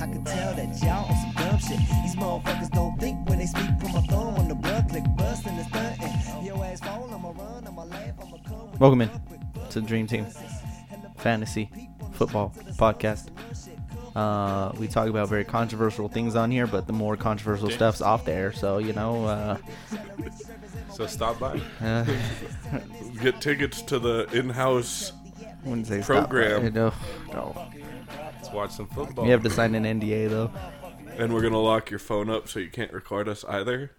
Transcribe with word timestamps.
I 0.00 0.06
can 0.06 0.24
tell 0.24 0.54
that 0.54 0.82
y'all 0.82 1.04
on 1.06 1.16
some 1.34 1.44
dumb 1.44 1.58
shit. 1.58 1.78
These 1.78 2.16
motherfuckers 2.16 2.70
don't 2.70 2.98
think 2.98 3.28
when 3.28 3.38
they 3.38 3.46
speak. 3.46 3.66
Put 3.78 3.92
my 3.92 4.00
thumb 4.02 4.34
on 4.36 4.48
the 4.48 4.54
blood, 4.54 4.88
click 4.88 5.04
bust 5.16 5.46
and 5.46 5.58
it's 5.58 5.68
stunting. 5.68 6.44
Your 6.44 6.64
ass 6.64 6.80
fall, 6.80 7.08
I'ma 7.12 7.30
run, 7.30 7.66
I'ma 7.66 7.84
laugh, 7.84 8.12
I'ma 8.20 8.36
come. 8.48 8.78
Welcome 8.78 9.02
in 9.02 9.10
to 9.70 9.80
the 9.80 9.86
Dream 9.86 10.06
Team 10.06 10.26
Fantasy 11.18 11.70
Football 12.12 12.52
Podcast. 12.76 13.28
Uh, 14.16 14.72
we 14.78 14.88
talk 14.88 15.08
about 15.08 15.28
very 15.28 15.44
controversial 15.44 16.08
things 16.08 16.36
on 16.36 16.50
here, 16.50 16.66
but 16.66 16.86
the 16.86 16.92
more 16.92 17.16
controversial 17.16 17.70
stuff's 17.70 18.00
off 18.02 18.24
there. 18.24 18.52
So 18.52 18.78
you 18.78 18.92
know, 18.92 19.24
uh, 19.26 19.56
So 20.92 21.06
stop 21.06 21.38
by. 21.38 21.60
uh, 21.80 22.04
Get 23.22 23.40
tickets 23.40 23.82
to 23.82 23.98
the 23.98 24.26
in-house. 24.32 25.12
wouldn't 25.64 25.86
stop. 25.86 26.28
Program. 26.28 26.66
Uh, 26.66 26.70
No, 26.70 26.92
no. 27.32 27.68
Let's 28.52 28.54
watch 28.54 28.76
some 28.76 28.88
football. 28.88 29.24
You 29.24 29.32
have 29.32 29.42
to 29.44 29.50
sign 29.50 29.74
an 29.74 29.84
NDA 29.84 30.28
though. 30.28 30.50
And 31.16 31.32
we're 31.32 31.40
gonna 31.40 31.60
lock 31.60 31.88
your 31.90 31.98
phone 31.98 32.28
up 32.28 32.48
so 32.48 32.58
you 32.60 32.68
can't 32.68 32.92
record 32.92 33.26
us 33.28 33.44
either. 33.46 33.92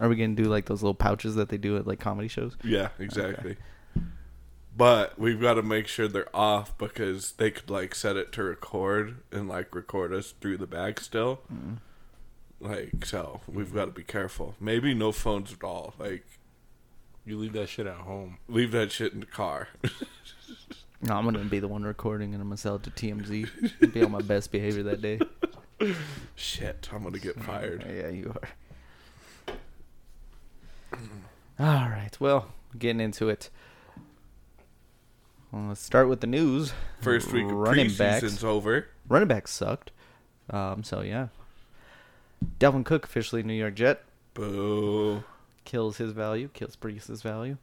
Are 0.00 0.08
we 0.08 0.14
gonna 0.14 0.34
do 0.34 0.44
like 0.44 0.66
those 0.66 0.82
little 0.82 0.94
pouches 0.94 1.34
that 1.34 1.48
they 1.48 1.56
do 1.58 1.76
at 1.76 1.86
like 1.86 1.98
comedy 1.98 2.28
shows? 2.28 2.56
Yeah, 2.62 2.88
exactly. 3.00 3.56
But 4.74 5.18
we've 5.18 5.40
got 5.40 5.54
to 5.54 5.62
make 5.62 5.86
sure 5.86 6.08
they're 6.08 6.34
off 6.34 6.78
because 6.78 7.32
they 7.32 7.50
could 7.50 7.68
like 7.68 7.94
set 7.94 8.16
it 8.16 8.32
to 8.32 8.42
record 8.44 9.16
and 9.30 9.46
like 9.48 9.74
record 9.74 10.14
us 10.14 10.32
through 10.40 10.56
the 10.58 10.66
bag 10.66 11.00
still. 11.00 11.40
Mm-hmm. 11.52 11.74
Like 12.60 13.04
so, 13.04 13.40
we've 13.48 13.74
got 13.74 13.86
to 13.86 13.90
be 13.90 14.04
careful. 14.04 14.54
Maybe 14.60 14.94
no 14.94 15.12
phones 15.12 15.52
at 15.52 15.62
all. 15.64 15.92
Like 15.98 16.24
You 17.26 17.36
leave 17.36 17.52
that 17.52 17.68
shit 17.68 17.86
at 17.86 17.96
home. 17.96 18.38
leave 18.48 18.70
that 18.72 18.92
shit 18.92 19.12
in 19.12 19.20
the 19.20 19.26
car. 19.26 19.68
No, 21.02 21.16
I'm 21.16 21.24
gonna 21.24 21.40
be 21.40 21.58
the 21.58 21.66
one 21.68 21.82
recording, 21.82 22.32
and 22.32 22.40
I'm 22.40 22.48
gonna 22.48 22.56
sell 22.56 22.76
it 22.76 22.84
to 22.84 22.90
TMZ. 22.90 23.92
be 23.92 24.04
on 24.04 24.12
my 24.12 24.20
best 24.22 24.52
behavior 24.52 24.84
that 24.84 25.02
day. 25.02 25.18
shit, 26.36 26.88
I'm 26.92 27.02
gonna 27.02 27.18
get 27.18 27.40
fired. 27.42 27.84
Yeah, 27.88 28.08
you 28.08 28.34
are. 28.40 28.48
All 31.58 31.88
right. 31.88 32.16
Well, 32.20 32.46
getting 32.78 33.00
into 33.00 33.28
it. 33.28 33.50
Well, 35.50 35.66
let's 35.68 35.82
start 35.82 36.08
with 36.08 36.20
the 36.20 36.26
news. 36.26 36.72
First 37.00 37.32
week 37.32 37.44
of 37.44 37.52
running 37.52 37.88
preseason's 37.88 38.22
backs. 38.22 38.44
over. 38.44 38.86
Running 39.08 39.28
back 39.28 39.48
sucked. 39.48 39.90
Um. 40.50 40.82
So 40.84 41.00
yeah. 41.00 41.28
Dalvin 42.58 42.84
Cook 42.84 43.04
officially 43.04 43.42
New 43.42 43.52
York 43.54 43.74
Jet 43.74 44.02
Boo. 44.34 45.22
kills 45.64 45.98
his 45.98 46.10
value, 46.12 46.48
kills 46.52 46.74
Breece' 46.76 47.22
value. 47.22 47.56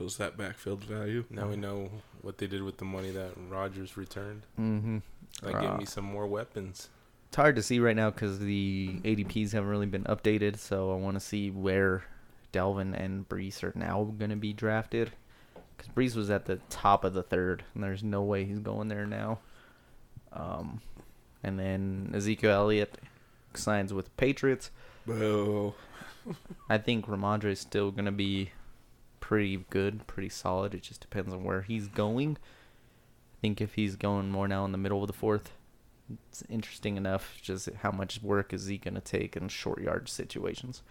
Kills 0.00 0.16
that 0.16 0.38
backfield 0.38 0.82
value. 0.84 1.24
Now 1.28 1.48
we 1.48 1.56
know 1.56 1.90
what 2.22 2.38
they 2.38 2.46
did 2.46 2.62
with 2.62 2.78
the 2.78 2.86
money 2.86 3.10
that 3.10 3.32
Rodgers 3.50 3.98
returned. 3.98 4.46
Mm-hmm. 4.58 4.98
Like, 5.42 5.60
give 5.60 5.70
Uh, 5.72 5.76
me 5.76 5.84
some 5.84 6.04
more 6.06 6.26
weapons. 6.26 6.88
It's 7.28 7.36
hard 7.36 7.54
to 7.56 7.62
see 7.62 7.80
right 7.80 7.94
now 7.94 8.08
because 8.08 8.38
the 8.38 8.98
ADPs 9.04 9.52
haven't 9.52 9.68
really 9.68 9.84
been 9.84 10.04
updated. 10.04 10.56
So 10.56 10.90
I 10.90 10.96
want 10.96 11.16
to 11.16 11.20
see 11.20 11.50
where 11.50 12.04
Dalvin 12.50 12.98
and 12.98 13.28
Breece 13.28 13.62
are 13.62 13.74
now 13.74 14.04
going 14.18 14.30
to 14.30 14.36
be 14.36 14.54
drafted. 14.54 15.12
Because 15.76 15.92
Breece 15.92 16.16
was 16.16 16.30
at 16.30 16.46
the 16.46 16.56
top 16.70 17.04
of 17.04 17.12
the 17.12 17.22
third, 17.22 17.62
and 17.74 17.84
there's 17.84 18.02
no 18.02 18.22
way 18.22 18.46
he's 18.46 18.58
going 18.58 18.88
there 18.88 19.04
now. 19.04 19.40
Um, 20.32 20.80
and 21.42 21.58
then 21.58 22.12
Ezekiel 22.14 22.52
Elliott 22.52 22.96
signs 23.52 23.92
with 23.92 24.16
Patriots. 24.16 24.70
Boo. 25.04 25.74
I 26.70 26.78
think 26.78 27.04
Rhamondre 27.04 27.52
is 27.52 27.60
still 27.60 27.90
going 27.90 28.06
to 28.06 28.12
be 28.12 28.52
pretty 29.30 29.64
good, 29.70 30.04
pretty 30.08 30.28
solid. 30.28 30.74
It 30.74 30.82
just 30.82 31.02
depends 31.02 31.32
on 31.32 31.44
where 31.44 31.62
he's 31.62 31.86
going. 31.86 32.36
I 32.36 33.36
think 33.40 33.60
if 33.60 33.74
he's 33.74 33.94
going 33.94 34.28
more 34.28 34.48
now 34.48 34.64
in 34.64 34.72
the 34.72 34.76
middle 34.76 35.04
of 35.04 35.06
the 35.06 35.12
fourth, 35.12 35.52
it's 36.28 36.42
interesting 36.48 36.96
enough. 36.96 37.38
Just 37.40 37.68
how 37.82 37.92
much 37.92 38.20
work 38.24 38.52
is 38.52 38.66
he 38.66 38.76
going 38.76 38.96
to 38.96 39.00
take 39.00 39.36
in 39.36 39.46
short 39.46 39.80
yard 39.80 40.08
situations 40.08 40.82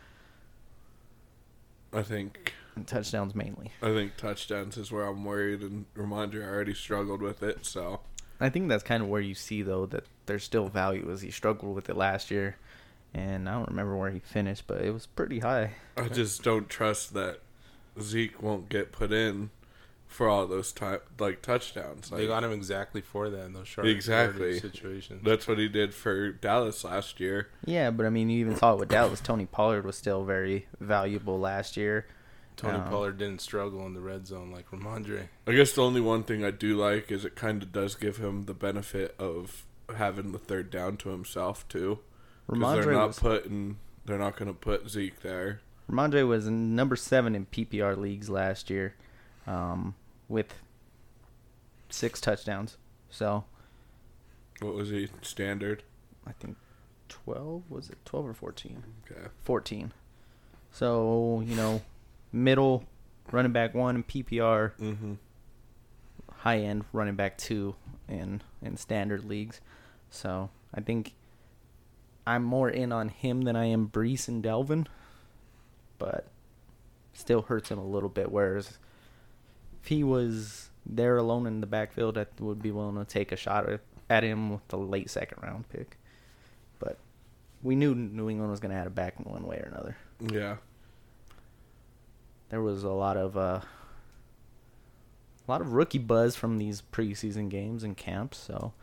I 1.91 2.01
think 2.01 2.53
and 2.77 2.87
touchdowns 2.87 3.35
mainly. 3.35 3.73
I 3.81 3.87
think 3.87 4.15
touchdowns 4.15 4.77
is 4.77 4.89
where 4.89 5.03
I'm 5.03 5.25
worried, 5.25 5.59
and 5.59 5.85
Rhamondre 5.93 6.41
already 6.41 6.73
struggled 6.73 7.21
with 7.21 7.43
it. 7.43 7.65
So 7.65 7.99
I 8.39 8.47
think 8.47 8.69
that's 8.69 8.83
kind 8.83 9.03
of 9.03 9.09
where 9.09 9.19
you 9.19 9.35
see 9.35 9.63
though 9.63 9.85
that 9.87 10.05
there's 10.27 10.45
still 10.45 10.69
value 10.69 11.11
as 11.11 11.23
he 11.23 11.29
struggled 11.29 11.75
with 11.75 11.89
it 11.89 11.97
last 11.97 12.31
year, 12.31 12.55
and 13.13 13.49
I 13.49 13.55
don't 13.55 13.67
remember 13.67 13.97
where 13.97 14.11
he 14.11 14.19
finished, 14.19 14.63
but 14.65 14.79
it 14.79 14.93
was 14.93 15.07
pretty 15.07 15.39
high. 15.39 15.71
I 15.97 16.07
just 16.07 16.41
don't 16.41 16.69
trust 16.69 17.13
that 17.15 17.41
Zeke 18.01 18.41
won't 18.41 18.69
get 18.69 18.91
put 18.91 19.11
in 19.11 19.49
for 20.07 20.27
all 20.27 20.47
those 20.47 20.71
time 20.71 20.99
like 21.19 21.41
touchdowns. 21.41 22.11
Like, 22.11 22.21
They 22.21 22.27
got 22.27 22.43
him 22.43 22.51
exactly 22.51 23.01
for 23.01 23.29
that 23.29 23.45
in 23.45 23.53
those 23.53 23.67
short 23.67 23.87
Exactly. 23.87 24.53
yardage 24.53 24.61
situations. 24.61 25.21
That's 25.23 25.47
what 25.47 25.59
he 25.59 25.67
did 25.69 25.93
for 25.93 26.31
Dallas 26.31 26.83
last 26.83 27.19
year. 27.19 27.49
Yeah, 27.65 27.91
but 27.91 28.05
I 28.05 28.09
mean, 28.09 28.29
you 28.29 28.39
even 28.39 28.55
saw 28.55 28.73
it 28.73 28.79
with 28.79 28.89
Dallas. 28.89 29.21
Tony 29.21 29.45
Pollard 29.45 29.85
was 29.85 29.95
still 29.97 30.23
very 30.25 30.65
valuable 30.79 31.39
last 31.39 31.77
year. 31.77 32.07
Tony 32.57 32.79
Um, 32.79 32.89
Pollard 32.89 33.17
didn't 33.19 33.39
struggle 33.41 33.85
in 33.85 33.93
the 33.93 34.01
red 34.01 34.27
zone 34.27 34.51
like 34.51 34.69
Rhamondre. 34.71 35.29
I 35.47 35.53
guess 35.53 35.73
the 35.73 35.83
only 35.83 36.01
one 36.01 36.23
thing 36.23 36.43
I 36.43 36.51
do 36.51 36.75
like 36.75 37.11
is 37.11 37.23
it 37.23 37.35
kind 37.35 37.61
of 37.63 37.71
does 37.71 37.95
give 37.95 38.17
him 38.17 38.43
the 38.43 38.53
benefit 38.53 39.15
of 39.19 39.65
having 39.95 40.31
the 40.33 40.39
third 40.39 40.69
down 40.69 40.97
to 40.97 41.09
himself 41.09 41.67
too. 41.69 41.99
Because 42.47 42.61
Rhamondre 42.61 42.83
they're 42.83 42.93
not 42.93 43.07
was, 43.09 43.19
putting, 43.19 43.77
they're 44.05 44.17
not 44.17 44.35
going 44.35 44.51
to 44.51 44.57
put 44.59 44.89
Zeke 44.89 45.21
there. 45.21 45.61
Rhamondre 45.89 46.27
was 46.27 46.47
number 46.47 46.95
seven 46.95 47.35
in 47.35 47.45
PPR 47.47 47.97
leagues 47.97 48.29
last 48.29 48.69
year, 48.69 48.95
um, 49.47 49.95
with 50.27 50.53
six 51.89 52.21
touchdowns. 52.21 52.77
So 53.09 53.45
What 54.59 54.75
was 54.75 54.89
he 54.89 55.09
standard? 55.21 55.83
I 56.27 56.31
think 56.33 56.57
twelve 57.07 57.63
was 57.69 57.89
it 57.89 57.97
twelve 58.05 58.27
or 58.27 58.33
fourteen? 58.33 58.83
Okay. 59.09 59.27
14. 59.43 59.91
So, 60.71 61.41
you 61.45 61.55
know, 61.55 61.81
middle 62.31 62.83
running 63.31 63.51
back 63.51 63.73
one 63.73 63.95
in 63.95 64.03
PPR, 64.03 64.73
Mm-hmm. 64.79 65.13
high 66.31 66.59
end 66.59 66.85
running 66.93 67.15
back 67.15 67.37
two 67.39 67.75
in 68.07 68.41
in 68.61 68.77
standard 68.77 69.25
leagues. 69.25 69.59
So, 70.11 70.51
I 70.73 70.81
think 70.81 71.15
I'm 72.27 72.43
more 72.43 72.69
in 72.69 72.91
on 72.91 73.09
him 73.09 73.41
than 73.41 73.55
I 73.55 73.65
am 73.65 73.89
Breece 73.89 74.27
and 74.27 74.43
Dalvin, 74.43 74.85
but 75.99 76.25
still 77.13 77.43
hurts 77.43 77.69
him 77.69 77.77
a 77.77 77.85
little 77.85 78.09
bit. 78.09 78.31
Whereas 78.31 78.79
if 79.81 79.89
he 79.89 80.03
was 80.03 80.69
there 80.85 81.17
alone 81.17 81.45
in 81.45 81.61
the 81.61 81.67
backfield, 81.67 82.17
I 82.17 82.25
would 82.39 82.61
be 82.61 82.71
willing 82.71 82.95
to 82.95 83.05
take 83.05 83.31
a 83.31 83.35
shot 83.35 83.67
at, 84.09 84.23
him 84.23 84.51
with 84.51 84.67
the 84.69 84.77
late 84.77 85.09
second 85.09 85.43
round 85.43 85.69
pick. 85.69 85.97
But 86.79 86.97
we 87.61 87.75
knew 87.75 87.93
New 87.93 88.29
England 88.29 88.49
was 88.49 88.59
going 88.59 88.71
to 88.71 88.77
add 88.77 88.87
a 88.87 88.89
back 88.89 89.15
in 89.19 89.31
one 89.31 89.45
way 89.45 89.57
or 89.57 89.69
another. 89.71 89.97
Yeah. 90.19 90.55
There 92.49 92.61
was 92.61 92.83
a 92.83 92.89
lot 92.89 93.15
of 93.15 93.37
uh, 93.37 93.61
a 95.47 95.51
lot 95.51 95.61
of 95.61 95.73
rookie 95.73 95.99
buzz 95.99 96.35
from 96.35 96.57
these 96.57 96.81
preseason 96.81 97.49
games 97.49 97.83
and 97.83 97.95
camps, 97.95 98.39
so 98.39 98.73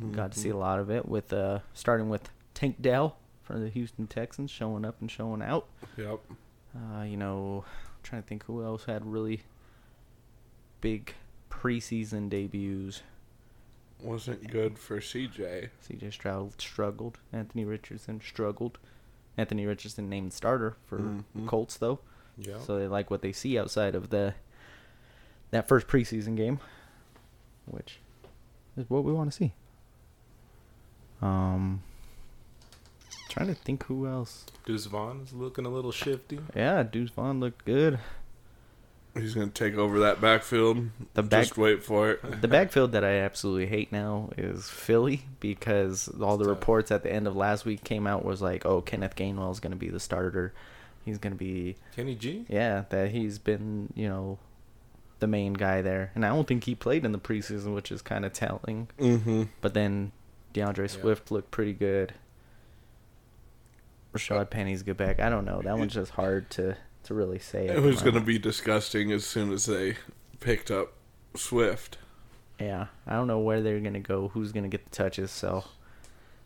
we 0.00 0.10
got 0.10 0.32
to 0.32 0.38
see 0.38 0.50
a 0.50 0.56
lot 0.56 0.78
of 0.78 0.90
it. 0.90 1.08
With 1.08 1.32
uh, 1.32 1.60
starting 1.74 2.08
with 2.08 2.30
Tank 2.54 2.80
Dell 2.80 3.16
from 3.42 3.62
the 3.62 3.68
Houston 3.68 4.06
Texans 4.06 4.50
showing 4.50 4.84
up 4.84 4.96
and 5.00 5.10
showing 5.10 5.42
out. 5.42 5.66
Yep. 5.96 6.20
Uh, 6.76 7.02
you 7.02 7.16
know, 7.16 7.64
I'm 7.66 8.02
trying 8.02 8.22
to 8.22 8.28
think 8.28 8.44
who 8.44 8.62
else 8.62 8.84
had 8.84 9.04
really 9.10 9.40
big 10.80 11.14
preseason 11.50 12.28
debuts. 12.28 13.02
Wasn't 14.02 14.48
good 14.50 14.78
for 14.78 15.00
CJ. 15.00 15.70
CJ 15.88 16.12
Stroud 16.12 16.60
struggled. 16.60 17.18
Anthony 17.32 17.64
Richardson 17.64 18.20
struggled. 18.20 18.78
Anthony 19.38 19.64
Richardson 19.66 20.08
named 20.10 20.32
starter 20.34 20.76
for 20.86 20.98
Mhm. 20.98 21.46
Colts 21.46 21.76
though. 21.78 22.00
Yeah. 22.36 22.58
So 22.60 22.78
they 22.78 22.86
like 22.88 23.10
what 23.10 23.22
they 23.22 23.32
see 23.32 23.58
outside 23.58 23.94
of 23.94 24.10
the 24.10 24.34
that 25.50 25.66
first 25.66 25.86
preseason 25.86 26.36
game, 26.36 26.58
which 27.64 28.00
is 28.76 28.90
what 28.90 29.04
we 29.04 29.12
want 29.12 29.30
to 29.30 29.36
see. 29.36 29.54
Um, 31.22 31.82
trying 33.36 33.48
to 33.48 33.54
think 33.54 33.84
who 33.84 34.06
else. 34.06 34.46
Deuce 34.64 34.86
Vaughn 34.86 35.20
is 35.24 35.32
looking 35.32 35.66
a 35.66 35.68
little 35.68 35.92
shifty. 35.92 36.38
Yeah, 36.54 36.82
Deuce 36.82 37.10
Vaughn 37.10 37.40
looked 37.40 37.64
good. 37.64 37.98
He's 39.14 39.34
going 39.34 39.50
to 39.50 39.54
take 39.54 39.78
over 39.78 40.00
that 40.00 40.20
backfield. 40.20 40.90
The 41.14 41.22
back- 41.22 41.44
Just 41.44 41.56
wait 41.56 41.82
for 41.82 42.10
it. 42.10 42.42
The 42.42 42.48
backfield 42.48 42.92
that 42.92 43.02
I 43.02 43.16
absolutely 43.20 43.66
hate 43.66 43.90
now 43.90 44.28
is 44.36 44.68
Philly 44.68 45.22
because 45.40 46.08
all 46.20 46.36
the 46.36 46.44
tough. 46.44 46.50
reports 46.50 46.90
at 46.90 47.02
the 47.02 47.10
end 47.10 47.26
of 47.26 47.34
last 47.34 47.64
week 47.64 47.82
came 47.82 48.06
out 48.06 48.24
was 48.26 48.42
like, 48.42 48.66
oh, 48.66 48.82
Kenneth 48.82 49.16
Gainwell 49.16 49.50
is 49.52 49.58
going 49.60 49.70
to 49.70 49.76
be 49.76 49.88
the 49.88 50.00
starter. 50.00 50.52
He's 51.06 51.16
going 51.18 51.32
to 51.32 51.38
be 51.38 51.76
Kenny 51.94 52.14
G? 52.14 52.44
Yeah, 52.48 52.84
that 52.90 53.10
he's 53.12 53.38
been, 53.38 53.90
you 53.94 54.08
know, 54.08 54.38
the 55.20 55.26
main 55.26 55.54
guy 55.54 55.80
there. 55.80 56.10
And 56.14 56.22
I 56.26 56.28
don't 56.28 56.46
think 56.46 56.64
he 56.64 56.74
played 56.74 57.04
in 57.06 57.12
the 57.12 57.18
preseason, 57.18 57.74
which 57.74 57.90
is 57.90 58.02
kind 58.02 58.24
of 58.26 58.34
telling. 58.34 58.88
Mm-hmm. 58.98 59.44
But 59.62 59.72
then 59.72 60.12
D'Andre 60.52 60.88
Yeah. 60.88 61.00
Swift 61.00 61.30
looked 61.30 61.50
pretty 61.52 61.72
good. 61.72 62.12
Rashaad 64.16 64.50
Penny's 64.50 64.82
good 64.82 64.96
back. 64.96 65.20
I 65.20 65.28
don't 65.30 65.44
know. 65.44 65.60
That 65.62 65.78
one's 65.78 65.94
just 65.94 66.12
hard 66.12 66.48
to, 66.50 66.76
to 67.04 67.14
really 67.14 67.38
say. 67.38 67.68
at 67.68 67.76
It 67.76 67.82
was 67.82 68.02
going 68.02 68.14
to 68.14 68.20
be 68.20 68.38
disgusting 68.38 69.12
as 69.12 69.24
soon 69.24 69.52
as 69.52 69.66
they 69.66 69.96
picked 70.40 70.70
up 70.70 70.92
Swift. 71.34 71.98
Yeah, 72.58 72.86
I 73.06 73.12
don't 73.14 73.26
know 73.26 73.38
where 73.40 73.60
they're 73.60 73.80
gonna 73.80 74.00
go. 74.00 74.28
Who's 74.28 74.50
gonna 74.52 74.68
get 74.68 74.84
the 74.86 74.90
touches? 74.90 75.30
So 75.30 75.64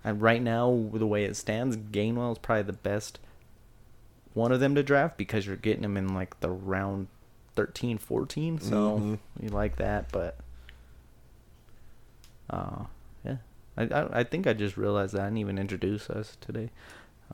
And 0.02 0.20
right 0.20 0.42
now, 0.42 0.86
the 0.92 1.06
way 1.06 1.24
it 1.24 1.36
stands, 1.36 1.76
Gainwell 1.76 2.32
is 2.32 2.38
probably 2.38 2.62
the 2.64 2.72
best 2.72 3.20
one 4.34 4.50
of 4.50 4.58
them 4.58 4.74
to 4.74 4.82
draft 4.82 5.16
because 5.16 5.46
you're 5.46 5.54
getting 5.56 5.84
him 5.84 5.96
in 5.96 6.12
like 6.14 6.40
the 6.40 6.50
round 6.50 7.06
13, 7.54 7.98
14. 7.98 8.58
So 8.60 8.74
Mhm. 8.98 9.18
you 9.40 9.48
like 9.50 9.76
that, 9.76 10.10
but 10.10 10.36
uh, 12.48 12.84
yeah. 13.24 13.36
I, 13.76 13.82
I 13.84 14.18
I 14.20 14.24
think 14.24 14.46
I 14.46 14.52
just 14.52 14.76
realized 14.76 15.14
that 15.14 15.22
I 15.22 15.24
didn't 15.26 15.38
even 15.38 15.58
introduce 15.58 16.10
us 16.10 16.36
today. 16.40 16.70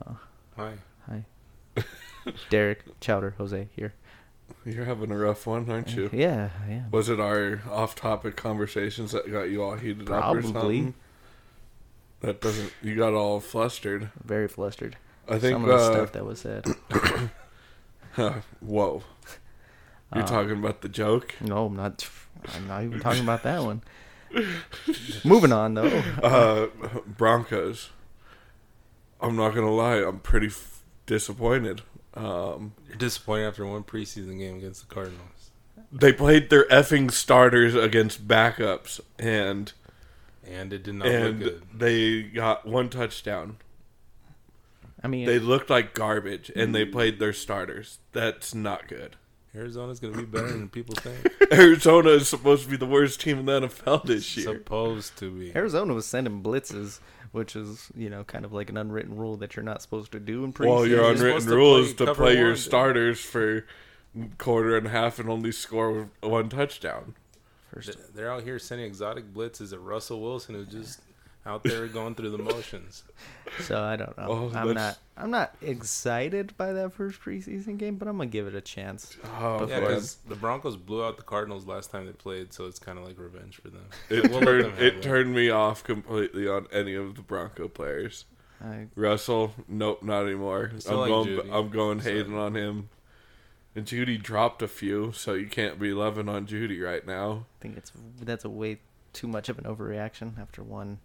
Uh, 0.05 0.13
Hi. 0.57 0.73
hi, 1.07 1.23
Derek 2.49 2.99
Chowder 2.99 3.35
Jose 3.37 3.69
here. 3.75 3.93
You're 4.65 4.85
having 4.85 5.11
a 5.11 5.17
rough 5.17 5.45
one, 5.45 5.69
aren't 5.69 5.93
you? 5.95 6.09
Yeah, 6.11 6.49
yeah. 6.67 6.83
Was 6.91 7.09
it 7.09 7.19
our 7.19 7.61
off-topic 7.69 8.35
conversations 8.35 9.11
that 9.11 9.31
got 9.31 9.43
you 9.43 9.61
all 9.63 9.75
heated 9.75 10.09
up 10.09 10.35
or 10.35 10.41
Probably. 10.41 10.41
something? 10.51 10.93
That 12.21 12.41
doesn't. 12.41 12.73
You 12.81 12.95
got 12.95 13.13
all 13.13 13.39
flustered. 13.39 14.09
Very 14.23 14.47
flustered. 14.47 14.97
I 15.29 15.37
think. 15.37 15.53
Some 15.55 15.63
of 15.65 15.69
the 15.69 15.75
uh, 15.75 15.91
stuff 15.93 16.11
that 16.13 16.25
was 16.25 16.39
said. 16.39 16.65
whoa. 18.61 19.03
You're 20.15 20.23
Uh, 20.23 20.27
talking 20.27 20.51
about 20.57 20.81
the 20.81 20.89
joke. 20.89 21.35
No, 21.41 21.65
I'm 21.67 21.75
not. 21.75 22.09
I'm 22.55 22.67
not 22.67 22.83
even 22.83 22.99
talking 22.99 23.21
about 23.23 23.43
that 23.43 23.61
one. 23.63 23.83
Moving 25.23 25.51
on 25.53 25.75
though. 25.75 26.01
Uh, 26.23 26.67
Broncos. 27.05 27.91
I'm 29.21 29.35
not 29.35 29.55
gonna 29.55 29.73
lie. 29.73 29.97
I'm 29.97 30.19
pretty 30.19 30.47
f- 30.47 30.83
disappointed. 31.05 31.81
Um, 32.13 32.73
You're 32.87 32.97
disappointed 32.97 33.45
after 33.47 33.65
one 33.65 33.83
preseason 33.83 34.37
game 34.39 34.57
against 34.57 34.87
the 34.87 34.93
Cardinals. 34.93 35.51
they 35.91 36.11
played 36.13 36.49
their 36.49 36.65
effing 36.69 37.11
starters 37.11 37.75
against 37.75 38.27
backups, 38.27 38.99
and 39.19 39.71
And 40.45 40.73
it 40.73 40.83
did 40.83 40.95
not 40.95 41.07
and 41.07 41.39
look 41.39 41.53
good. 41.69 41.79
they 41.79 42.21
got 42.23 42.65
one 42.65 42.89
touchdown. 42.89 43.57
I 45.03 45.07
mean, 45.07 45.25
They 45.27 45.37
looked 45.39 45.69
like 45.69 45.93
garbage, 45.93 46.51
and 46.55 46.73
they 46.73 46.83
played 46.85 47.19
their 47.19 47.33
starters. 47.33 47.99
That's 48.13 48.55
not 48.55 48.87
good. 48.87 49.15
Arizona's 49.55 49.99
going 49.99 50.13
to 50.13 50.19
be 50.19 50.25
better 50.25 50.49
than 50.49 50.69
people 50.69 50.95
think. 50.95 51.31
Arizona 51.51 52.09
is 52.09 52.27
supposed 52.27 52.63
to 52.65 52.69
be 52.69 52.77
the 52.77 52.85
worst 52.85 53.21
team 53.21 53.39
in 53.39 53.45
the 53.45 53.61
NFL 53.61 54.05
this 54.05 54.35
year. 54.37 54.45
Supposed 54.45 55.17
to 55.17 55.31
be. 55.31 55.55
Arizona 55.55 55.93
was 55.93 56.05
sending 56.05 56.41
blitzes, 56.43 56.99
which 57.31 57.55
is 57.55 57.91
you 57.95 58.09
know 58.09 58.23
kind 58.23 58.45
of 58.45 58.53
like 58.53 58.69
an 58.69 58.77
unwritten 58.77 59.15
rule 59.15 59.37
that 59.37 59.55
you're 59.55 59.63
not 59.63 59.81
supposed 59.81 60.11
to 60.11 60.19
do 60.19 60.43
in 60.43 60.53
preseason. 60.53 60.67
Well, 60.67 60.87
your 60.87 61.11
unwritten 61.11 61.41
supposed 61.41 61.47
to 61.47 61.55
rule 61.55 61.73
play 61.75 61.81
is 61.81 61.93
to 61.95 62.13
play 62.15 62.37
your 62.37 62.47
one. 62.49 62.57
starters 62.57 63.19
for 63.19 63.65
quarter 64.37 64.77
and 64.77 64.87
a 64.87 64.89
half 64.89 65.19
and 65.19 65.29
only 65.29 65.51
score 65.51 66.09
one 66.21 66.49
touchdown. 66.49 67.15
First, 67.73 68.15
They're 68.15 68.31
out 68.31 68.43
here 68.43 68.59
sending 68.59 68.87
exotic 68.87 69.33
blitzes 69.33 69.73
at 69.73 69.81
Russell 69.81 70.21
Wilson, 70.21 70.55
who 70.55 70.65
just 70.65 71.01
out 71.47 71.63
there 71.63 71.87
going 71.87 72.13
through 72.15 72.31
the 72.31 72.37
motions. 72.37 73.03
so 73.61 73.81
I 73.81 73.95
don't 73.95 74.15
know. 74.17 74.27
Well, 74.29 74.51
I'm 74.55 74.73
not. 74.73 74.97
I'm 75.15 75.31
not 75.31 75.55
excited 75.61 76.55
by 76.57 76.73
that 76.73 76.93
first 76.93 77.19
preseason 77.21 77.77
game, 77.77 77.95
but 77.95 78.07
I'm 78.07 78.17
gonna 78.17 78.29
give 78.29 78.45
it 78.45 78.53
a 78.53 78.61
chance. 78.61 79.17
Oh, 79.39 79.65
Yeah, 79.67 79.79
because 79.79 80.17
the 80.27 80.35
Broncos 80.35 80.75
blew 80.77 81.03
out 81.03 81.17
the 81.17 81.23
Cardinals 81.23 81.65
last 81.65 81.89
time 81.89 82.05
they 82.05 82.11
played, 82.11 82.53
so 82.53 82.65
it's 82.65 82.77
kind 82.79 82.99
of 82.99 83.05
like 83.05 83.17
revenge 83.17 83.55
for 83.61 83.69
them. 83.69 83.85
it 84.09 84.29
We'll 84.29 84.41
turned 84.41 84.63
them 84.65 84.71
have 84.71 84.81
it 84.81 84.93
that. 84.95 85.01
turned 85.03 85.33
me 85.33 85.49
off 85.49 85.83
completely 85.83 86.47
on 86.47 86.67
any 86.71 86.93
of 86.93 87.15
the 87.15 87.21
Bronco 87.21 87.67
players. 87.67 88.25
I, 88.63 88.87
Russell, 88.95 89.53
nope, 89.67 90.03
not 90.03 90.23
anymore. 90.25 90.71
I'm 90.89 90.97
like 90.97 91.09
going. 91.09 91.27
Jeudy. 91.27 91.51
I'm 91.53 91.69
going 91.69 91.99
hating 91.99 92.37
on 92.37 92.55
him. 92.55 92.89
And 93.75 93.85
Jeudy 93.85 94.19
dropped 94.21 94.63
a 94.63 94.67
few, 94.67 95.11
so 95.11 95.33
you 95.35 95.45
can't 95.45 95.79
be 95.79 95.93
loving 95.93 96.27
on 96.27 96.47
Jeudy 96.47 96.83
right 96.83 97.05
now. 97.05 97.45
I 97.59 97.61
think 97.61 97.77
it's 97.77 97.91
that's 98.19 98.43
a 98.43 98.49
way 98.49 98.79
too 99.13 99.27
much 99.27 99.49
of 99.49 99.59
an 99.59 99.65
overreaction 99.65 100.39
after 100.39 100.63
one 100.63 100.97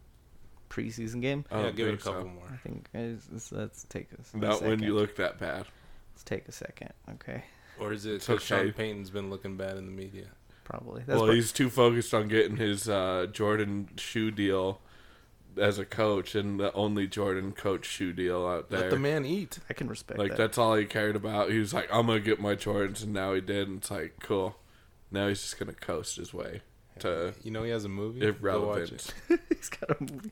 preseason 0.73 1.21
game. 1.21 1.45
I 1.51 1.65
yeah, 1.65 1.71
give 1.71 1.87
it 1.89 1.91
a 1.91 1.93
think 1.93 2.01
so. 2.03 2.13
couple 2.15 2.33
I 2.53 2.57
think 2.57 2.89
it's, 2.95 3.27
it's- 3.27 3.53
let's 3.53 3.85
take 3.85 4.09
a, 4.13 4.37
a 4.37 4.41
Not 4.41 4.63
when 4.63 4.83
you 4.83 4.95
look 4.95 5.17
that 5.17 5.39
bad. 5.39 5.67
Let's 6.13 6.25
take 6.25 6.49
a 6.49 6.53
second. 6.53 6.93
Okay, 7.15 7.45
Or 7.79 7.93
is 7.93 8.07
it 8.07 8.15
It's 8.15 8.27
because 8.27 8.51
okay. 8.51 8.65
Sean 8.67 8.73
Payton's 8.73 9.11
been 9.11 9.31
looking 9.31 9.57
bad 9.57 9.77
in 9.77 9.87
the 9.87 9.93
media? 9.93 10.27
probably. 10.65 11.03
That's 11.07 11.17
well, 11.17 11.27
prob- 11.27 11.35
he's 11.35 11.53
too 11.53 11.69
focused 11.69 12.15
on 12.15 12.29
getting 12.29 12.57
his 12.57 12.89
uh, 12.89 13.27
Jordan 13.33 13.89
shoe 13.97 14.31
deal 14.31 14.81
as 15.59 15.79
a 15.79 15.85
coach, 15.85 16.35
and 16.35 16.59
the 16.61 16.73
only 16.73 17.07
Jordan 17.07 17.53
coach 17.53 17.85
shoe 17.85 18.13
deal 18.13 18.47
out 18.47 18.71
there. 18.71 18.81
Let 18.83 18.91
the 18.91 18.99
man 18.99 19.25
eat. 19.27 19.59
I 19.69 19.75
can 19.75 19.89
respect 19.89 20.19
like 20.19 20.31
that. 20.31 20.39
that's 20.39 20.59
all 20.59 20.77
he 20.77 20.85
cared 20.87 21.17
about. 21.17 21.51
He 21.51 21.59
was 21.59 21.75
like, 21.75 21.89
"I'm 21.93 22.07
gonna 22.07 22.21
get 22.21 22.41
my 22.41 22.55
Jordans," 22.55 23.03
and 23.03 23.13
now 23.13 23.35
he 23.35 23.41
did. 23.43 23.69
And 23.69 23.79
it's 23.79 23.91
like, 23.91 24.15
cool. 24.21 24.57
Now 25.11 25.29
he's 25.29 25.43
just 25.43 25.59
gonna 25.59 25.75
coast 25.75 26.17
his 26.17 26.33
way 26.33 26.63
to 27.01 27.35
You 27.43 27.51
know 27.51 27.65
he 27.65 27.71
has 27.71 27.85
a 27.85 27.89
movie. 27.91 28.21
Go 28.21 28.29
watch 28.31 28.41
irrelevance. 28.41 29.13
it. 29.29 29.41
he's 29.51 29.69
got 29.69 29.91
a 29.91 29.97
movie. 30.01 30.31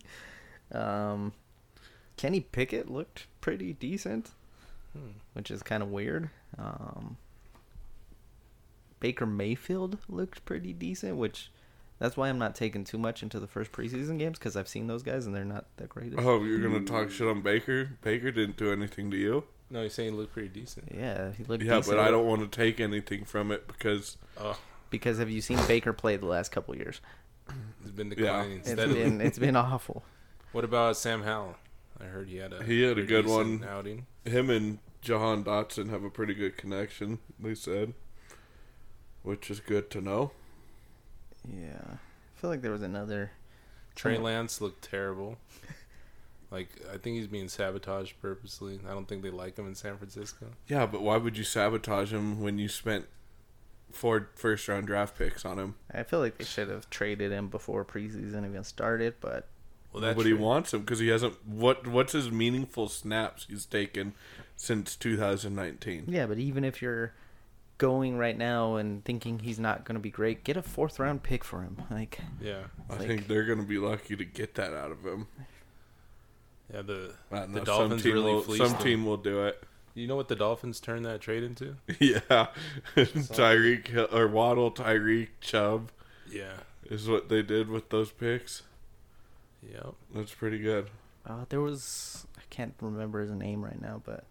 Um, 0.72 1.32
Kenny 2.17 2.40
Pickett 2.40 2.90
looked 2.90 3.26
pretty 3.40 3.72
decent, 3.72 4.31
Hmm. 4.93 5.12
which 5.34 5.50
is 5.50 5.62
kind 5.62 5.82
of 5.82 5.90
weird. 5.90 6.31
Um, 6.58 7.17
Baker 8.99 9.26
Mayfield 9.26 9.99
looked 10.08 10.44
pretty 10.44 10.72
decent, 10.72 11.17
which 11.17 11.50
that's 11.99 12.17
why 12.17 12.28
I'm 12.28 12.38
not 12.38 12.55
taking 12.55 12.84
too 12.84 12.99
much 12.99 13.22
into 13.22 13.40
the 13.40 13.46
first 13.46 13.72
preseason 13.72 14.19
games 14.19 14.38
because 14.38 14.56
I've 14.56 14.69
seen 14.69 14.87
those 14.87 15.02
guys 15.02 15.26
and 15.26 15.34
they're 15.34 15.44
not 15.44 15.67
that 15.78 15.88
great. 15.88 16.12
Oh, 16.19 16.43
you're 16.44 16.58
gonna 16.61 16.84
talk 16.84 17.11
shit 17.11 17.26
on 17.26 17.40
Baker? 17.40 17.90
Baker 18.02 18.31
didn't 18.31 18.56
do 18.56 18.72
anything 18.72 19.11
to 19.11 19.17
you. 19.17 19.44
No, 19.70 19.82
he's 19.84 19.94
saying 19.94 20.12
he 20.12 20.17
looked 20.19 20.32
pretty 20.32 20.49
decent. 20.49 20.90
Yeah, 20.94 21.32
he 21.32 21.44
looked 21.44 21.62
Yeah, 21.62 21.76
decent. 21.76 21.96
Yeah, 21.96 22.02
but 22.02 22.08
I 22.08 22.11
don't 22.11 22.26
want 22.26 22.40
to 22.43 22.49
take 22.49 22.81
anything 22.81 23.25
from 23.25 23.50
it 23.52 23.67
because 23.69 24.19
Oh, 24.37 24.58
because 24.90 25.19
have 25.19 25.31
you 25.31 25.40
seen 25.40 25.58
Baker 25.67 25.93
play 25.93 26.17
the 26.17 26.26
last 26.26 26.50
couple 26.50 26.76
years? 26.76 27.00
he's 27.82 27.90
been 27.93 28.08
Yeah. 28.08 28.14
declining 28.17 28.58
It's 28.58 28.70
steadily. 28.70 29.02
been 29.05 29.20
it's 29.20 29.38
been 29.38 29.56
awful. 29.56 30.02
What 30.52 30.64
about 30.64 30.97
Sam 30.97 31.23
Howell? 31.23 31.56
I 32.00 32.05
heard 32.05 32.29
he 32.29 32.38
had 32.38 32.52
a 32.52 32.64
He 32.64 32.82
had 32.82 32.99
a 32.99 33.02
good 33.02 33.26
one. 33.26 33.64
outing. 33.69 34.06
him 34.25 34.50
and 34.50 34.79
Jahan 35.00 35.44
Dotson 35.44 35.91
have 35.91 36.05
a 36.05 36.11
pretty 36.11 36.35
good 36.35 36.56
connection. 36.56 37.19
They 37.38 37.55
said, 37.55 37.94
which 39.23 39.50
is 39.50 39.61
good 39.61 39.91
to 39.91 40.00
know. 40.00 40.32
Yeah, 41.49 41.82
I 41.94 42.41
feel 42.41 42.50
like 42.50 42.62
there 42.62 42.73
was 42.73 42.82
another. 42.82 43.32
Trey 43.94 44.17
oh. 44.17 44.23
Lance 44.23 44.61
looked 44.61 44.82
terrible. 44.82 45.38
Like 46.50 46.69
I 46.93 46.96
think 46.96 47.17
he's 47.17 47.29
being 47.29 47.49
sabotaged 47.49 48.20
purposely. 48.20 48.81
I 48.85 48.91
don't 48.91 49.06
think 49.06 49.23
they 49.23 49.31
like 49.31 49.56
him 49.56 49.69
in 49.69 49.75
San 49.76 49.96
Francisco. 49.96 50.46
Yeah, 50.67 50.85
but 50.87 51.00
why 51.00 51.17
would 51.17 51.38
you 51.38 51.44
sabotage 51.44 52.12
him 52.12 52.41
when 52.41 52.58
you 52.58 52.69
spent 52.69 53.06
four 53.93 54.31
first 54.35 54.67
round 54.67 54.88
draft 54.88 55.17
picks 55.17 55.44
on 55.44 55.58
him? 55.58 55.76
I 55.94 56.03
feel 56.03 56.19
like 56.19 56.38
they 56.38 56.44
should 56.44 56.69
have 56.69 56.91
traded 56.91 57.31
him 57.31 57.49
before 57.49 57.85
preseason 57.85 58.44
even 58.44 58.64
started, 58.64 59.14
but 59.20 59.46
Well, 59.93 60.03
that's 60.03 60.17
Nobody 60.17 60.31
true. 60.37 60.39
wants 60.45 60.73
him 60.73 60.81
because 60.81 60.99
he 61.01 61.09
hasn't. 61.09 61.35
What 61.47 61.87
What's 61.87 62.13
his 62.13 62.31
meaningful 62.31 62.89
snaps 62.89 63.47
he's 63.49 63.67
taken 63.67 64.15
since 64.56 64.94
2019? 64.97 66.05
yeah, 66.09 66.27
but 66.27 66.39
even 66.39 66.65
if 66.65 66.81
you're 66.81 67.13
going 67.79 68.17
right 68.19 68.37
now 68.39 68.77
and 68.77 69.05
thinking 69.05 69.39
he's 69.41 69.59
not 69.59 69.85
going 69.85 69.94
to 69.94 70.01
be 70.01 70.11
great, 70.11 70.44
get 70.44 70.56
a 70.56 70.63
fourth 70.63 70.99
round 70.99 71.23
pick 71.23 71.43
for 71.43 71.63
him. 71.63 71.82
Like, 71.91 72.19
Yeah, 72.41 72.65
I 72.89 72.97
like- 72.97 73.06
think 73.09 73.27
they're 73.27 73.44
gonna 73.47 73.63
be 73.65 73.79
lucky 73.79 74.15
to 74.17 74.25
get 74.25 74.55
that 74.56 74.73
out 74.75 74.93
of 74.93 75.05
him. 75.05 75.27
yeah. 76.73 76.82
The 76.82 77.15
I 77.32 77.39
don't 77.41 77.53
The 77.53 77.61
Dolphins 77.63 77.91
some 77.91 77.99
team 78.03 78.13
really 78.13 78.32
will, 78.35 78.43
some 78.56 78.75
him. 78.77 78.82
team 78.82 79.05
will 79.06 79.17
do 79.17 79.44
it. 79.47 79.63
you 79.94 80.06
know 80.06 80.15
what 80.17 80.29
the 80.29 80.37
Dolphins 80.37 80.79
turned 80.79 81.05
that 81.06 81.20
trade 81.20 81.43
into? 81.43 81.77
yeah, 81.99 82.47
Tyreek 82.97 84.13
or 84.13 84.29
Waddle, 84.29 84.70
Tyreek 84.70 85.29
Chubb 85.41 85.91
Yeah. 86.31 86.53
is 86.85 87.09
what 87.09 87.29
they 87.29 87.43
did 87.43 87.69
with 87.69 87.89
those 87.91 88.13
picks. 88.13 88.63
Yep. 89.69 89.94
That's 90.14 90.34
pretty 90.34 90.58
good. 90.58 90.88
uh, 91.26 91.44
there 91.48 91.60
was 91.60 92.26
I 92.38 92.43
can't 92.50 92.74
remember 92.81 93.20
his 93.20 93.31
name 93.31 93.64
right 93.64 93.81
now, 93.81 94.00
but 94.05 94.24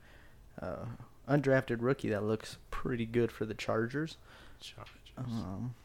uh, 0.61 0.85
undrafted 1.27 1.77
rookie 1.81 2.09
that 2.09 2.23
looks 2.23 2.57
pretty 2.71 3.05
good 3.05 3.31
for 3.31 3.45
the 3.45 3.53
Chargers. 3.53 4.17
Chargers. 4.59 4.93
Um, 5.17 5.75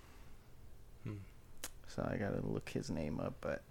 Hmm. 1.05 1.17
so 1.87 2.09
I 2.11 2.17
gotta 2.17 2.41
look 2.47 2.71
his 2.71 2.91
name 2.91 3.21
up. 3.21 3.35
But 3.41 3.63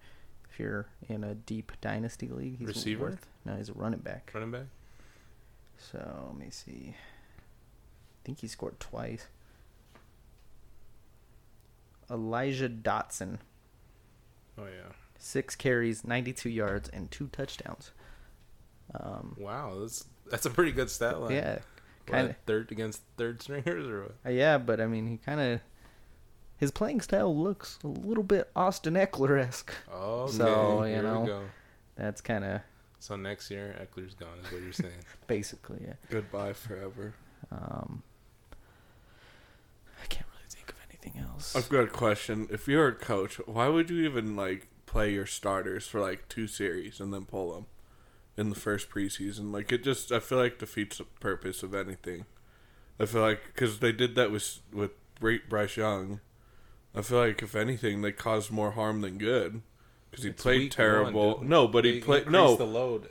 if 0.51 0.59
you're 0.59 0.85
in 1.09 1.23
a 1.23 1.33
deep 1.33 1.71
dynasty 1.81 2.27
league, 2.27 2.59
he's 2.59 2.67
Receiver? 2.67 3.05
worth. 3.05 3.25
No, 3.45 3.55
he's 3.55 3.69
a 3.69 3.73
running 3.73 4.01
back. 4.01 4.29
Running 4.33 4.51
back. 4.51 4.65
So 5.77 6.25
let 6.27 6.37
me 6.37 6.49
see. 6.51 6.93
I 6.95 8.19
think 8.23 8.39
he 8.39 8.47
scored 8.47 8.79
twice. 8.79 9.27
Elijah 12.11 12.69
Dotson, 12.69 13.39
Oh 14.57 14.65
yeah. 14.65 14.91
Six 15.23 15.55
carries, 15.55 16.03
92 16.03 16.49
yards, 16.49 16.89
and 16.89 17.09
two 17.09 17.27
touchdowns. 17.27 17.91
Um, 18.93 19.37
Wow, 19.39 19.79
that's 19.79 20.05
that's 20.29 20.45
a 20.45 20.49
pretty 20.49 20.73
good 20.73 20.89
stat 20.89 21.21
line. 21.21 21.31
yeah, 21.31 21.59
kind 22.05 22.31
of. 22.31 22.35
third 22.45 22.73
against 22.73 23.01
third 23.15 23.41
stringers 23.41 23.87
or 23.87 24.01
what? 24.01 24.15
Uh, 24.25 24.29
yeah, 24.31 24.57
but 24.57 24.81
I 24.81 24.85
mean, 24.85 25.07
he 25.07 25.15
kind 25.15 25.39
of 25.39 25.61
his 26.57 26.71
playing 26.71 26.99
style 26.99 27.33
looks 27.35 27.79
a 27.85 27.87
little 27.87 28.23
bit 28.23 28.49
Austin 28.53 28.95
Ekeler 28.95 29.39
esque. 29.39 29.71
Oh, 29.89 30.23
okay. 30.23 30.33
So, 30.33 30.83
you 30.83 30.93
Here 30.95 31.03
know. 31.03 31.43
That's 31.95 32.19
kind 32.19 32.43
of 32.43 32.61
So 32.99 33.15
next 33.15 33.49
year, 33.49 33.75
Ekeler's 33.81 34.15
gone, 34.15 34.37
is 34.43 34.51
what 34.51 34.61
you're 34.61 34.73
saying. 34.73 34.91
basically 35.27 35.79
it. 35.85 35.97
Goodbye 36.09 36.51
forever. 36.51 37.13
Um, 37.49 38.03
I 40.01 40.05
can't 40.07 40.25
really 40.33 40.49
think 40.49 40.69
of 40.69 40.75
anything 40.89 41.21
else. 41.21 41.55
I've 41.55 41.69
got 41.69 41.85
a 41.85 41.87
question. 41.87 42.47
If 42.51 42.67
you're 42.67 42.89
a 42.89 42.93
coach, 42.95 43.35
why 43.45 43.69
would 43.69 43.89
you 43.89 44.03
even 44.03 44.35
like 44.35 44.67
play 44.93 45.11
your 45.11 45.25
starters 45.25 45.87
for 45.87 45.99
like 45.99 46.29
two 46.29 46.45
series 46.47 46.99
and 46.99 47.11
then 47.11 47.25
pull 47.25 47.53
them 47.53 47.65
in 48.37 48.49
the 48.49 48.55
first 48.55 48.89
preseason. 48.91 49.51
Like 49.51 49.71
it 49.71 49.83
just, 49.83 50.11
I 50.11 50.19
feel 50.19 50.37
like 50.37 50.59
defeats 50.59 50.99
the 50.99 51.05
purpose 51.19 51.63
of 51.63 51.73
anything. 51.73 52.25
I 52.99 53.05
feel 53.07 53.21
like 53.21 53.41
because 53.47 53.79
they 53.79 53.91
did 53.91 54.13
that 54.15 54.31
with 54.31 54.59
with 54.71 54.91
Bry- 55.19 55.39
Bryce 55.49 55.77
Young. 55.77 56.19
I 56.95 57.01
feel 57.01 57.17
like 57.17 57.41
if 57.41 57.55
anything, 57.55 58.01
they 58.03 58.11
caused 58.11 58.51
more 58.51 58.71
harm 58.71 59.01
than 59.01 59.17
good 59.17 59.61
because 60.11 60.23
he 60.25 60.29
It's 60.29 60.43
played 60.43 60.71
terrible. 60.71 61.37
one, 61.37 61.49
no, 61.49 61.67
but 61.67 61.85
he 61.85 61.93
They 61.93 61.99
played 62.01 62.29
no. 62.29 62.55
the 62.55 62.65
load. 62.67 63.09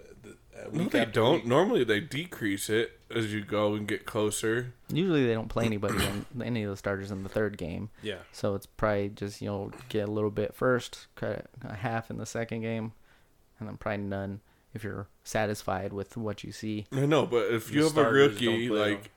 Th- 0.55 0.67
uh, 0.67 0.71
No, 0.73 0.85
they 0.89 1.05
don't. 1.05 1.35
week. 1.37 1.47
Normally, 1.47 1.85
they 1.85 2.01
decrease 2.01 2.69
it 2.71 2.99
as 3.15 3.33
you 3.33 3.43
go 3.45 3.75
and 3.75 3.87
get 3.87 4.07
closer. 4.07 4.73
Usually 4.93 5.27
they 5.27 5.35
don't 5.35 5.49
play 5.49 5.67
anybody 5.67 6.05
in 6.05 6.43
any 6.43 6.63
of 6.63 6.71
the 6.71 6.77
starters 6.77 7.11
in 7.11 7.23
the 7.23 7.29
third 7.29 7.59
game. 7.59 7.91
Yeah, 8.03 8.19
So 8.33 8.55
it's 8.55 8.67
probably 8.67 9.11
just 9.11 9.41
you 9.43 9.49
know 9.49 9.71
get 9.89 10.09
a 10.09 10.11
little 10.13 10.31
bit 10.31 10.55
first, 10.55 11.07
cut 11.17 11.47
a 11.65 11.75
half 11.75 12.11
in 12.11 12.19
the 12.19 12.27
second 12.27 12.63
game, 12.63 12.93
and 13.59 13.69
then 13.69 13.77
probably 13.77 14.05
none 14.05 14.41
if 14.75 14.83
you're 14.85 15.07
satisfied 15.25 15.93
with 15.93 16.17
what 16.17 16.43
you 16.45 16.53
see. 16.53 16.87
I 16.93 17.05
know, 17.07 17.27
but 17.27 17.53
if 17.53 17.69
The 17.69 17.75
you 17.75 17.83
have 17.85 17.97
a 17.99 18.11
rookie, 18.11 18.69
don't 18.69 18.79
like 18.79 19.11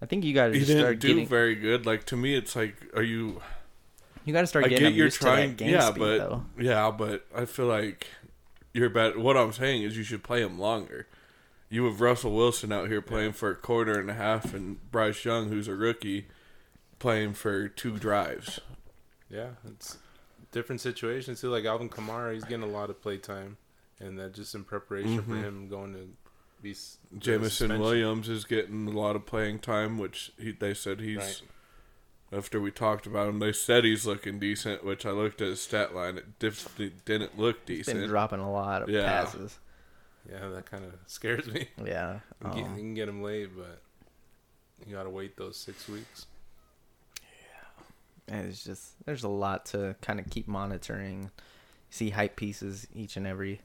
I 0.00 0.06
think 0.06 0.24
you 0.24 0.34
got 0.34 0.48
to 0.48 0.52
he 0.52 0.58
just 0.60 0.68
didn't 0.68 0.82
start 0.82 0.98
do 1.00 1.08
getting. 1.08 1.26
very 1.28 1.54
good. 1.54 1.86
Like 1.86 2.04
to 2.06 2.16
me, 2.16 2.34
it's 2.34 2.54
like, 2.56 2.74
are 2.94 3.02
you? 3.02 3.40
You 4.24 4.32
got 4.32 4.42
to 4.42 4.46
start 4.46 4.64
I 4.64 4.68
getting 4.68 4.82
get 4.84 4.88
them 4.90 4.96
you're 4.96 5.06
used 5.06 5.20
trying, 5.20 5.54
game 5.56 5.70
yeah, 5.70 5.90
speed 5.90 5.98
but 5.98 6.18
though. 6.18 6.44
yeah, 6.58 6.90
but 6.92 7.26
I 7.34 7.44
feel 7.44 7.66
like 7.66 8.06
you're 8.72 8.90
better. 8.90 9.18
What 9.18 9.36
I'm 9.36 9.52
saying 9.52 9.82
is, 9.82 9.96
you 9.96 10.02
should 10.02 10.22
play 10.22 10.42
him 10.42 10.58
longer. 10.58 11.06
You 11.68 11.84
have 11.86 12.00
Russell 12.00 12.32
Wilson 12.34 12.70
out 12.72 12.88
here 12.88 13.00
playing 13.00 13.32
for 13.32 13.50
a 13.50 13.54
quarter 13.56 13.98
and 13.98 14.10
a 14.10 14.14
half, 14.14 14.52
and 14.52 14.78
Bryce 14.90 15.24
Young, 15.24 15.48
who's 15.48 15.68
a 15.68 15.74
rookie, 15.74 16.26
playing 16.98 17.34
for 17.34 17.68
two 17.68 17.96
drives. 17.98 18.60
yeah, 19.30 19.50
it's 19.66 19.96
different 20.50 20.80
situations 20.82 21.40
too. 21.40 21.48
Like 21.48 21.64
Alvin 21.64 21.88
Kamara, 21.88 22.34
he's 22.34 22.44
getting 22.44 22.62
a 22.62 22.66
lot 22.66 22.90
of 22.90 23.00
play 23.00 23.16
time, 23.16 23.56
and 23.98 24.18
that 24.18 24.34
just 24.34 24.54
in 24.54 24.64
preparation 24.64 25.22
for 25.22 25.30
Mhm. 25.32 25.42
him 25.42 25.68
going 25.68 25.94
to 25.94 26.08
be 26.60 26.76
Jameson. 27.18 27.78
Williams 27.80 28.28
is 28.28 28.44
getting 28.44 28.86
a 28.86 28.90
lot 28.90 29.16
of 29.16 29.24
playing 29.24 29.60
time, 29.60 29.96
which 29.98 30.32
he, 30.38 30.52
they 30.52 30.74
said 30.74 31.00
he's. 31.00 31.16
Right. 31.16 31.42
After 32.32 32.60
we 32.60 32.70
talked 32.70 33.06
about 33.06 33.28
him, 33.28 33.40
they 33.40 33.52
said 33.52 33.84
he's 33.84 34.06
looking 34.06 34.38
decent. 34.38 34.84
Which 34.84 35.04
I 35.04 35.10
looked 35.10 35.40
at 35.42 35.48
his 35.48 35.60
stat 35.60 35.94
line; 35.94 36.16
it 36.18 36.38
dif- 36.38 36.80
it 36.80 37.04
didn't 37.04 37.38
look 37.38 37.58
He's 37.66 37.86
been 37.86 38.06
dropping 38.08 38.40
a 38.40 38.50
lot 38.50 38.82
of 38.82 38.88
Yeah. 38.88 39.06
passes. 39.06 39.58
Yeah, 40.30 40.48
that 40.48 40.66
kind 40.70 40.84
of 40.84 40.92
scares 41.06 41.46
me. 41.46 41.68
Yeah. 41.84 42.20
You, 42.44 42.48
get, 42.50 42.56
you 42.58 42.64
um, 42.64 42.76
can 42.76 42.94
get 42.94 43.08
him 43.08 43.22
late, 43.22 43.50
but 43.56 43.80
you 44.86 44.94
gotta 44.94 45.10
wait 45.10 45.36
those 45.36 45.56
six 45.56 45.88
weeks. 45.88 46.26
Yeah. 47.20 48.34
And 48.36 48.48
it's 48.48 48.64
just 48.64 49.04
there's 49.04 49.24
a 49.24 49.28
lot 49.28 49.66
to 49.66 49.96
kind 50.00 50.20
of 50.20 50.30
keep 50.30 50.48
monitoring. 50.48 51.30
See 51.90 52.10
hype 52.10 52.36
pieces 52.36 52.86
each 52.94 53.16
and 53.18 53.26
every 53.26 53.60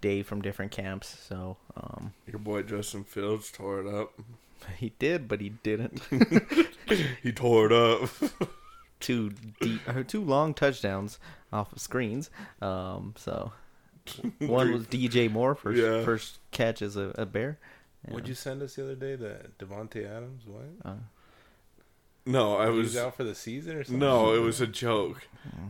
day 0.00 0.22
from 0.22 0.40
different 0.40 0.72
camps. 0.72 1.18
So 1.28 1.58
um, 1.76 2.14
Your 2.26 2.38
boy 2.38 2.62
Justin 2.62 3.04
Fields 3.04 3.50
tore 3.50 3.80
it 3.80 3.94
up. 3.94 4.18
he 4.76 4.92
did, 4.98 5.28
but 5.28 5.40
he 5.40 5.50
didn't. 5.50 6.00
He 7.22 7.30
tore 7.30 7.66
it 7.66 7.72
up. 7.72 8.10
two 9.00 9.30
deep, 9.60 9.80
uh, 9.88 10.02
two 10.02 10.24
long 10.24 10.54
touchdowns 10.54 11.20
off 11.52 11.72
of 11.72 11.78
screens. 11.80 12.30
Um, 12.60 13.14
so 13.16 13.52
one 14.40 14.72
was 14.72 14.86
DJ 14.88 15.30
Moore 15.30 15.54
first 15.54 15.80
Yeah. 15.80 16.04
first 16.04 16.38
catch 16.50 16.82
as 16.82 16.96
a, 16.96 17.12
a 17.16 17.26
bear. 17.26 17.58
What'd 18.08 18.26
you 18.28 18.34
send 18.34 18.60
us 18.62 18.74
the 18.74 18.82
other 18.82 18.94
day? 18.96 19.14
That 19.14 19.56
Davante 19.58 20.04
Adams? 20.04 20.42
What? 20.46 20.64
Uh, 20.84 20.94
no, 22.26 22.56
I 22.56 22.70
He 22.72 22.78
was 22.78 22.96
out 22.96 23.16
for 23.16 23.24
the 23.24 23.34
season 23.36 23.76
or 23.76 23.84
something? 23.84 23.98
no, 24.00 24.34
it 24.34 24.40
was 24.40 24.60
a 24.60 24.66
joke. 24.66 25.28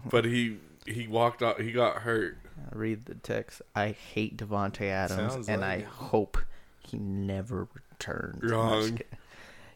But 0.08 0.24
he 0.24 0.56
he 0.86 1.06
walked 1.06 1.42
out. 1.42 1.60
He 1.60 1.70
got 1.72 1.96
hurt. 1.98 2.38
I 2.72 2.74
read 2.76 3.04
the 3.06 3.14
text. 3.14 3.60
I 3.74 3.88
hate 3.90 4.36
Davante 4.38 4.82
Adams, 4.88 5.32
Sounds 5.34 5.48
and 5.48 5.60
like 5.60 5.70
I 5.70 5.74
it. 5.82 5.84
hope 5.84 6.38
he 6.86 6.96
never 6.98 7.68
returns. 8.00 8.42
I'm 8.42 8.50
Wrong. 8.50 8.98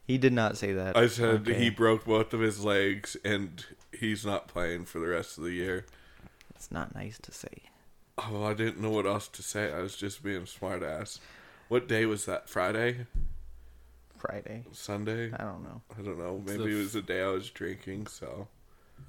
He 0.07 0.19
did 0.19 0.33
not 0.33 0.57
say 0.59 0.73
that. 0.73 0.97
I 0.97 1.07
said 1.07 1.49
Okay. 1.49 1.55
he 1.55 1.71
broke 1.71 2.05
both 2.05 2.35
of 2.35 2.41
his 2.41 2.63
legs 2.65 3.17
and 3.25 3.65
he's 3.93 4.25
not 4.25 4.49
playing 4.49 4.85
for 4.85 4.99
the 4.99 5.07
rest 5.07 5.39
of 5.39 5.45
the 5.45 5.53
year. 5.53 5.87
It's 6.55 6.71
not 6.71 6.95
nice 6.95 7.19
to 7.23 7.33
say. 7.33 7.63
Oh, 8.19 8.45
I 8.45 8.55
didn't 8.55 8.81
know 8.81 8.91
what 8.91 9.07
else 9.07 9.29
to 9.29 9.43
say. 9.43 9.73
I 9.73 9.81
was 9.81 9.97
just 9.97 10.23
being 10.23 10.43
a 10.43 10.47
smart 10.47 10.83
ass. 10.83 11.21
What 11.69 11.89
day 11.89 12.05
was 12.07 12.27
that? 12.27 12.49
Friday? 12.49 13.07
Friday. 14.19 14.65
Sunday? 14.73 15.33
I 15.33 15.39
don't 15.45 15.63
know. 15.63 15.81
I 15.99 16.03
don't 16.03 16.19
know. 16.19 16.41
It's 16.45 16.53
Maybe 16.53 16.71
the 16.73 16.77
it 16.79 16.83
was 16.83 16.93
the 16.93 17.03
day 17.03 17.23
I 17.23 17.29
was 17.29 17.51
drinking, 17.51 18.07
so 18.07 18.49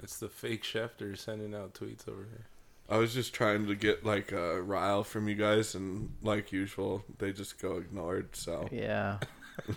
It's 0.01 0.17
the 0.17 0.29
fake 0.29 0.63
Schefter 0.63 1.17
sending 1.17 1.53
out 1.53 1.73
tweets 1.73 2.07
over 2.07 2.23
here. 2.23 2.45
I 2.87 2.97
was 2.97 3.13
just 3.13 3.33
trying 3.33 3.65
to 3.67 3.75
get 3.75 4.05
like 4.05 4.31
a 4.31 4.61
rile 4.61 5.03
from 5.03 5.27
you 5.27 5.35
guys 5.35 5.73
and 5.75 6.11
like 6.21 6.51
usual, 6.51 7.03
they 7.17 7.31
just 7.31 7.59
go 7.59 7.77
ignored, 7.77 8.35
so 8.35 8.67
Yeah. 8.71 9.19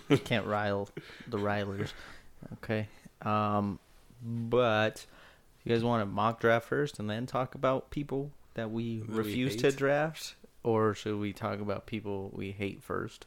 You 0.09 0.17
Can't 0.17 0.45
rile 0.45 0.89
the 1.27 1.37
rilers. 1.37 1.93
Okay. 2.55 2.89
Um, 3.21 3.79
but 4.21 5.05
you 5.63 5.73
guys 5.73 5.85
want 5.85 6.01
to 6.01 6.05
mock 6.05 6.41
draft 6.41 6.67
first 6.67 6.99
and 6.99 7.09
then 7.09 7.25
talk 7.25 7.55
about 7.55 7.89
people 7.89 8.31
that 8.55 8.71
we 8.71 8.99
That 8.99 9.09
we 9.09 9.15
refuse 9.15 9.55
to 9.57 9.71
draft, 9.71 10.35
or 10.63 10.93
should 10.93 11.17
we 11.17 11.31
talk 11.31 11.61
about 11.61 11.85
people 11.85 12.29
we 12.33 12.51
hate 12.51 12.83
first 12.83 13.25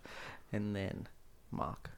and 0.52 0.76
then 0.76 1.08
mock? 1.50 1.90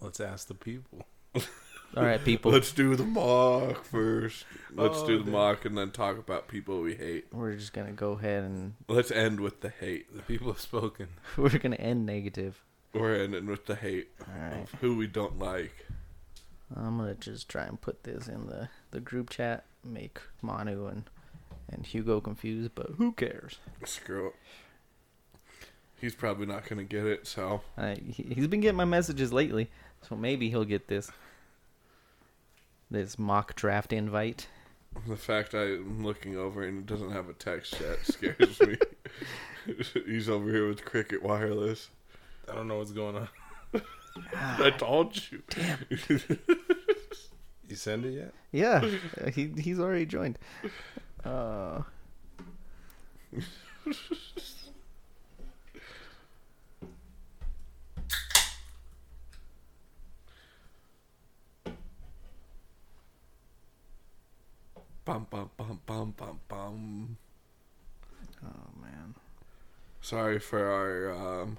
Let's 0.00 0.18
ask 0.18 0.48
the 0.48 0.54
people. 0.54 1.06
All 1.96 2.02
right, 2.02 2.24
people. 2.24 2.50
Let's 2.52 2.72
do 2.72 2.96
the 2.96 3.04
mock 3.04 3.84
first. 3.84 4.44
Let's 4.74 4.98
Oh, 4.98 5.06
do 5.06 5.18
the 5.18 5.24
dude. 5.24 5.32
mock 5.32 5.64
and 5.66 5.76
then 5.76 5.90
talk 5.90 6.16
about 6.18 6.48
people 6.48 6.80
we 6.80 6.94
hate. 6.94 7.26
We're 7.32 7.54
just 7.54 7.72
gonna 7.74 7.92
go 7.92 8.12
ahead 8.12 8.44
and 8.44 8.74
Let's 8.88 9.10
end 9.10 9.40
with 9.40 9.60
the 9.60 9.68
hate. 9.68 10.14
The 10.16 10.22
people 10.22 10.48
have 10.48 10.60
spoken. 10.60 11.08
we're 11.36 11.58
gonna 11.58 11.76
end 11.76 12.06
negative. 12.06 12.62
We're 12.94 13.16
ending 13.22 13.46
with 13.46 13.66
the 13.66 13.74
hate 13.74 14.08
All 14.20 14.34
right. 14.42 14.62
of 14.62 14.70
who 14.80 14.96
we 14.96 15.06
don't 15.06 15.38
like. 15.38 15.86
I'm 16.74 16.96
gonna 16.96 17.14
just 17.14 17.48
try 17.50 17.64
and 17.64 17.78
put 17.78 18.04
this 18.04 18.26
in 18.26 18.46
the 18.46 18.70
the 18.90 19.00
group 19.00 19.28
chat, 19.28 19.64
make 19.84 20.18
Manu 20.40 20.86
and 20.86 21.04
and 21.70 21.84
Hugo 21.84 22.20
confused, 22.22 22.70
but 22.74 22.92
who 22.96 23.12
cares? 23.12 23.58
Screw 23.84 24.28
it. 24.28 24.34
He's 26.00 26.14
probably 26.14 26.46
not 26.46 26.66
gonna 26.68 26.84
get 26.84 27.04
it, 27.04 27.26
so 27.26 27.60
Uh, 27.76 27.96
he, 27.96 28.22
he's 28.34 28.46
been 28.48 28.60
getting 28.60 28.76
my 28.76 28.84
messages 28.86 29.30
lately, 29.32 29.70
so 30.08 30.16
maybe 30.16 30.48
he'll 30.48 30.64
get 30.64 30.88
this 30.88 31.10
this 32.92 33.18
mock 33.18 33.54
draft 33.56 33.92
invite. 33.92 34.48
the 35.06 35.16
fact 35.16 35.54
I'm 35.54 36.04
looking 36.04 36.36
over 36.36 36.62
and 36.62 36.78
it 36.78 36.86
doesn't 36.86 37.10
have 37.10 37.28
a 37.28 37.32
text 37.32 37.80
yet 37.80 38.04
scares 38.04 38.60
me. 38.60 38.76
He's 40.06 40.28
over 40.28 40.50
here 40.50 40.68
with 40.68 40.84
Cricket 40.84 41.22
Wireless. 41.22 41.88
I 42.50 42.54
don't 42.54 42.68
know 42.68 42.78
what's 42.78 42.92
going 42.92 43.16
on. 43.16 43.28
I 44.34 44.70
told 44.70 45.16
you. 45.30 45.42
Damn. 45.48 45.78
You 47.68 47.76
send 47.76 48.04
it 48.04 48.10
yet? 48.12 48.34
Yeah, 48.50 48.86
he 49.32 49.50
he's 49.56 49.80
already 49.80 50.04
joined. 50.04 50.38
Uh, 51.24 51.80
Bum 65.04 65.26
bum 65.30 65.50
bum 65.56 65.80
bum 65.84 66.14
bum 66.16 66.40
bum. 66.48 67.16
oh 68.44 68.80
man. 68.80 69.14
Sorry 70.00 70.38
for 70.38 70.64
our 70.64 71.42
um, 71.42 71.58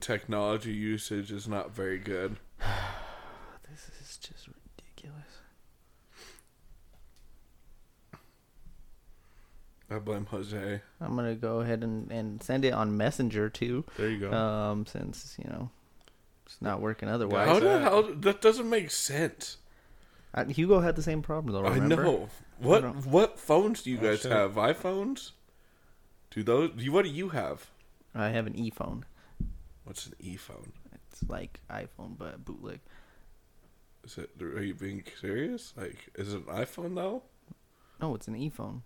technology 0.00 0.72
usage 0.72 1.30
is 1.30 1.46
not 1.46 1.74
very 1.74 1.98
good. 1.98 2.36
This 3.70 3.88
is 4.00 4.16
just 4.16 4.48
ridiculous. 4.48 5.38
I 9.88 9.98
blame 10.00 10.26
Jose. 10.26 10.80
I'm 11.00 11.14
gonna 11.14 11.36
go 11.36 11.60
ahead 11.60 11.84
and, 11.84 12.10
and 12.10 12.42
send 12.42 12.64
it 12.64 12.72
on 12.72 12.96
Messenger 12.96 13.48
too. 13.48 13.84
There 13.96 14.08
you 14.08 14.18
go. 14.18 14.32
Um, 14.32 14.86
since 14.86 15.36
you 15.38 15.48
know 15.48 15.70
it's 16.46 16.60
not 16.60 16.80
working 16.80 17.08
otherwise. 17.08 17.46
How 17.46 17.56
is 17.58 17.62
the 17.62 17.78
hell 17.78 18.02
that 18.02 18.40
doesn't 18.40 18.68
make 18.68 18.90
sense? 18.90 19.58
Uh, 20.32 20.44
Hugo 20.44 20.80
had 20.80 20.94
the 20.96 21.02
same 21.02 21.22
problem 21.22 21.52
though. 21.54 21.68
Remember? 21.68 22.02
I 22.02 22.04
know. 22.04 22.28
What 22.58 22.80
don't- 22.82 23.06
what 23.06 23.38
phones 23.38 23.82
do 23.82 23.90
you 23.90 23.98
Oh, 23.98 24.02
guys 24.02 24.20
shit. 24.20 24.30
have? 24.32 24.52
iPhones? 24.54 25.32
Do 26.30 26.42
those? 26.44 26.70
You 26.76 26.92
what 26.92 27.04
do 27.04 27.10
you 27.10 27.30
have? 27.30 27.68
I 28.14 28.28
have 28.28 28.46
an 28.46 28.56
e 28.56 28.70
phone. 28.70 29.04
What's 29.84 30.06
an 30.06 30.14
e 30.20 30.36
phone? 30.36 30.72
It's 30.92 31.28
like 31.28 31.60
iPhone 31.68 32.16
but 32.16 32.44
bootleg. 32.44 32.80
Is 34.04 34.18
it? 34.18 34.30
Are 34.40 34.62
you 34.62 34.74
being 34.74 35.02
serious? 35.20 35.74
Like, 35.76 36.10
is 36.14 36.32
it 36.32 36.46
an 36.46 36.54
iPhone 36.54 36.94
though? 36.94 37.22
No, 38.00 38.14
it's 38.14 38.28
an 38.28 38.36
e 38.36 38.48
phone. 38.50 38.82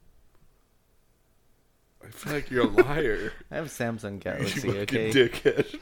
I 2.03 2.09
feel 2.09 2.33
like 2.35 2.51
you're 2.51 2.65
a 2.65 2.69
liar. 2.69 3.33
I 3.51 3.57
have 3.57 3.67
a 3.67 3.69
Samsung 3.69 4.19
Galaxy. 4.25 4.61
fucking 4.61 4.81
Okay. 4.83 5.11
dickhead. 5.13 5.79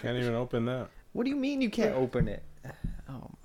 Can't 0.00 0.18
even 0.18 0.34
open 0.34 0.66
that. 0.66 0.88
What 1.12 1.24
do 1.24 1.30
you 1.30 1.36
mean 1.36 1.60
you 1.60 1.70
can't 1.70 1.94
open 1.94 2.28
it? 2.28 2.42
Oh 3.08 3.12
my 3.14 3.18
gosh. 3.18 3.41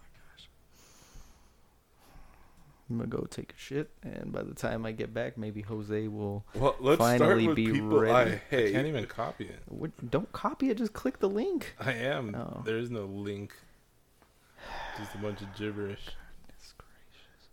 I'm 2.89 2.97
gonna 2.97 3.09
go 3.09 3.27
take 3.29 3.51
a 3.51 3.59
shit, 3.59 3.89
and 4.01 4.31
by 4.31 4.43
the 4.43 4.53
time 4.53 4.85
I 4.85 4.91
get 4.91 5.13
back, 5.13 5.37
maybe 5.37 5.61
Jose 5.61 6.07
will. 6.07 6.45
Well, 6.55 6.75
let's 6.79 6.99
Finally 6.99 7.17
start 7.17 7.47
with 7.47 7.55
be 7.55 7.71
people 7.71 7.99
ready. 7.99 8.39
I 8.51 8.55
I 8.55 8.71
can't 8.71 8.87
even 8.87 9.05
copy 9.05 9.45
it. 9.45 9.59
What, 9.67 10.09
don't 10.09 10.31
copy 10.31 10.69
it. 10.69 10.77
Just 10.77 10.93
click 10.93 11.19
the 11.19 11.27
link. 11.27 11.75
I 11.79 11.91
am. 11.93 12.35
Oh. 12.35 12.61
There 12.63 12.77
is 12.77 12.89
no 12.89 13.05
link. 13.05 13.53
Just 14.97 15.15
a 15.15 15.17
bunch 15.17 15.41
of 15.41 15.53
gibberish. 15.55 16.05
Goodness 16.45 16.73
gracious. 16.77 17.49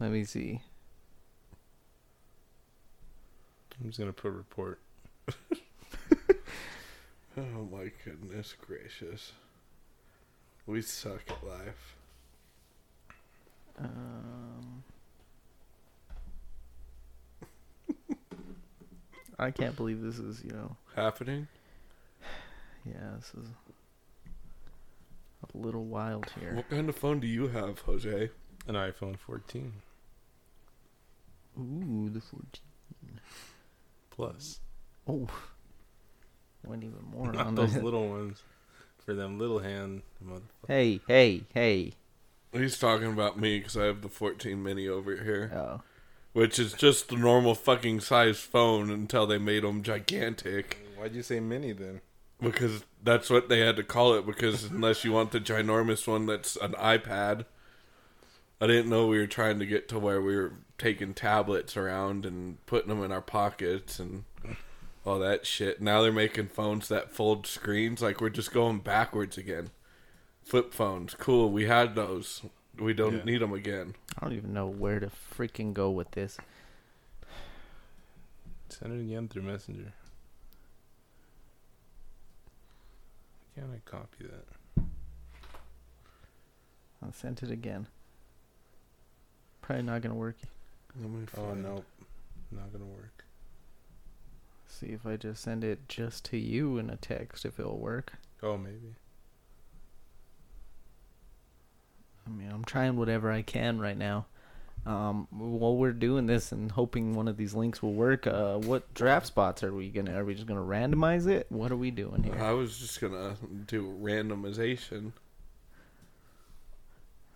Let 0.00 0.10
me 0.10 0.24
see. 0.24 0.60
I'm 3.80 3.86
just 3.86 3.98
gonna 3.98 4.12
put 4.12 4.32
report. 4.32 4.80
Oh 7.36 7.68
my 7.72 7.90
goodness 8.04 8.54
gracious. 8.64 9.32
We 10.66 10.82
suck 10.82 11.22
at 11.28 11.44
life. 11.44 11.96
Um, 13.78 14.82
I 19.38 19.50
can't 19.50 19.74
believe 19.76 20.00
this 20.00 20.18
is, 20.18 20.42
you 20.44 20.52
know, 20.52 20.76
Happening? 20.94 21.48
yeah, 22.84 23.10
this 23.16 23.32
is 23.34 23.48
a 25.52 25.56
little 25.58 25.84
wild 25.84 26.30
here. 26.38 26.54
What 26.54 26.70
kind 26.70 26.88
of 26.88 26.96
phone 26.96 27.20
do 27.20 27.26
you 27.26 27.48
have, 27.48 27.80
Jose? 27.80 28.30
An 28.66 28.74
iPhone 28.74 29.18
14 29.18 29.72
Ooh, 31.58 32.08
the 32.10 32.20
14. 32.20 32.48
Plus. 34.10 34.60
Oh, 35.06 35.28
went 36.64 36.82
even 36.82 37.04
more 37.12 37.30
Not 37.32 37.46
on 37.46 37.54
those 37.54 37.76
little 37.82 38.08
ones. 38.08 38.42
For 39.04 39.12
them 39.14 39.38
little 39.38 39.58
hand. 39.58 40.00
Hey, 40.66 40.98
hey, 41.06 41.42
hey. 41.52 41.92
He's 42.54 42.78
talking 42.78 43.12
about 43.12 43.38
me 43.38 43.58
because 43.58 43.76
I 43.76 43.84
have 43.84 44.02
the 44.02 44.08
14 44.08 44.62
mini 44.62 44.88
over 44.88 45.16
here, 45.22 45.50
Oh, 45.54 45.82
which 46.32 46.58
is 46.58 46.72
just 46.72 47.08
the 47.08 47.16
normal 47.16 47.54
fucking 47.54 48.00
size 48.00 48.38
phone 48.38 48.90
until 48.90 49.26
they 49.26 49.38
made 49.38 49.64
them 49.64 49.82
gigantic. 49.82 50.78
Why'd 50.96 51.14
you 51.14 51.22
say 51.22 51.40
mini 51.40 51.72
then? 51.72 52.00
Because 52.40 52.84
that's 53.02 53.30
what 53.30 53.48
they 53.48 53.60
had 53.60 53.76
to 53.76 53.82
call 53.82 54.14
it. 54.14 54.26
Because 54.26 54.64
unless 54.64 55.04
you 55.04 55.12
want 55.12 55.32
the 55.32 55.40
ginormous 55.40 56.06
one, 56.06 56.26
that's 56.26 56.56
an 56.56 56.72
iPad. 56.72 57.44
I 58.60 58.66
didn't 58.66 58.88
know 58.88 59.06
we 59.06 59.18
were 59.18 59.26
trying 59.26 59.58
to 59.58 59.66
get 59.66 59.88
to 59.88 59.98
where 59.98 60.20
we 60.20 60.36
were 60.36 60.52
taking 60.78 61.12
tablets 61.14 61.76
around 61.76 62.24
and 62.24 62.64
putting 62.66 62.88
them 62.88 63.02
in 63.02 63.12
our 63.12 63.20
pockets 63.20 63.98
and 63.98 64.24
all 65.04 65.18
that 65.18 65.44
shit. 65.46 65.82
Now 65.82 66.02
they're 66.02 66.12
making 66.12 66.48
phones 66.48 66.88
that 66.88 67.12
fold 67.12 67.46
screens. 67.46 68.00
Like 68.00 68.20
we're 68.20 68.30
just 68.30 68.52
going 68.52 68.78
backwards 68.78 69.36
again. 69.36 69.70
Flip 70.44 70.72
phones, 70.74 71.14
cool. 71.14 71.50
We 71.50 71.64
had 71.66 71.94
those. 71.94 72.42
We 72.78 72.92
don't 72.92 73.18
Yeah. 73.18 73.24
need 73.24 73.38
them 73.40 73.52
again. 73.52 73.94
I 74.18 74.20
don't 74.20 74.34
even 74.36 74.52
know 74.52 74.66
where 74.66 75.00
to 75.00 75.06
freaking 75.08 75.72
go 75.72 75.90
with 75.90 76.10
this. 76.12 76.38
Send 78.68 78.92
it 78.92 79.00
again 79.04 79.28
through 79.28 79.42
Messenger. 79.42 79.92
Can't 83.54 83.70
I 83.72 83.78
copy 83.88 84.24
that? 84.26 84.84
I 87.06 87.10
sent 87.12 87.42
it 87.42 87.50
again. 87.50 87.86
Probably 89.62 89.82
not 89.84 90.02
gonna 90.02 90.14
work. 90.14 90.36
Let 91.00 91.08
me 91.10 91.26
Oh 91.36 91.48
find- 91.48 91.62
no, 91.62 91.84
not 92.50 92.72
gonna 92.72 92.84
work. 92.84 93.24
See 94.66 94.88
if 94.88 95.06
I 95.06 95.16
just 95.16 95.42
send 95.42 95.62
it 95.64 95.88
just 95.88 96.24
to 96.26 96.36
you 96.36 96.78
in 96.78 96.90
a 96.90 96.96
text, 96.96 97.44
if 97.44 97.60
it'll 97.60 97.78
work. 97.78 98.14
Oh 98.42 98.56
maybe. 98.56 98.94
I 102.26 102.30
mean, 102.30 102.50
I'm 102.50 102.64
trying 102.64 102.96
whatever 102.96 103.30
I 103.30 103.42
can 103.42 103.78
right 103.78 103.96
now. 103.96 104.26
Um, 104.86 105.28
while 105.30 105.76
we're 105.76 105.92
doing 105.92 106.26
this 106.26 106.52
and 106.52 106.70
hoping 106.70 107.14
one 107.14 107.26
of 107.26 107.38
these 107.38 107.54
links 107.54 107.82
will 107.82 107.94
work, 107.94 108.26
uh, 108.26 108.58
what 108.58 108.92
draft 108.92 109.26
spots 109.26 109.62
are 109.62 109.72
we 109.72 109.88
gonna? 109.88 110.14
Are 110.18 110.24
we 110.24 110.34
just 110.34 110.46
gonna 110.46 110.60
randomize 110.60 111.26
it? 111.26 111.46
What 111.48 111.72
are 111.72 111.76
we 111.76 111.90
doing 111.90 112.22
here? 112.22 112.34
I 112.38 112.52
was 112.52 112.78
just 112.78 113.00
gonna 113.00 113.36
do 113.66 113.98
randomization. 114.02 115.12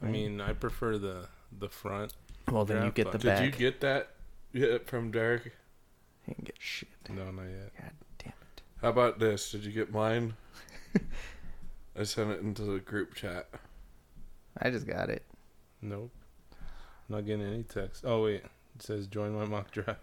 I 0.02 0.06
mean, 0.06 0.40
I 0.40 0.52
prefer 0.52 0.98
the 0.98 1.26
the 1.58 1.68
front. 1.70 2.12
well, 2.50 2.66
then 2.66 2.84
you 2.84 2.90
get 2.90 3.12
the. 3.12 3.18
Did 3.18 3.26
back. 3.26 3.44
you 3.44 3.50
get 3.50 3.80
that 3.80 4.10
yet 4.52 4.86
from 4.86 5.10
Derek? 5.10 5.52
He 6.26 6.34
can 6.34 6.44
get 6.44 6.56
shit. 6.58 6.88
No, 7.08 7.30
not 7.30 7.44
yet. 7.44 7.72
God 7.80 7.90
damn 8.18 8.28
it. 8.28 8.62
How 8.82 8.90
about 8.90 9.18
this? 9.18 9.50
Did 9.50 9.64
you 9.64 9.72
get 9.72 9.90
mine? 9.90 10.34
I 11.98 12.02
sent 12.02 12.30
it 12.30 12.40
into 12.40 12.62
the 12.62 12.78
group 12.78 13.14
chat. 13.14 13.48
I 14.60 14.70
just 14.70 14.86
got 14.86 15.10
it. 15.10 15.24
Nope. 15.82 16.10
Not 17.08 17.24
getting 17.26 17.46
any 17.46 17.62
text. 17.62 18.04
Oh 18.06 18.24
wait, 18.24 18.42
it 18.74 18.82
says 18.82 19.06
join 19.06 19.34
my 19.34 19.44
mock 19.44 19.70
draft, 19.70 20.00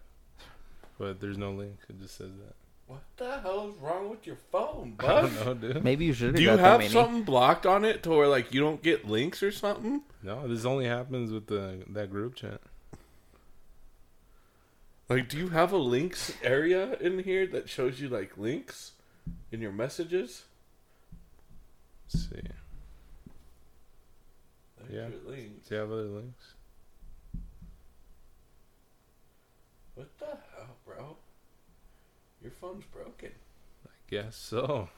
but 0.97 1.19
there's 1.19 1.37
no 1.37 1.51
link. 1.51 1.77
It 1.89 1.99
just 1.99 2.17
says 2.17 2.31
that. 2.45 2.55
What 2.87 3.01
the 3.17 3.39
hell 3.39 3.67
is 3.69 3.75
wrong 3.77 4.09
with 4.09 4.27
your 4.27 4.37
phone, 4.51 4.95
I 4.99 5.03
bud? 5.05 5.21
don't 5.21 5.45
know, 5.45 5.53
dude. 5.73 5.83
Maybe 5.83 6.05
you 6.05 6.13
should 6.13 6.27
have 6.27 6.35
Do 6.35 6.41
you 6.43 6.49
got 6.49 6.59
have 6.59 6.79
mini. 6.79 6.91
something 6.91 7.23
blocked 7.23 7.65
on 7.65 7.83
it 7.83 8.03
to 8.03 8.09
where 8.11 8.27
like 8.27 8.53
you 8.53 8.61
don't 8.61 8.81
get 8.81 9.07
links 9.07 9.41
or 9.43 9.51
something? 9.51 10.01
No, 10.23 10.47
this 10.47 10.65
only 10.65 10.85
happens 10.85 11.31
with 11.31 11.47
the 11.47 11.83
that 11.89 12.09
group 12.11 12.35
chat. 12.35 12.61
Like, 15.07 15.29
do 15.29 15.37
you 15.37 15.49
have 15.49 15.71
a 15.71 15.77
links 15.77 16.33
area 16.41 16.93
in 16.99 17.19
here 17.19 17.45
that 17.47 17.69
shows 17.69 17.99
you 18.01 18.09
like 18.09 18.37
links 18.37 18.93
in 19.51 19.61
your 19.61 19.71
messages? 19.71 20.45
Let's 22.13 22.27
see. 22.29 22.41
There's 24.89 25.13
Yeah. 25.13 25.29
links. 25.29 25.67
Do 25.69 25.75
you 25.75 25.81
have 25.81 25.91
other 25.91 26.03
links? 26.03 26.53
What 29.95 30.17
the 30.19 30.25
hell, 30.25 30.75
bro? 30.85 31.17
Your 32.41 32.51
phone's 32.51 32.83
broken. 32.85 33.31
I 33.85 33.89
guess 34.09 34.35
so. 34.35 34.89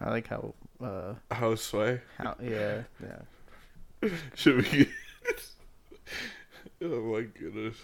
I 0.00 0.10
like 0.10 0.26
how. 0.26 0.54
Uh, 0.82 1.14
Houseway. 1.30 2.00
how 2.18 2.36
yeah, 2.42 2.82
yeah. 3.02 4.10
Should 4.34 4.56
we? 4.70 4.88
oh 6.82 7.00
my 7.12 7.22
goodness. 7.22 7.76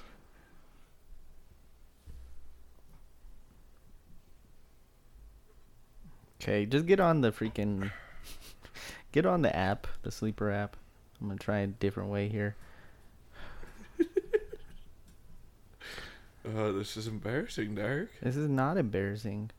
Okay, 6.41 6.67
just 6.67 6.87
get 6.87 7.01
on 7.01 7.21
the 7.21 7.33
freaking. 7.33 7.91
Get 9.13 9.27
on 9.27 9.43
the 9.43 9.55
app, 9.55 9.87
the 10.03 10.11
sleeper 10.11 10.51
app. 10.51 10.77
I'm 11.21 11.29
gonna 11.29 11.39
try 11.39 11.59
a 11.59 11.67
different 11.67 12.11
way 12.11 12.29
here. 12.29 12.57
Uh, 16.45 16.73
this 16.73 16.97
is 16.97 17.07
embarrassing, 17.07 17.75
Derek. 17.75 18.09
This 18.21 18.37
is 18.37 18.49
not 18.49 18.79
embarrassing. 18.79 19.51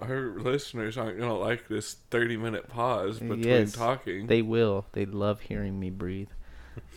Our 0.00 0.32
listeners 0.36 0.98
aren't 0.98 1.18
gonna 1.18 1.38
like 1.38 1.68
this 1.68 1.94
thirty-minute 2.10 2.68
pause 2.68 3.20
between 3.20 3.44
Yes, 3.44 3.72
talking. 3.72 4.26
They 4.26 4.42
will. 4.42 4.86
They 4.92 5.06
love 5.06 5.42
hearing 5.42 5.78
me 5.78 5.90
breathe. 5.90 6.30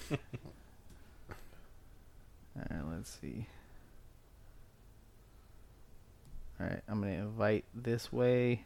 Alright, 2.58 2.86
let's 2.92 3.20
see. 3.22 3.46
Alright, 6.60 6.82
I'm 6.88 7.00
gonna 7.02 7.14
invite 7.14 7.66
this 7.76 8.12
way. 8.12 8.66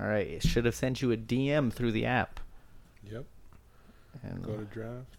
Alright, 0.00 0.28
it 0.28 0.42
should 0.42 0.64
have 0.64 0.74
sent 0.74 1.02
you 1.02 1.10
a 1.12 1.16
DM 1.16 1.72
through 1.72 1.92
the 1.92 2.06
app. 2.06 2.40
Yep. 3.10 3.24
And 4.22 4.42
Go 4.42 4.56
to 4.56 4.64
draft. 4.64 5.16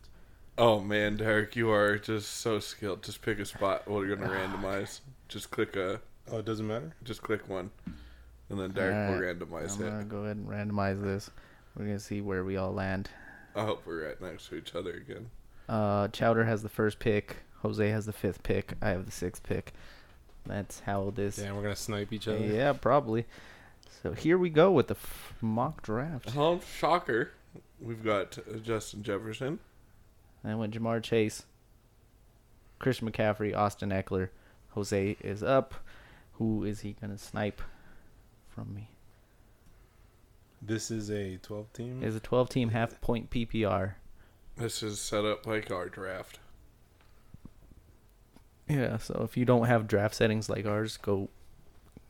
Oh 0.58 0.80
man, 0.80 1.18
Derek, 1.18 1.56
you 1.56 1.70
are 1.72 1.98
just 1.98 2.38
so 2.38 2.60
skilled. 2.60 3.04
Just 3.04 3.22
pick 3.22 3.39
a 3.39 3.46
spot. 3.46 3.88
We're 3.88 4.13
gonna 4.15 4.30
randomize. 4.30 5.00
Just 5.28 5.52
click 5.52 5.76
a. 5.76 6.02
Oh, 6.32 6.39
it 6.39 6.46
doesn't 6.46 6.68
matter. 6.68 6.94
Just 7.04 7.22
click 7.22 7.48
one, 7.50 7.72
and 8.50 8.60
then 8.60 8.72
Derek 8.72 9.10
will 9.10 9.15
Alright, 9.15 9.39
randomize 9.39 9.74
I'm 9.76 9.86
gonna 9.86 10.00
it. 10.02 10.10
go 10.10 10.18
ahead 10.26 10.38
and 10.38 10.48
randomize 10.48 11.02
this. 11.02 11.30
We're 11.78 11.86
gonna 11.86 12.00
see 12.00 12.22
where 12.22 12.44
we 12.44 12.58
all 12.58 12.74
land. 12.74 13.10
I 13.56 13.63
hope 13.63 13.84
we're 13.86 14.06
right 14.08 14.22
next 14.22 14.50
to 14.50 14.56
each 14.56 14.76
other 14.76 14.92
again. 14.92 15.30
Uh, 15.68 16.08
Chowder 16.10 16.44
has 16.44 16.62
the 16.62 16.70
first 16.70 17.00
pick. 17.00 17.38
Jose 17.62 17.88
has 17.89 18.06
the 18.06 18.13
fifth 18.13 18.44
pick. 18.44 18.74
I 18.82 18.89
have 18.89 19.06
the 19.06 19.12
sixth 19.12 19.44
pick. 19.44 19.74
That's 20.46 20.82
how 20.82 21.12
this. 21.15 21.38
Yeah, 21.38 21.54
we're 21.54 21.62
gonna 21.63 21.76
snipe 21.76 22.12
each 22.12 22.28
other. 22.28 22.39
Yeah, 22.39 22.74
probably. 22.74 23.26
So 24.02 24.14
here 24.14 24.38
we 24.38 24.50
go 24.50 24.72
with 24.72 24.88
the 24.88 24.96
f- 24.96 25.34
mock 25.42 25.82
draft. 25.82 26.32
Oh, 26.38 26.62
shocker! 26.78 27.32
We've 27.82 28.04
got 28.04 28.38
uh, 28.38 28.58
Justin 28.58 29.04
Jefferson. 29.04 29.60
I 30.44 30.56
went 30.56 30.74
Ja'Marr 30.74 31.04
Chase, 31.04 31.44
Christian 32.80 33.12
McCaffrey, 33.12 33.56
Austin 33.56 33.90
Ekeler. 33.90 34.30
Jose 34.70 35.18
is 35.22 35.44
up. 35.44 35.74
Who 36.34 36.64
is 36.64 36.80
he 36.82 36.96
gonna 37.02 37.18
snipe 37.18 37.62
from 38.48 38.74
me? 38.74 38.90
This 40.62 40.92
is 40.92 41.10
a 41.10 41.38
12 41.38 41.74
team. 41.74 42.04
Is 42.04 42.16
a 42.16 42.20
12-team 42.20 42.70
half-point 42.70 43.30
PPR. 43.30 43.94
This 44.58 44.84
is 44.84 45.00
set 45.00 45.26
up 45.26 45.46
like 45.48 45.72
our 45.72 45.88
draft. 45.88 46.40
Yeah. 48.68 48.98
So 48.98 49.22
if 49.24 49.38
you 49.38 49.46
don't 49.46 49.68
have 49.68 49.88
draft 49.88 50.16
settings 50.16 50.50
like 50.50 50.66
ours, 50.66 50.98
go 50.98 51.30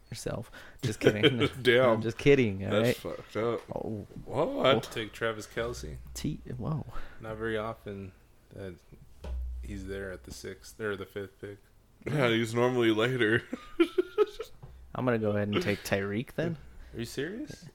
yourself. 0.09 0.51
Just 0.81 0.99
kidding. 0.99 1.49
Damn. 1.61 1.89
I'm 1.89 2.01
just 2.01 2.17
kidding. 2.17 2.65
All 2.65 2.71
That's 2.71 3.03
right. 3.05 3.15
fucked 3.17 3.37
up. 3.37 3.61
Oh, 3.75 4.05
What? 4.25 4.83
Take 4.91 5.13
Travis 5.13 5.47
Kelce. 5.47 5.95
T. 6.13 6.39
Whoa. 6.57 6.85
Not 7.21 7.37
very 7.37 7.57
often 7.57 8.11
that 8.55 8.75
he's 9.61 9.85
there 9.85 10.11
at 10.11 10.23
the 10.23 10.31
sixth 10.33 10.79
or 10.79 10.95
the 10.95 11.05
fifth 11.05 11.39
pick. 11.39 11.57
Yeah, 12.11 12.29
he's 12.29 12.53
normally 12.55 12.91
later. 12.91 13.43
I'm 14.95 15.05
gonna 15.05 15.17
go 15.19 15.31
ahead 15.31 15.49
and 15.49 15.61
take 15.61 15.83
Tyreek 15.83 16.29
then. 16.35 16.57
Are 16.93 16.99
you 16.99 17.05
serious? 17.05 17.65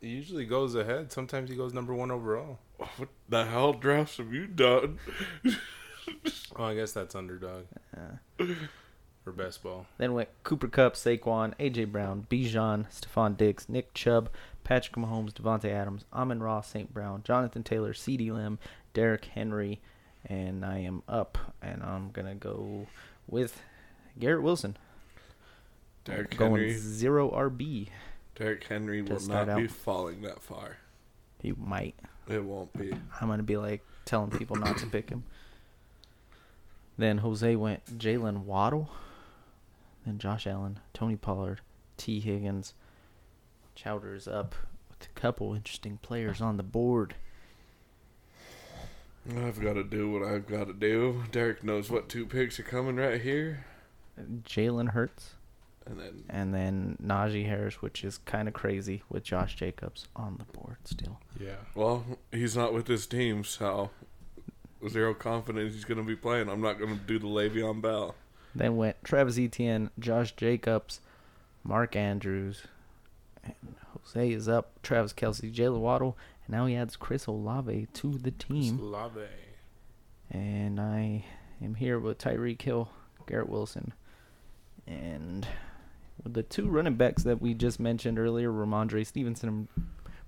He 0.00 0.08
usually 0.08 0.44
goes 0.44 0.74
ahead. 0.74 1.12
Sometimes 1.12 1.48
he 1.50 1.56
goes 1.56 1.72
number 1.72 1.94
one 1.94 2.10
overall. 2.10 2.58
What 2.96 3.08
the 3.28 3.44
hell 3.44 3.72
drafts 3.72 4.16
have 4.18 4.32
you 4.32 4.46
done? 4.46 4.98
Oh, 6.56 6.64
I 6.64 6.74
guess 6.74 6.92
that's 6.92 7.14
underdog 7.14 7.64
Uh, 7.96 8.44
for 9.26 9.32
best 9.32 9.60
ball. 9.60 9.86
then 9.98 10.12
went 10.14 10.28
Cooper 10.44 10.68
Kupp, 10.68 10.94
Saquon, 10.94 11.52
AJ 11.58 11.90
Brown, 11.90 12.28
Bijan, 12.30 12.86
Stefon 12.92 13.36
Diggs, 13.36 13.68
Nick 13.68 13.92
Chubb, 13.92 14.30
Patrick 14.62 14.94
Mahomes, 14.94 15.32
Davante 15.32 15.64
Adams, 15.68 16.04
Amon 16.12 16.40
Ross, 16.40 16.68
St. 16.68 16.94
Brown, 16.94 17.24
Jonathan 17.24 17.64
Taylor, 17.64 17.92
CeeDee 17.92 18.30
Lamb, 18.30 18.60
Derrick 18.94 19.24
Henry, 19.24 19.80
and 20.24 20.64
I 20.64 20.78
am 20.78 21.02
up, 21.08 21.38
and 21.60 21.82
I'm 21.82 22.10
gonna 22.12 22.36
go 22.36 22.86
with 23.26 23.60
Garrett 24.16 24.44
Wilson. 24.44 24.76
Derrick 26.04 26.36
going 26.36 26.62
Henry. 26.62 26.74
zero 26.74 27.28
RB. 27.32 27.88
Derrick 28.36 28.62
Henry 28.62 29.02
will 29.02 29.18
start 29.18 29.48
not 29.48 29.56
be 29.56 29.64
out. 29.64 29.70
falling 29.70 30.22
that 30.22 30.40
far. 30.40 30.76
He 31.42 31.52
might. 31.52 31.96
It 32.28 32.44
won't 32.44 32.72
be. 32.78 32.92
I'm 33.20 33.26
gonna 33.26 33.42
be 33.42 33.56
like 33.56 33.84
telling 34.04 34.30
people 34.30 34.54
not 34.54 34.78
to 34.78 34.86
pick 34.86 35.10
him. 35.10 35.24
Then 36.96 37.18
Jose 37.18 37.56
went 37.56 37.98
Jalen 37.98 38.44
Waddle, 38.44 38.88
then 40.06 40.18
Josh 40.18 40.46
Allen, 40.46 40.78
Tony 40.94 41.16
Pollard, 41.16 41.60
Tee 41.96 42.20
Higgins. 42.20 42.74
Chowder's 43.74 44.26
up 44.26 44.54
with 44.88 45.08
a 45.08 45.20
couple 45.20 45.54
interesting 45.54 45.98
players 46.00 46.40
on 46.40 46.56
the 46.56 46.62
board. 46.62 47.14
I've 49.36 49.60
got 49.60 49.74
to 49.74 49.82
do 49.82 50.10
what 50.10 50.22
I've 50.22 50.46
got 50.46 50.68
to 50.68 50.72
do. 50.72 51.24
Derek 51.32 51.64
knows 51.64 51.90
what 51.90 52.08
two 52.08 52.26
picks 52.26 52.60
are 52.60 52.62
coming 52.62 52.96
right 52.96 53.20
here, 53.20 53.66
Jalen 54.44 54.90
Hurts, 54.90 55.30
and 55.84 55.98
then 55.98 56.24
and 56.28 56.54
then 56.54 56.96
Najee 57.02 57.46
Harris, 57.46 57.82
which 57.82 58.04
is 58.04 58.18
kind 58.18 58.46
of 58.46 58.54
crazy 58.54 59.02
with 59.10 59.24
Josh 59.24 59.56
Jacobs 59.56 60.06
on 60.14 60.36
the 60.38 60.44
board 60.58 60.76
still. 60.84 61.18
Yeah. 61.40 61.56
well, 61.74 62.04
he's 62.30 62.56
not 62.56 62.72
with 62.72 62.86
his 62.86 63.06
team, 63.06 63.42
so 63.42 63.90
zero 64.88 65.12
confidence 65.12 65.74
he's 65.74 65.84
going 65.84 65.98
to 65.98 66.04
be 66.04 66.16
playing. 66.16 66.48
I'm 66.48 66.60
not 66.60 66.78
going 66.78 66.96
to 66.96 67.04
do 67.04 67.18
the 67.18 67.26
Le'Veon 67.26 67.82
Bell. 67.82 68.14
Then 68.56 68.76
went 68.76 68.96
Travis 69.04 69.38
Etienne, 69.38 69.90
Josh 69.98 70.34
Jacobs, 70.34 71.00
Mark 71.62 71.94
Andrews, 71.94 72.62
and 73.44 73.54
Jose 73.92 74.32
is 74.32 74.48
up. 74.48 74.82
Travis 74.82 75.12
Kelce, 75.12 75.52
Jalen 75.54 75.80
Waddle, 75.80 76.16
and 76.46 76.56
now 76.56 76.64
he 76.64 76.74
adds 76.74 76.96
Chris 76.96 77.26
Olave 77.26 77.88
to 77.92 78.18
the 78.18 78.30
team. 78.30 78.78
Slave. 78.78 79.28
And 80.30 80.80
I 80.80 81.26
am 81.62 81.74
here 81.74 81.98
with 81.98 82.18
Tyreek 82.18 82.62
Hill, 82.62 82.88
Garrett 83.26 83.50
Wilson, 83.50 83.92
and 84.86 85.46
the 86.24 86.42
two 86.42 86.68
running 86.68 86.96
backs 86.96 87.24
that 87.24 87.42
we 87.42 87.52
just 87.52 87.78
mentioned 87.78 88.18
earlier, 88.18 88.50
Rhamondre 88.50 89.06
Stevenson 89.06 89.48
and 89.48 89.68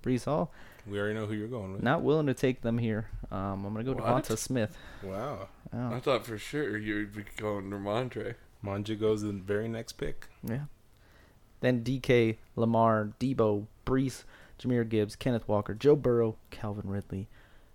Breece 0.02 0.24
Hall. 0.24 0.52
We 0.86 0.98
already 0.98 1.14
know 1.14 1.26
who 1.26 1.34
you're 1.34 1.48
going 1.48 1.72
with. 1.72 1.82
Not 1.82 2.02
willing 2.02 2.26
to 2.26 2.34
take 2.34 2.62
them 2.62 2.78
here. 2.78 3.08
Um, 3.30 3.64
I'm 3.64 3.74
gonna 3.74 3.84
go 3.84 3.92
What? 3.92 4.24
Devonta 4.24 4.38
Smith. 4.38 4.76
Wow. 5.02 5.48
Oh, 5.72 5.94
I 5.94 6.00
thought 6.00 6.24
for 6.24 6.38
sure 6.38 6.78
you'd 6.78 7.14
be 7.14 7.24
going 7.36 7.70
Rhamondre. 7.70 8.34
Manja 8.62 8.94
goes 8.94 9.22
the 9.22 9.32
very 9.32 9.68
next 9.68 9.92
pick. 9.92 10.28
Yeah. 10.42 10.64
Then 11.60 11.82
DK, 11.84 12.36
Lamar, 12.56 13.12
Deebo, 13.20 13.66
Brees, 13.84 14.24
Jahmyr 14.58 14.88
Gibbs, 14.88 15.16
Kenneth 15.16 15.46
Walker, 15.48 15.74
Joe 15.74 15.96
Burrow, 15.96 16.36
Calvin 16.50 16.88
Ridley, 16.88 17.28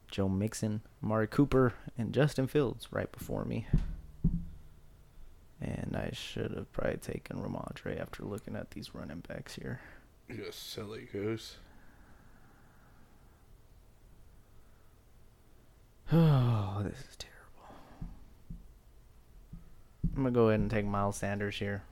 Joe 0.09 0.29
Mixon, 0.29 0.81
Amari 1.03 1.27
Cooper, 1.27 1.73
and 1.97 2.13
Justin 2.13 2.47
Fields 2.47 2.87
right 2.91 3.11
before 3.11 3.45
me. 3.45 3.67
And 5.61 5.95
I 5.95 6.09
should 6.13 6.51
have 6.51 6.71
probably 6.73 6.97
taken 6.97 7.37
Rhamondre 7.37 7.99
after 7.99 8.23
looking 8.23 8.55
at 8.55 8.71
these 8.71 8.93
running 8.93 9.23
backs 9.27 9.55
here. 9.55 9.79
You 10.27 10.47
silly 10.51 11.07
goose. 11.11 11.57
Oh, 16.11 16.81
this 16.83 16.99
is 16.99 17.17
terrible. 17.17 17.75
I'm 20.15 20.23
going 20.23 20.33
to 20.33 20.39
go 20.39 20.49
ahead 20.49 20.59
and 20.59 20.69
take 20.69 20.85
Miles 20.85 21.17
Sanders 21.17 21.55
here. 21.57 21.83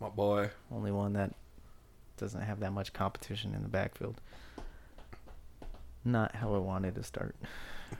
My 0.00 0.08
boy. 0.08 0.50
Only 0.70 0.92
one 0.92 1.14
that 1.14 1.32
doesn't 2.16 2.42
have 2.42 2.60
that 2.60 2.72
much 2.72 2.92
competition 2.92 3.54
in 3.54 3.62
the 3.62 3.68
backfield. 3.68 4.20
Not 6.04 6.36
how 6.36 6.54
I 6.54 6.58
wanted 6.58 6.94
to 6.96 7.02
start. 7.02 7.34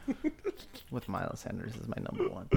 With 0.91 1.09
Miles 1.09 1.41
Sanders 1.41 1.73
as 1.81 1.89
my 1.89 1.97
number 1.99 2.29
one. 2.33 2.49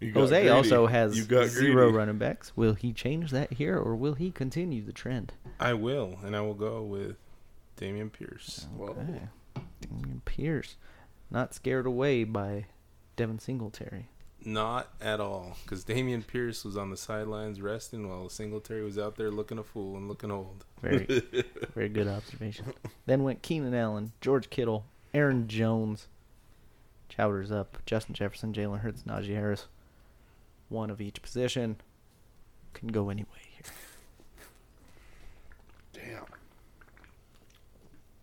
You 0.00 0.12
got 0.12 0.20
Jose 0.20 0.34
greedy. 0.40 0.48
also 0.48 0.86
has 0.86 1.16
You 1.16 1.24
got 1.24 1.48
zero 1.48 1.84
greedy. 1.86 1.96
running 1.98 2.18
backs. 2.18 2.56
Will 2.56 2.74
he 2.74 2.92
change 2.92 3.30
that 3.32 3.52
here 3.52 3.76
or 3.78 3.94
will 3.94 4.14
he 4.14 4.30
continue 4.30 4.82
the 4.82 4.92
trend? 4.92 5.34
I 5.60 5.74
will, 5.74 6.18
and 6.24 6.34
I 6.34 6.40
will 6.40 6.54
go 6.54 6.82
with 6.82 7.16
Dameon 7.76 8.10
Pierce. 8.10 8.66
Whoa. 8.76 8.88
Okay. 8.88 9.20
Dameon 9.82 10.24
Pierce. 10.24 10.76
Not 11.30 11.54
scared 11.54 11.86
away 11.86 12.24
by 12.24 12.66
Devin 13.16 13.38
Singletary. 13.38 14.08
Not 14.42 14.88
at 15.00 15.20
all, 15.20 15.58
because 15.62 15.84
Dameon 15.84 16.26
Pierce 16.26 16.64
was 16.64 16.76
on 16.76 16.90
the 16.90 16.96
sidelines 16.96 17.60
resting 17.60 18.08
while 18.08 18.28
Singletary 18.30 18.82
was 18.82 18.98
out 18.98 19.16
there 19.16 19.30
looking 19.30 19.58
a 19.58 19.62
fool 19.62 19.96
and 19.96 20.08
looking 20.08 20.30
old. 20.30 20.64
Very, 20.80 21.04
very 21.74 21.90
good 21.90 22.08
observation. 22.08 22.72
Then 23.04 23.22
went 23.22 23.42
Keenan 23.42 23.74
Allen, 23.74 24.12
George 24.22 24.48
Kittle, 24.48 24.86
Aaron 25.12 25.46
Jones. 25.46 26.08
Chowder's 27.10 27.52
up. 27.52 27.78
Justin 27.84 28.14
Jefferson, 28.14 28.54
Jalen 28.54 28.80
Hurts, 28.80 29.02
Najee 29.02 29.34
Harris. 29.34 29.66
One 30.68 30.88
of 30.90 31.00
each 31.00 31.20
position. 31.20 31.76
Can 32.72 32.88
go 32.88 33.10
any 33.10 33.24
way 33.24 33.42
here. 33.52 33.64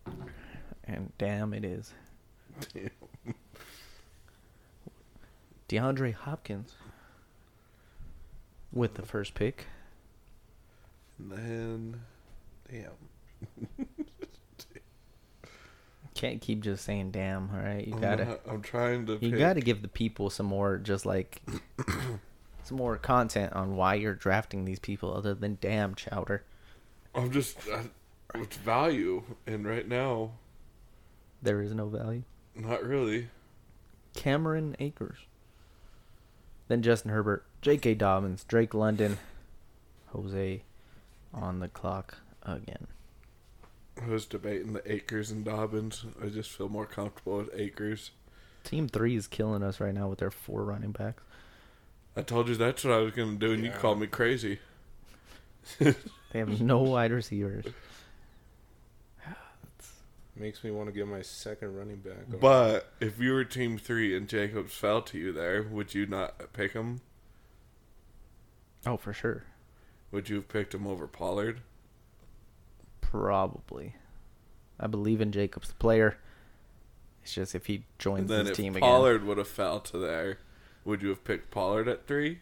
Damn. 0.06 0.16
And 0.84 1.12
damn, 1.18 1.52
it 1.52 1.64
is. 1.64 1.92
Damn. 2.74 2.90
DeAndre 5.68 6.14
Hopkins 6.14 6.74
with 8.72 8.94
the 8.94 9.02
first 9.02 9.34
pick. 9.34 9.66
And 11.18 11.30
then, 11.32 12.00
damn. 12.70 13.86
Can't 16.14 16.40
keep 16.40 16.60
just 16.62 16.84
saying 16.84 17.12
damn, 17.12 17.50
all 17.54 17.60
right? 17.60 17.86
You 17.86 17.94
I'm 17.94 18.00
gotta 18.00 18.24
not- 18.24 18.40
I'm 18.48 18.62
trying 18.62 19.06
to. 19.06 19.12
you 19.20 19.30
pick. 19.30 19.38
gotta 19.38 19.60
give 19.60 19.82
the 19.82 19.88
people 19.88 20.30
some 20.30 20.46
more 20.46 20.76
just 20.78 21.06
like 21.06 21.42
some 22.64 22.76
more 22.76 22.96
content 22.96 23.52
on 23.52 23.76
why 23.76 23.94
you're 23.94 24.14
drafting 24.14 24.64
these 24.64 24.80
people 24.80 25.14
other 25.14 25.34
than 25.34 25.58
damn 25.60 25.94
chowder. 25.94 26.42
I'm 27.14 27.30
just. 27.30 27.58
I, 27.72 27.82
it's 28.34 28.56
value, 28.56 29.22
and 29.46 29.64
right 29.66 29.86
now, 29.86 30.32
There 31.40 31.62
is 31.62 31.72
no 31.72 31.88
value. 31.88 32.24
Not 32.58 32.84
really. 32.84 33.28
Cameron 34.14 34.76
Akers. 34.78 35.18
Then 36.68 36.82
Justin 36.82 37.10
Herbert, 37.10 37.44
J.K. 37.62 37.94
Dobbins, 37.94 38.44
Drake 38.44 38.74
London, 38.74 39.18
Jose 40.08 40.62
on 41.32 41.60
the 41.60 41.68
clock 41.68 42.18
again. 42.42 42.86
I 44.02 44.08
was 44.08 44.26
debating 44.26 44.74
the 44.74 44.92
Akers 44.92 45.30
and 45.30 45.44
Dobbins. 45.44 46.04
I 46.22 46.26
just 46.26 46.50
feel 46.50 46.68
more 46.68 46.86
comfortable 46.86 47.38
with 47.38 47.50
Akers. 47.54 48.10
Team 48.64 48.88
three 48.88 49.16
is 49.16 49.26
killing 49.26 49.62
us 49.62 49.80
right 49.80 49.94
now 49.94 50.08
with 50.08 50.18
their 50.18 50.30
four 50.30 50.62
running 50.62 50.92
backs. 50.92 51.22
I 52.16 52.22
told 52.22 52.48
you 52.48 52.54
that's 52.54 52.84
what 52.84 52.94
I 52.94 52.98
was 52.98 53.12
going 53.12 53.38
to 53.38 53.46
do, 53.46 53.52
and 53.52 53.64
you 53.64 53.70
called 53.70 54.00
me 54.00 54.06
crazy. 54.06 54.58
They 55.78 55.94
have 56.34 56.60
no 56.60 56.80
wide 56.80 57.12
receivers. 57.12 57.64
Makes 60.38 60.62
me 60.62 60.70
want 60.70 60.88
to 60.88 60.92
get 60.92 61.06
my 61.08 61.22
second 61.22 61.76
running 61.76 61.96
back. 61.96 62.40
But 62.40 62.92
if 63.00 63.18
you 63.18 63.32
were 63.32 63.44
Team 63.44 63.76
Three 63.76 64.16
and 64.16 64.28
Jacobs 64.28 64.72
fell 64.72 65.02
to 65.02 65.18
you 65.18 65.32
there, 65.32 65.64
would 65.64 65.94
you 65.94 66.06
not 66.06 66.52
pick 66.52 66.72
him? 66.72 67.00
Oh, 68.86 68.96
for 68.96 69.12
sure. 69.12 69.44
Would 70.12 70.28
you 70.28 70.36
have 70.36 70.48
picked 70.48 70.74
him 70.74 70.86
over 70.86 71.06
Pollard? 71.08 71.60
Probably. 73.00 73.96
I 74.78 74.86
believe 74.86 75.20
in 75.20 75.32
Jacobs, 75.32 75.68
the 75.68 75.74
player. 75.74 76.18
It's 77.22 77.34
just 77.34 77.54
if 77.54 77.66
he 77.66 77.74
And 77.74 77.84
joins 77.98 78.28
then 78.28 78.44
this 78.44 78.52
if 78.52 78.56
team 78.56 78.76
again. 78.76 78.88
Pollard 78.88 79.24
would 79.24 79.38
have 79.38 79.48
fell 79.48 79.80
to 79.80 79.98
there, 79.98 80.38
would 80.84 81.02
you 81.02 81.08
have 81.08 81.24
picked 81.24 81.50
Pollard 81.50 81.88
at 81.88 82.06
three? 82.06 82.38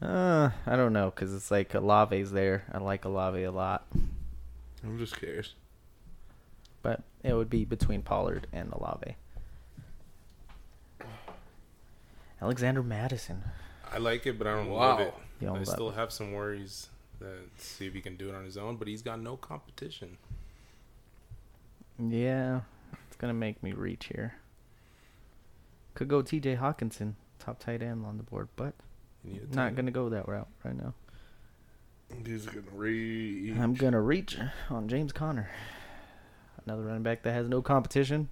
Uh, 0.00 0.50
I 0.66 0.76
don't 0.76 0.92
know, 0.92 1.10
because 1.10 1.34
it's 1.34 1.50
like 1.50 1.74
Olave's 1.74 2.30
there. 2.30 2.64
I 2.72 2.78
like 2.78 3.04
Olave 3.04 3.42
a 3.42 3.50
lot. 3.50 3.86
I'm 4.84 4.98
just 4.98 5.16
curious. 5.18 5.54
But 6.84 7.00
it 7.22 7.32
would 7.32 7.48
be 7.48 7.64
between 7.64 8.02
Pollard 8.02 8.46
and 8.52 8.70
Olave. 8.74 9.16
Alexander 12.42 12.82
Mattison. 12.82 13.42
I 13.90 13.96
like 13.96 14.26
it, 14.26 14.36
but 14.38 14.46
I 14.46 14.54
don't 14.54 14.68
Wow. 14.68 14.78
love 14.80 15.00
it. 15.00 15.14
You 15.40 15.46
know, 15.46 15.54
I 15.56 15.58
but- 15.60 15.68
still 15.68 15.90
have 15.92 16.12
some 16.12 16.32
worries 16.32 16.90
that 17.20 17.38
see 17.56 17.86
if 17.86 17.94
he 17.94 18.02
can 18.02 18.16
do 18.16 18.28
it 18.28 18.34
on 18.34 18.44
his 18.44 18.58
own, 18.58 18.76
but 18.76 18.86
he's 18.86 19.00
got 19.02 19.18
no 19.18 19.36
competition. 19.36 20.18
yeah, 21.98 22.60
it's 23.06 23.16
gonna 23.16 23.32
make 23.32 23.62
me 23.62 23.72
reach 23.72 24.06
here. 24.06 24.34
Could 25.94 26.08
go 26.08 26.20
T.J. 26.22 26.56
Hockenson, 26.56 27.14
top 27.38 27.60
tight 27.60 27.82
end 27.82 28.04
on 28.04 28.16
the 28.18 28.24
board, 28.24 28.48
but 28.56 28.74
You 29.24 29.32
need 29.34 29.42
a 29.42 29.46
tight 29.46 29.54
not 29.54 29.74
gonna 29.76 29.90
go 29.92 30.08
that 30.10 30.28
route 30.28 30.48
right 30.64 30.76
now. 30.76 30.92
He's 32.26 32.44
gonna 32.46 32.60
reach. 32.72 33.56
I'm 33.56 33.72
gonna 33.74 34.02
reach 34.02 34.36
on 34.68 34.88
James 34.88 35.12
Conner, 35.12 35.48
another 36.66 36.82
running 36.82 37.02
back 37.02 37.22
that 37.22 37.32
has 37.32 37.48
no 37.48 37.62
competition. 37.62 38.28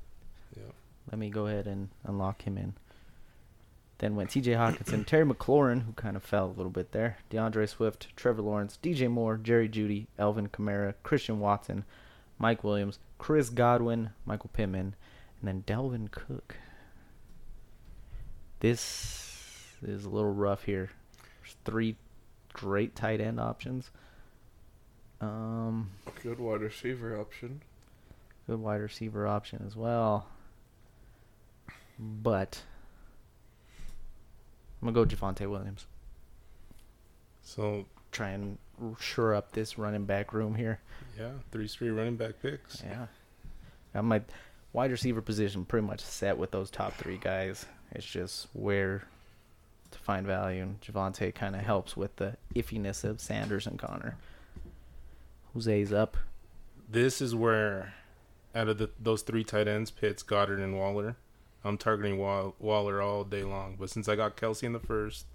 Yep. 0.57 0.73
Let 1.11 1.19
me 1.19 1.31
go 1.31 1.47
ahead 1.47 1.67
and 1.67 1.89
unlock 2.05 2.43
him 2.43 2.57
in. 2.57 2.75
Then 3.99 4.17
went 4.17 4.31
T.J. 4.31 4.53
Hockenson, 4.53 5.07
Terry 5.07 5.25
McLaurin, 5.25 5.85
who 5.85 5.93
kind 5.93 6.17
of 6.17 6.25
fell 6.25 6.47
a 6.47 6.57
little 6.57 6.71
bit 6.71 6.93
there, 6.93 7.19
D'Andre 7.31 7.67
Swift, 7.67 8.09
Trevor 8.17 8.43
Lawrence, 8.43 8.79
DJ 8.83 9.09
Moore, 9.09 9.37
Jerry 9.37 9.69
Jeudy, 9.69 10.07
Elvin 10.19 10.49
Kamara, 10.49 10.95
Christian 11.03 11.39
Watson, 11.39 11.85
Mike 12.39 12.65
Williams, 12.65 12.99
Chris 13.19 13.49
Godwin, 13.49 14.11
Michael 14.27 14.51
Pittman, 14.53 14.97
and 15.41 15.49
then 15.49 15.63
Dalvin 15.67 16.11
Cook. 16.11 16.57
This 18.59 19.77
is 19.83 20.05
a 20.05 20.09
little 20.09 20.33
rough 20.33 20.65
here. 20.65 20.91
There's 21.43 21.57
three 21.65 21.97
great 22.53 22.95
tight 22.97 23.21
end 23.21 23.39
options. 23.39 23.91
Um, 25.21 25.91
Good 26.23 26.41
wide 26.41 26.61
receiver 26.61 27.21
option. 27.21 27.63
Good 28.47 28.59
wide 28.59 28.81
receiver 28.81 29.27
option 29.27 29.65
as 29.67 29.77
well. 29.77 30.27
But 31.99 32.63
I'm 34.81 34.93
gonna 34.93 34.95
go 34.95 35.05
Javonte 35.07 35.49
Williams. 35.49 35.87
So 37.43 37.87
Try 38.13 38.29
and 38.29 38.59
shore 39.01 39.35
up 39.35 39.53
this 39.53 39.79
running 39.79 40.05
back 40.05 40.35
room 40.35 40.55
here. 40.55 40.81
yeah, 41.19 41.31
three 41.51 41.67
straight 41.67 41.91
running 41.91 42.17
back 42.17 42.35
picks. 42.43 42.83
Yeah, 42.85 43.07
got 43.95 44.05
my 44.05 44.21
wide 44.75 44.91
receiver 44.91 45.23
position 45.23 45.65
pretty 45.65 45.87
much 45.87 46.01
set 46.01 46.37
with 46.37 46.51
those 46.51 46.71
top 46.71 46.93
three 46.95 47.17
guys. 47.17 47.65
It's 47.93 48.05
just 48.05 48.49
where 48.53 49.05
to 49.93 49.99
find 49.99 50.27
value, 50.27 50.63
and 50.63 50.81
Javante 50.83 51.35
kind 51.35 51.57
of 51.57 51.63
helps 51.63 51.97
with 51.97 52.17
the 52.17 52.37
iffiness 52.55 53.03
of 53.03 53.19
Sanders 53.19 53.67
and 53.67 53.79
Conner. 53.79 54.19
Jose's 55.55 55.91
up. 55.93 56.19
This 56.87 57.23
is 57.23 57.35
where, 57.35 57.95
out 58.55 58.69
of 58.69 58.79
the, 58.79 58.91
those 59.01 59.23
three 59.23 59.45
tight 59.45 59.67
ends, 59.69 59.91
Pitts, 59.91 60.23
Goedert, 60.23 60.63
and 60.63 60.77
Waller, 60.77 61.17
I'm 61.65 61.79
targeting 61.79 62.19
Wall, 62.19 62.55
Waller 62.59 63.01
all 63.01 63.25
day 63.25 63.45
long. 63.45 63.77
But 63.79 63.91
since 63.91 64.09
I 64.09 64.17
got 64.17 64.37
Kelce 64.37 64.63
in 64.65 64.73
the 64.73 64.81
first, 64.81 65.27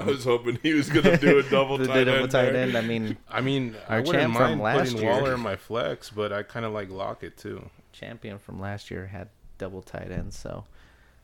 I 0.00 0.04
was 0.04 0.24
hoping 0.24 0.58
he 0.62 0.74
was 0.74 0.88
gonna 0.90 1.16
do 1.16 1.38
a 1.38 1.42
double 1.44 1.78
tight 1.86 2.04
double 2.04 2.22
end. 2.24 2.30
tight 2.30 2.52
there. 2.52 2.62
end. 2.62 2.76
I 2.76 2.80
mean, 2.82 3.16
I 3.30 3.40
mean, 3.40 3.76
I 3.88 3.94
Our 3.96 4.02
wouldn't 4.02 4.14
champ 4.22 4.34
from 4.36 4.42
mind 4.58 4.60
last 4.60 4.78
putting 4.92 4.98
year. 5.02 5.10
Waller 5.10 5.34
in 5.34 5.40
my 5.40 5.56
flex, 5.56 6.10
but 6.10 6.32
I 6.32 6.42
kind 6.42 6.64
of 6.66 6.72
like 6.72 6.90
Lockett 6.90 7.36
too. 7.36 7.68
champion 7.92 8.38
from 8.38 8.60
last 8.60 8.90
year 8.90 9.06
had 9.06 9.28
double 9.58 9.82
tight 9.82 10.10
ends, 10.10 10.36
so 10.38 10.64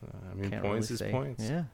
Uh, 0.04 0.08
I 0.30 0.34
mean, 0.34 0.50
can't 0.50 0.62
points 0.62 0.90
really 0.90 0.94
is 0.94 0.98
say. 1.00 1.10
points. 1.10 1.44
Yeah. 1.44 1.64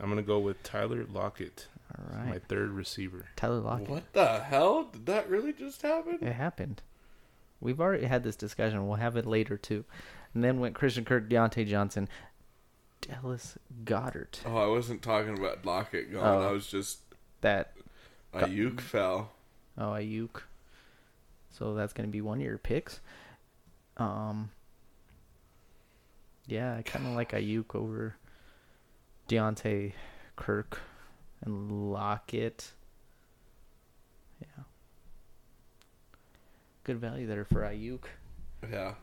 I'm 0.00 0.08
gonna 0.08 0.22
go 0.22 0.38
with 0.38 0.62
Tyler 0.62 1.04
Lockett, 1.12 1.66
All 1.98 2.24
my 2.26 2.38
third 2.38 2.70
receiver. 2.70 3.26
Tyler 3.36 3.58
Lockett. 3.60 3.88
What 3.88 4.12
the 4.12 4.40
hell? 4.40 4.84
Did 4.84 5.06
that 5.06 5.28
really 5.28 5.52
just 5.52 5.82
happen? 5.82 6.18
It 6.20 6.32
happened. 6.34 6.82
We've 7.62 7.80
already 7.80 8.04
had 8.06 8.24
this 8.24 8.36
discussion. 8.36 8.86
We'll 8.86 8.96
have 8.96 9.16
it 9.16 9.24
later 9.26 9.56
too. 9.56 9.84
And 10.34 10.42
then 10.42 10.60
went 10.60 10.74
Christian 10.74 11.04
Kirk, 11.04 11.28
Diontae 11.28 11.66
Johnson, 11.66 12.08
Dallas 13.00 13.56
Goedert. 13.84 14.40
Oh, 14.44 14.56
I 14.56 14.66
wasn't 14.66 15.02
talking 15.02 15.38
about 15.38 15.64
Lockett 15.64 16.10
going. 16.12 16.24
Oh. 16.24 16.48
I 16.48 16.52
was 16.52 16.66
just 16.66 17.00
That 17.42 17.74
Got- 18.32 18.50
Aiyuk 18.50 18.80
fell. 18.80 19.30
oh 19.78 19.90
Aiyuk. 19.92 20.42
So 21.50 21.74
that's 21.74 21.92
gonna 21.92 22.08
be 22.08 22.20
one 22.20 22.38
of 22.38 22.44
your 22.44 22.58
picks. 22.58 23.00
Um. 23.96 24.50
Yeah, 26.46 26.74
I 26.76 26.82
kind 26.82 27.06
of 27.06 27.12
like 27.14 27.32
Aiyuk 27.32 27.74
over 27.74 28.16
Diontae, 29.28 29.92
Kirk, 30.36 30.80
and 31.42 31.92
Lockett. 31.92 32.72
Good 36.84 36.98
value 36.98 37.26
there 37.26 37.44
for 37.44 37.60
Aiyuk. 37.62 38.04
Yeah. 38.70 38.94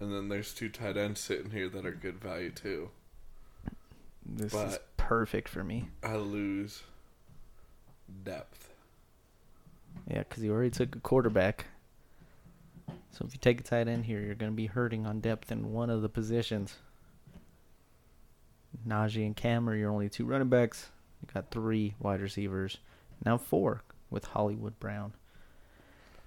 And 0.00 0.12
then 0.12 0.28
there's 0.28 0.52
two 0.52 0.68
tight 0.68 0.96
ends 0.96 1.20
sitting 1.20 1.50
here 1.50 1.68
that 1.68 1.86
are 1.86 1.92
good 1.92 2.20
value 2.20 2.50
too. 2.50 2.90
This 4.26 4.52
is 4.52 4.72
But- 4.78 4.96
perfect 4.96 5.48
for 5.48 5.62
me. 5.62 5.90
I 6.02 6.16
lose 6.16 6.82
depth. 8.24 8.72
Yeah, 10.08 10.20
because 10.20 10.42
you 10.42 10.52
already 10.52 10.70
took 10.70 10.96
a 10.96 11.00
quarterback. 11.00 11.66
So 13.12 13.24
if 13.24 13.32
you 13.32 13.38
take 13.40 13.60
a 13.60 13.62
tight 13.62 13.86
end 13.86 14.06
here, 14.06 14.20
you're 14.20 14.34
going 14.34 14.50
to 14.50 14.56
be 14.56 14.66
hurting 14.66 15.06
on 15.06 15.20
depth 15.20 15.52
in 15.52 15.72
one 15.72 15.88
of 15.90 16.02
the 16.02 16.08
positions. 16.08 16.78
Najee 18.86 19.24
and 19.24 19.36
Cam 19.36 19.68
are 19.70 19.76
your 19.76 19.90
only 19.92 20.08
two 20.08 20.24
running 20.26 20.48
backs. 20.48 20.90
You 21.22 21.28
got 21.32 21.52
three 21.52 21.94
wide 22.00 22.20
receivers. 22.20 22.78
Now 23.24 23.38
four 23.38 23.82
with 24.10 24.24
Hollywood 24.24 24.78
Brown. 24.80 25.12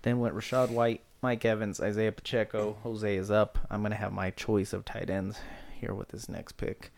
Then 0.08 0.20
went 0.20 0.36
Rachaad 0.36 0.70
White, 0.70 1.02
Mike 1.22 1.44
Evans, 1.44 1.82
Isaiah 1.82 2.14
Pacheco. 2.14 2.78
Jose 2.84 3.14
is 3.18 3.30
up. 3.30 3.58
I'm 3.70 3.82
going 3.82 3.92
to 3.92 3.98
have 3.98 4.14
my 4.14 4.30
choice 4.30 4.72
of 4.72 4.86
tight 4.86 5.10
ends 5.10 5.38
here 5.82 5.94
with 5.94 6.08
this 6.08 6.30
next 6.30 6.54
pick. 6.54 6.94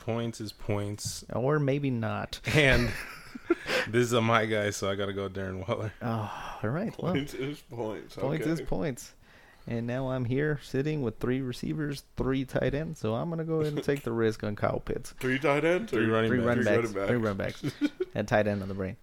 Points 0.00 0.40
is 0.40 0.52
points, 0.52 1.24
Or 1.32 1.60
maybe 1.60 1.88
not. 1.88 2.40
and 2.52 2.90
this 3.88 4.02
is 4.06 4.12
a 4.12 4.20
my 4.20 4.44
guy, 4.46 4.70
so 4.70 4.90
I 4.90 4.96
gotta 4.96 5.12
go 5.12 5.28
Darren 5.28 5.68
Waller. 5.68 5.92
Oh, 6.02 6.58
all 6.64 6.70
right. 6.70 6.92
Well, 7.00 7.12
Points 7.12 7.32
is 7.34 7.60
points. 7.60 8.16
Points 8.16 8.44
is 8.48 8.60
points. 8.60 9.14
And 9.68 9.86
now 9.86 10.10
I'm 10.10 10.24
here 10.24 10.58
sitting 10.64 11.02
with 11.02 11.20
three 11.20 11.40
receivers, 11.42 12.02
three 12.16 12.44
tight 12.44 12.74
ends. 12.74 12.98
So 12.98 13.14
I'm 13.14 13.30
gonna 13.30 13.44
go 13.44 13.60
ahead 13.60 13.72
and 13.74 13.84
take 13.84 14.02
the 14.02 14.10
risk 14.10 14.42
on 14.42 14.56
Kyle 14.56 14.80
Pitts. 14.80 15.10
Three 15.20 15.38
tight 15.38 15.64
ends. 15.64 15.92
Three 15.92 16.06
or 16.06 16.10
running 16.12 16.30
Three 16.30 16.38
backs. 16.40 16.46
running 16.46 16.64
Three 16.64 16.82
backs, 16.82 16.94
running 16.94 17.08
three 17.08 17.16
run 17.28 17.36
backs, 17.36 17.64
and 18.16 18.26
tight 18.26 18.48
end 18.48 18.62
on 18.62 18.68
the 18.68 18.74
brain. 18.74 18.96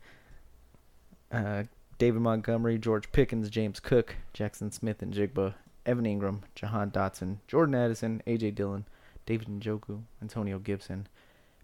Uh, 1.31 1.63
David 2.03 2.21
Montgomery, 2.21 2.77
George 2.77 3.09
Pickens, 3.13 3.49
James 3.49 3.79
Cook, 3.79 4.17
Jaxon 4.33 4.73
Smith-Njigba, 4.73 5.53
Evan 5.85 6.03
Engram, 6.03 6.41
Jahan 6.53 6.91
Dotson, 6.91 7.37
Jordan 7.47 7.75
Addison, 7.75 8.21
AJ 8.27 8.55
Dillon, 8.55 8.83
David 9.25 9.47
Njoku, 9.47 10.01
Antonio 10.21 10.59
Gibson, 10.59 11.07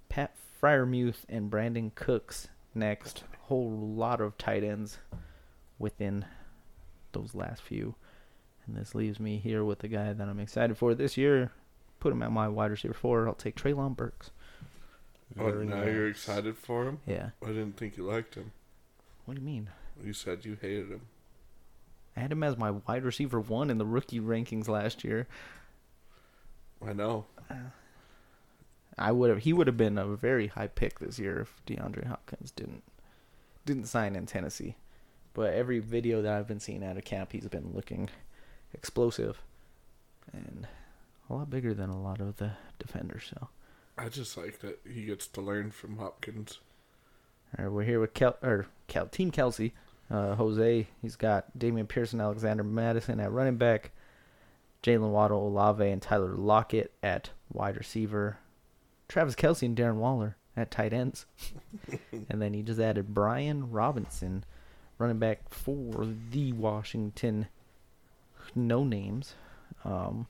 Pat 0.07 0.33
Freiermuth, 0.63 1.25
and 1.27 1.51
Brandin 1.51 1.93
Cooks 1.93 2.47
next. 2.73 3.25
Whole 3.47 3.69
lot 3.69 4.21
of 4.21 4.37
tight 4.37 4.63
ends 4.63 4.99
within 5.77 6.23
those 7.11 7.35
last 7.35 7.61
few. 7.61 7.95
And 8.65 8.77
this 8.77 8.95
leaves 8.95 9.19
me 9.19 9.39
here 9.39 9.65
with 9.65 9.79
the 9.79 9.89
guy 9.89 10.13
that 10.13 10.29
I'm 10.29 10.39
excited 10.39 10.77
for 10.77 10.95
this 10.95 11.17
year. 11.17 11.51
Put 11.99 12.13
him 12.13 12.23
at 12.23 12.31
my 12.31 12.47
wide 12.47 12.71
receiver 12.71 12.93
four. 12.93 13.27
I'll 13.27 13.33
take 13.33 13.57
Treylon 13.57 13.97
Burks. 13.97 14.31
Oh, 15.37 15.51
Very 15.51 15.65
now 15.65 15.81
nice. 15.81 15.87
you're 15.87 16.07
excited 16.07 16.57
for 16.57 16.85
him. 16.85 16.99
Yeah. 17.05 17.31
I 17.43 17.47
didn't 17.47 17.75
think 17.75 17.97
you 17.97 18.05
liked 18.05 18.35
him. 18.35 18.53
What 19.25 19.33
do 19.35 19.41
you 19.41 19.45
mean? 19.45 19.69
You 20.03 20.13
said 20.13 20.45
you 20.45 20.57
hated 20.59 20.89
him. 20.89 21.01
I 22.15 22.21
had 22.21 22.31
him 22.31 22.43
as 22.43 22.57
my 22.57 22.71
wide 22.71 23.03
receiver 23.03 23.39
one 23.39 23.69
in 23.69 23.77
the 23.77 23.85
rookie 23.85 24.19
rankings 24.19 24.67
last 24.67 25.03
year. 25.03 25.27
I 26.85 26.93
know. 26.93 27.25
Uh, 27.49 27.55
I 28.97 29.11
would 29.11 29.29
have 29.29 29.39
he 29.39 29.53
would 29.53 29.67
have 29.67 29.77
been 29.77 29.97
a 29.97 30.05
very 30.05 30.47
high 30.47 30.67
pick 30.67 30.99
this 30.99 31.19
year 31.19 31.39
if 31.39 31.61
DeAndre 31.65 32.07
Hopkins 32.07 32.51
didn't 32.51 32.83
didn't 33.65 33.85
sign 33.85 34.15
in 34.15 34.25
Tennessee. 34.25 34.75
But 35.33 35.53
every 35.53 35.79
video 35.79 36.21
that 36.21 36.33
I've 36.33 36.47
been 36.47 36.59
seeing 36.59 36.83
out 36.83 36.97
of 36.97 37.05
camp, 37.05 37.31
he's 37.31 37.47
been 37.47 37.71
looking 37.73 38.09
explosive 38.73 39.41
and 40.33 40.67
a 41.29 41.33
lot 41.33 41.49
bigger 41.49 41.73
than 41.73 41.89
a 41.89 42.01
lot 42.01 42.19
of 42.19 42.37
the 42.37 42.51
defenders. 42.77 43.23
So, 43.29 43.49
I 43.97 44.09
just 44.09 44.37
like 44.37 44.59
that 44.59 44.79
he 44.91 45.05
gets 45.05 45.27
to 45.27 45.41
learn 45.41 45.71
from 45.71 45.97
Hopkins. 45.97 46.59
all 47.57 47.65
right, 47.65 47.71
we're 47.71 47.83
here 47.83 47.99
with 47.99 48.13
Kel 48.13 48.37
or 48.41 48.67
Kel 48.87 49.07
Team 49.07 49.31
Kelce, 49.31 49.71
uh, 50.11 50.35
Jose. 50.35 50.87
He's 51.01 51.15
got 51.15 51.57
Damian 51.57 51.87
Pearson, 51.87 52.21
Alexander 52.21 52.63
Mattison 52.63 53.19
at 53.19 53.31
running 53.31 53.57
back, 53.57 53.91
Jalen 54.83 55.11
Waddle, 55.11 55.47
Olave, 55.47 55.87
and 55.89 56.01
Tyler 56.01 56.35
Lockett 56.35 56.93
at 57.03 57.31
wide 57.51 57.77
receiver, 57.77 58.37
Travis 59.07 59.35
Kelce 59.35 59.63
and 59.63 59.77
Darren 59.77 59.95
Waller 59.95 60.37
at 60.55 60.71
tight 60.71 60.93
ends, 60.93 61.25
and 62.29 62.41
then 62.41 62.53
he 62.53 62.61
just 62.61 62.79
added 62.79 63.13
Brian 63.13 63.71
Robinson, 63.71 64.43
running 64.97 65.19
back 65.19 65.53
for 65.53 66.07
the 66.31 66.53
Washington 66.53 67.47
no 68.55 68.83
names. 68.83 69.35
Um, 69.85 70.27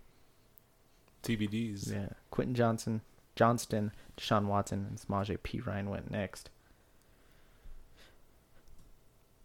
TBDs. 1.24 1.92
yeah, 1.92 2.10
Quentin 2.32 2.56
Johnson, 2.56 3.02
Johnston, 3.36 3.92
Deshaun 4.18 4.46
Watson, 4.46 4.86
and 4.90 5.00
Samaje 5.00 5.38
Perine 5.40 5.88
went 5.88 6.12
next. 6.12 6.50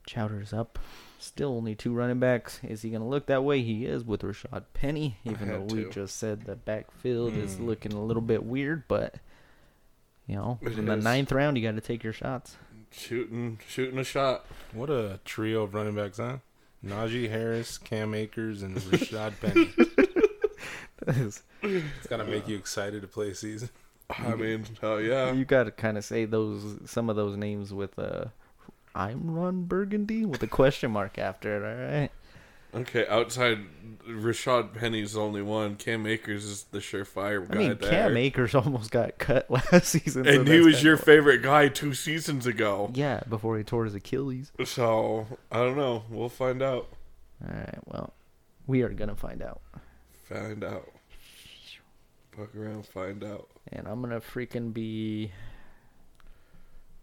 Chowder's 0.06 0.52
up. 0.52 0.78
Still 1.18 1.50
only 1.56 1.74
two 1.74 1.94
running 1.94 2.18
backs. 2.18 2.60
Is 2.62 2.82
he 2.82 2.90
going 2.90 3.02
to 3.02 3.08
look 3.08 3.26
that 3.26 3.44
way? 3.44 3.62
He 3.62 3.86
is 3.86 4.04
with 4.04 4.20
Rashaad 4.22 4.64
Penny, 4.74 5.16
even 5.24 5.48
had 5.48 5.68
though 5.70 5.74
we 5.74 5.84
to. 5.84 5.90
just 5.90 6.16
said 6.16 6.42
the 6.42 6.54
backfield 6.56 7.34
is 7.34 7.56
Hmm. 7.56 7.66
looking 7.66 7.92
a 7.92 8.02
little 8.02 8.20
bit 8.22 8.44
weird, 8.44 8.84
but 8.88 9.16
You 10.26 10.36
know, 10.36 10.58
It 10.62 10.78
in 10.78 10.86
the 10.86 10.96
is. 10.96 11.04
ninth 11.04 11.32
round, 11.32 11.56
you 11.58 11.62
got 11.62 11.74
to 11.74 11.80
take 11.82 12.02
your 12.02 12.12
shots. 12.14 12.56
Shooting, 12.90 13.58
shooting 13.68 13.98
a 13.98 14.04
shot. 14.04 14.46
What 14.72 14.88
a 14.88 15.20
trio 15.24 15.62
of 15.64 15.74
running 15.74 15.94
backs, 15.94 16.16
huh? 16.18 16.38
Najee 16.84 17.28
Harris, 17.30 17.76
Cam 17.78 18.14
Akers, 18.14 18.62
and 18.62 18.76
Rashaad 18.76 19.34
Penny. 19.40 19.70
It's 21.06 21.42
got 22.08 22.18
to 22.18 22.24
make 22.24 22.48
you 22.48 22.56
excited 22.56 23.02
to 23.02 23.08
play 23.08 23.34
season. 23.34 23.68
I 24.10 24.34
mean, 24.34 24.64
hell 24.80 25.00
yeah. 25.00 25.32
You 25.32 25.44
got 25.44 25.64
to 25.64 25.70
kind 25.70 25.98
of 25.98 26.04
say 26.04 26.24
those 26.24 26.78
some 26.90 27.10
of 27.10 27.16
those 27.16 27.36
names 27.36 27.72
with 27.72 27.98
uh, 27.98 28.26
I'm 28.94 29.30
Ron 29.34 29.64
Burgundy 29.64 30.24
with 30.24 30.42
a 30.42 30.46
question 30.46 30.90
mark 30.92 31.18
after 31.18 31.56
it. 31.56 31.62
All 31.62 32.00
right. 32.00 32.10
Okay, 32.74 33.06
outside 33.06 33.58
Rashaad 34.08 34.74
Penny's 34.74 35.12
the 35.12 35.20
only 35.20 35.42
one. 35.42 35.76
Cam 35.76 36.06
Akers 36.06 36.44
is 36.44 36.64
the 36.64 36.78
surefire 36.80 37.46
I 37.50 37.54
mean, 37.56 37.78
there. 37.80 37.90
Cam 37.90 38.16
Akers 38.16 38.54
almost 38.54 38.90
got 38.90 39.16
cut 39.18 39.48
last 39.50 39.86
season, 39.86 40.24
so 40.24 40.30
and 40.30 40.48
he 40.48 40.58
was 40.60 40.82
your 40.82 40.96
favorite 40.96 41.42
guy 41.42 41.68
two 41.68 41.94
seasons 41.94 42.46
ago. 42.46 42.90
Yeah, 42.92 43.20
before 43.28 43.56
he 43.58 43.64
tore 43.64 43.84
his 43.84 43.94
Achilles. 43.94 44.50
So 44.64 45.26
I 45.52 45.58
don't 45.58 45.76
know. 45.76 46.02
We'll 46.10 46.28
find 46.28 46.62
out. 46.62 46.88
All 47.46 47.54
right. 47.54 47.78
Well, 47.86 48.12
we 48.66 48.82
are 48.82 48.88
gonna 48.88 49.14
find 49.16 49.40
out, 49.42 49.60
Find 50.28 50.64
out. 50.64 50.90
Fuck 52.36 52.56
around, 52.56 52.86
find 52.86 53.22
out. 53.22 53.48
and 53.70 53.86
I'm 53.86 54.02
gonna 54.02 54.20
freaking 54.20 54.74
be 54.74 55.30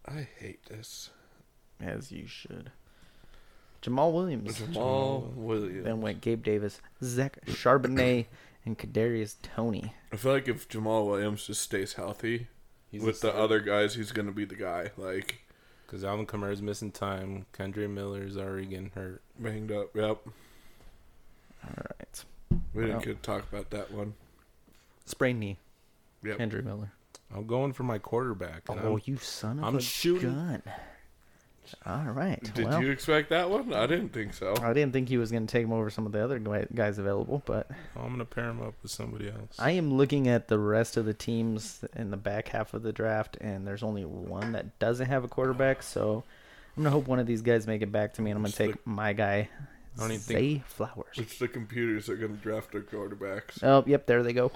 I 0.06 0.26
hate 0.38 0.66
this. 0.66 1.08
As 1.82 2.12
you 2.12 2.26
should. 2.26 2.70
Jamaal 3.82 4.12
Williams. 4.12 4.60
Jamaal 4.60 5.34
Williams. 5.34 5.84
Then 5.84 6.00
went 6.00 6.20
Gabe 6.20 6.42
Davis, 6.44 6.80
Zach 7.02 7.44
Charbonnet, 7.46 8.26
and 8.64 8.78
Kadarius 8.78 9.34
Toney. 9.42 9.92
I 10.12 10.16
feel 10.16 10.32
like 10.32 10.46
if 10.46 10.68
Jamaal 10.68 11.06
Williams 11.08 11.46
just 11.46 11.60
stays 11.62 11.94
healthy 11.94 12.46
He's 12.90 13.02
with 13.02 13.20
the 13.20 13.34
other 13.34 13.58
guys, 13.58 13.94
he's 13.96 14.12
gonna 14.12 14.30
be 14.32 14.44
the 14.44 14.54
guy. 14.54 14.90
Like 14.96 15.40
Because 15.86 16.04
Alvin 16.04 16.26
Kamara's 16.26 16.62
missing 16.62 16.92
time. 16.92 17.46
Kendre 17.52 17.90
Miller's 17.90 18.36
already 18.36 18.66
getting 18.66 18.90
hurt. 18.94 19.22
banged 19.38 19.72
up. 19.72 19.88
Yep. 19.96 20.18
All 21.64 21.70
right. 21.98 22.24
We 22.74 22.82
didn't 22.82 22.96
Well. 22.96 23.04
get 23.04 23.16
to 23.16 23.22
talk 23.22 23.48
about 23.52 23.70
that 23.70 23.90
one. 23.90 24.14
Sprained 25.06 25.40
knee. 25.40 25.58
Yep. 26.22 26.38
Henry 26.38 26.62
Miller. 26.62 26.92
I'm 27.34 27.46
going 27.46 27.72
for 27.72 27.82
my 27.82 27.98
quarterback. 27.98 28.62
Oh, 28.68 28.74
I'm- 28.74 29.00
you 29.06 29.16
son 29.16 29.58
of 29.58 29.64
I'm 29.64 29.76
a 29.76 29.80
shooting. 29.80 30.34
gun. 30.34 30.62
All 31.86 32.04
right. 32.04 32.42
Did 32.54 32.66
well, 32.66 32.82
you 32.82 32.90
expect 32.90 33.30
that 33.30 33.48
one? 33.48 33.72
I 33.72 33.86
didn't 33.86 34.10
think 34.10 34.34
so. 34.34 34.54
I 34.62 34.72
didn't 34.72 34.92
think 34.92 35.08
he 35.08 35.16
was 35.16 35.30
going 35.30 35.46
to 35.46 35.50
take 35.50 35.64
him 35.64 35.72
over 35.72 35.90
some 35.90 36.06
of 36.06 36.12
the 36.12 36.22
other 36.22 36.38
guys 36.74 36.98
available, 36.98 37.42
but 37.46 37.70
I'm 37.96 38.06
going 38.06 38.18
to 38.18 38.24
pair 38.24 38.48
him 38.48 38.60
up 38.60 38.74
with 38.82 38.90
somebody 38.90 39.28
else. 39.28 39.56
I 39.58 39.72
am 39.72 39.94
looking 39.94 40.28
at 40.28 40.48
the 40.48 40.58
rest 40.58 40.96
of 40.96 41.04
the 41.04 41.14
teams 41.14 41.84
in 41.96 42.10
the 42.10 42.16
back 42.16 42.48
half 42.48 42.74
of 42.74 42.82
the 42.82 42.92
draft, 42.92 43.36
and 43.40 43.66
there's 43.66 43.82
only 43.82 44.04
one 44.04 44.52
that 44.52 44.78
doesn't 44.78 45.06
have 45.06 45.24
a 45.24 45.28
quarterback. 45.28 45.82
So 45.82 46.24
I'm 46.76 46.82
gonna 46.82 46.92
hope 46.92 47.06
one 47.06 47.18
of 47.18 47.26
these 47.26 47.42
guys 47.42 47.66
make 47.66 47.82
it 47.82 47.92
back 47.92 48.14
to 48.14 48.22
me, 48.22 48.30
and 48.30 48.38
I'm 48.38 48.42
gonna 48.42 48.48
It's 48.48 48.58
take 48.58 48.86
my 48.86 49.12
guy, 49.12 49.48
I 49.96 50.00
don't 50.00 50.12
even 50.12 50.22
Zay 50.22 50.34
think- 50.54 50.66
Flowers. 50.66 51.16
It's 51.16 51.38
the 51.38 51.48
computers 51.48 52.06
that 52.06 52.14
are 52.14 52.16
gonna 52.16 52.38
draft 52.40 52.72
their 52.72 52.80
quarterbacks. 52.82 53.62
Oh, 53.62 53.84
yep, 53.86 54.06
there 54.06 54.22
they 54.22 54.32
go. 54.32 54.50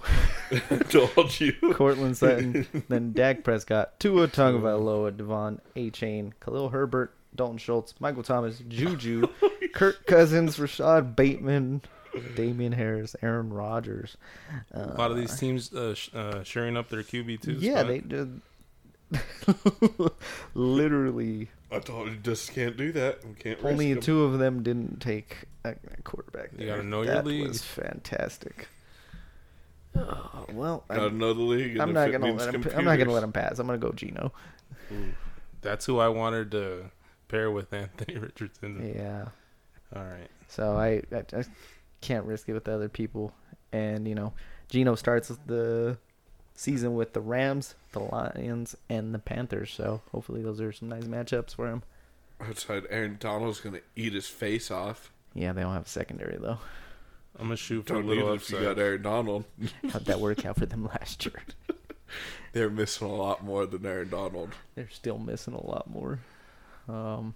Told 0.88 1.38
you. 1.40 1.52
Courtland 1.74 2.16
Sutton, 2.16 2.66
then 2.88 3.12
Dak 3.12 3.44
Prescott, 3.44 4.00
Tua 4.00 4.28
Tagovailoa, 4.28 5.16
Devon 5.16 5.60
A. 5.76 5.90
Chain, 5.90 6.32
Khalil 6.40 6.70
Herbert, 6.70 7.14
Dalton 7.34 7.58
Schultz, 7.58 7.94
Michael 8.00 8.22
Thomas, 8.22 8.62
Juju, 8.66 9.28
Kirk 9.74 10.06
Cousins, 10.06 10.58
Rashod 10.58 11.14
Bateman, 11.14 11.82
Damien 12.34 12.72
Harris, 12.72 13.14
Aaron 13.20 13.52
Rodgers. 13.52 14.16
Uh, 14.74 14.92
A 14.94 14.96
lot 14.98 15.10
of 15.10 15.18
these 15.18 15.38
teams 15.38 15.70
uh, 15.74 15.94
sh- 15.94 16.08
uh, 16.14 16.42
shoring 16.44 16.78
up 16.78 16.88
their 16.88 17.02
QB 17.02 17.42
too. 17.42 17.52
yeah, 17.60 17.82
they 17.82 17.98
did. 18.00 18.40
Literally, 20.54 21.50
I 21.70 21.78
told 21.80 22.08
you 22.08 22.16
just 22.16 22.52
can't 22.52 22.76
do 22.76 22.92
that. 22.92 23.24
We 23.26 23.34
can't. 23.34 23.58
risk 23.58 23.66
only 23.72 23.90
'em. 23.92 24.00
two 24.00 24.22
of 24.24 24.38
them 24.38 24.62
didn't 24.62 25.00
take 25.00 25.44
a, 25.64 25.70
a 25.70 26.02
quarterback. 26.04 26.50
You 26.58 26.66
gotta 26.66 26.82
know 26.84 27.02
your 27.02 27.14
that 27.14 27.26
league. 27.26 27.48
was 27.48 27.62
fantastic. 27.62 28.68
Oh, 29.96 30.44
well, 30.52 30.84
Gotta 30.88 31.06
I'm, 31.06 31.18
know 31.18 31.32
the 31.32 31.40
league. 31.42 31.72
and 31.72 31.82
I'm 31.82 31.88
if 31.90 31.94
not 31.94 32.08
it 32.08 32.12
gonna 32.12 32.26
means 32.26 32.44
let 32.44 32.54
him. 32.54 32.62
I'm 32.62 32.62
not 32.62 32.74
gonna 32.74 32.86
computers- 32.98 33.14
let 33.14 33.22
him 33.24 33.32
pass. 33.32 33.58
I'm 33.58 33.66
gonna 33.66 33.78
go 33.78 33.92
Geno. 33.92 34.32
That's 35.62 35.86
who 35.86 35.98
I 35.98 36.08
wanted 36.08 36.50
to 36.52 36.90
pair 37.28 37.50
with 37.50 37.72
Anthony 37.72 38.18
Richardson. 38.18 38.92
Yeah. 38.96 39.28
All 39.94 40.04
right. 40.04 40.28
So 40.48 40.76
I, 40.76 41.02
I, 41.14 41.24
I 41.36 41.44
can't 42.00 42.24
risk 42.26 42.48
it 42.48 42.52
with 42.52 42.64
the 42.64 42.74
other 42.74 42.88
people. 42.88 43.32
And, 43.72 44.06
you 44.06 44.14
know, 44.14 44.32
Geno 44.68 44.94
starts 44.94 45.28
the 45.46 45.98
season 46.56 46.94
with 46.94 47.12
the 47.12 47.20
Rams, 47.20 47.74
the 47.92 48.00
Lions, 48.00 48.76
and 48.88 49.14
the 49.14 49.18
Panthers. 49.18 49.70
So 49.72 50.02
hopefully 50.10 50.42
those 50.42 50.60
are 50.60 50.72
some 50.72 50.88
nice 50.88 51.04
matchups 51.04 51.54
for 51.54 51.68
him. 51.68 51.82
Outside, 52.40 52.84
Aaron 52.90 53.16
Donald's 53.20 53.60
gonna 53.60 53.80
eat 53.94 54.12
his 54.12 54.26
face 54.26 54.70
off. 54.70 55.12
Yeah, 55.34 55.52
they 55.52 55.62
don't 55.62 55.72
have 55.74 55.86
a 55.86 55.88
secondary, 55.88 56.36
though. 56.38 56.58
I'm 57.38 57.46
gonna 57.46 57.56
shoot 57.56 57.86
for 57.86 57.94
a 57.94 57.96
Don't 57.96 58.06
need 58.06 58.16
little 58.16 58.32
it 58.32 58.36
if 58.36 58.50
you 58.50 58.60
got 58.60 58.78
Aaron 58.78 59.02
Donald. 59.02 59.44
How'd 59.90 60.06
that 60.06 60.20
work 60.20 60.44
out 60.44 60.58
for 60.58 60.66
them 60.66 60.86
last 60.86 61.24
year? 61.24 61.42
They're 62.52 62.70
missing 62.70 63.06
a 63.08 63.14
lot 63.14 63.44
more 63.44 63.66
than 63.66 63.84
Aaron 63.84 64.08
Donald. 64.08 64.50
They're 64.74 64.88
still 64.90 65.18
missing 65.18 65.52
a 65.54 65.66
lot 65.66 65.90
more. 65.90 66.20
Um, 66.88 67.34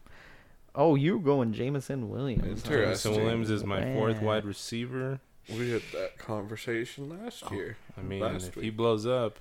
oh, 0.74 0.94
you 0.94 1.18
were 1.18 1.22
going 1.24 1.52
Jameson 1.52 2.08
Williams. 2.08 2.64
Interesting. 2.64 2.72
Jameson 2.72 3.12
Williams 3.16 3.50
is 3.50 3.64
my 3.64 3.94
fourth 3.94 4.16
Man. 4.16 4.24
wide 4.24 4.44
receiver. 4.46 5.20
We 5.48 5.70
had 5.70 5.82
that 5.92 6.18
conversation 6.18 7.08
last 7.08 7.50
year. 7.50 7.76
I 7.98 8.02
mean, 8.02 8.20
Last 8.20 8.48
if 8.48 8.56
week. 8.56 8.64
he 8.64 8.70
blows 8.70 9.06
up, 9.06 9.38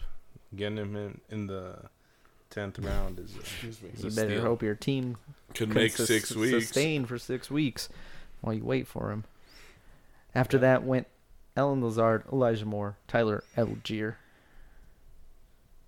getting 0.55 0.77
him 0.77 0.95
in, 0.95 1.21
in 1.29 1.47
the 1.47 1.75
tenth 2.49 2.79
round 2.79 3.19
is 3.19 3.35
Excuse 3.35 3.81
me. 3.81 3.89
is 3.93 4.03
You 4.03 4.09
a 4.09 4.13
better 4.13 4.29
steal. 4.37 4.41
hope 4.41 4.63
your 4.63 4.73
team 4.75 5.17
Can 5.53 5.67
can 5.67 5.75
make 5.75 5.91
sus- 5.91 6.07
six 6.07 6.35
weeks. 6.35 6.65
sustain 6.65 7.05
for 7.05 7.19
six 7.19 7.51
weeks 7.51 7.89
while 8.41 8.55
you 8.55 8.63
wait 8.63 8.87
for 8.87 9.11
him. 9.11 9.23
After 10.33 10.57
that 10.59 10.83
went 10.83 11.05
Allen 11.55 11.83
Lazard, 11.83 12.23
Elijah 12.31 12.65
Moore, 12.65 12.97
Tyler 13.07 13.43
Allgeier, 13.57 14.15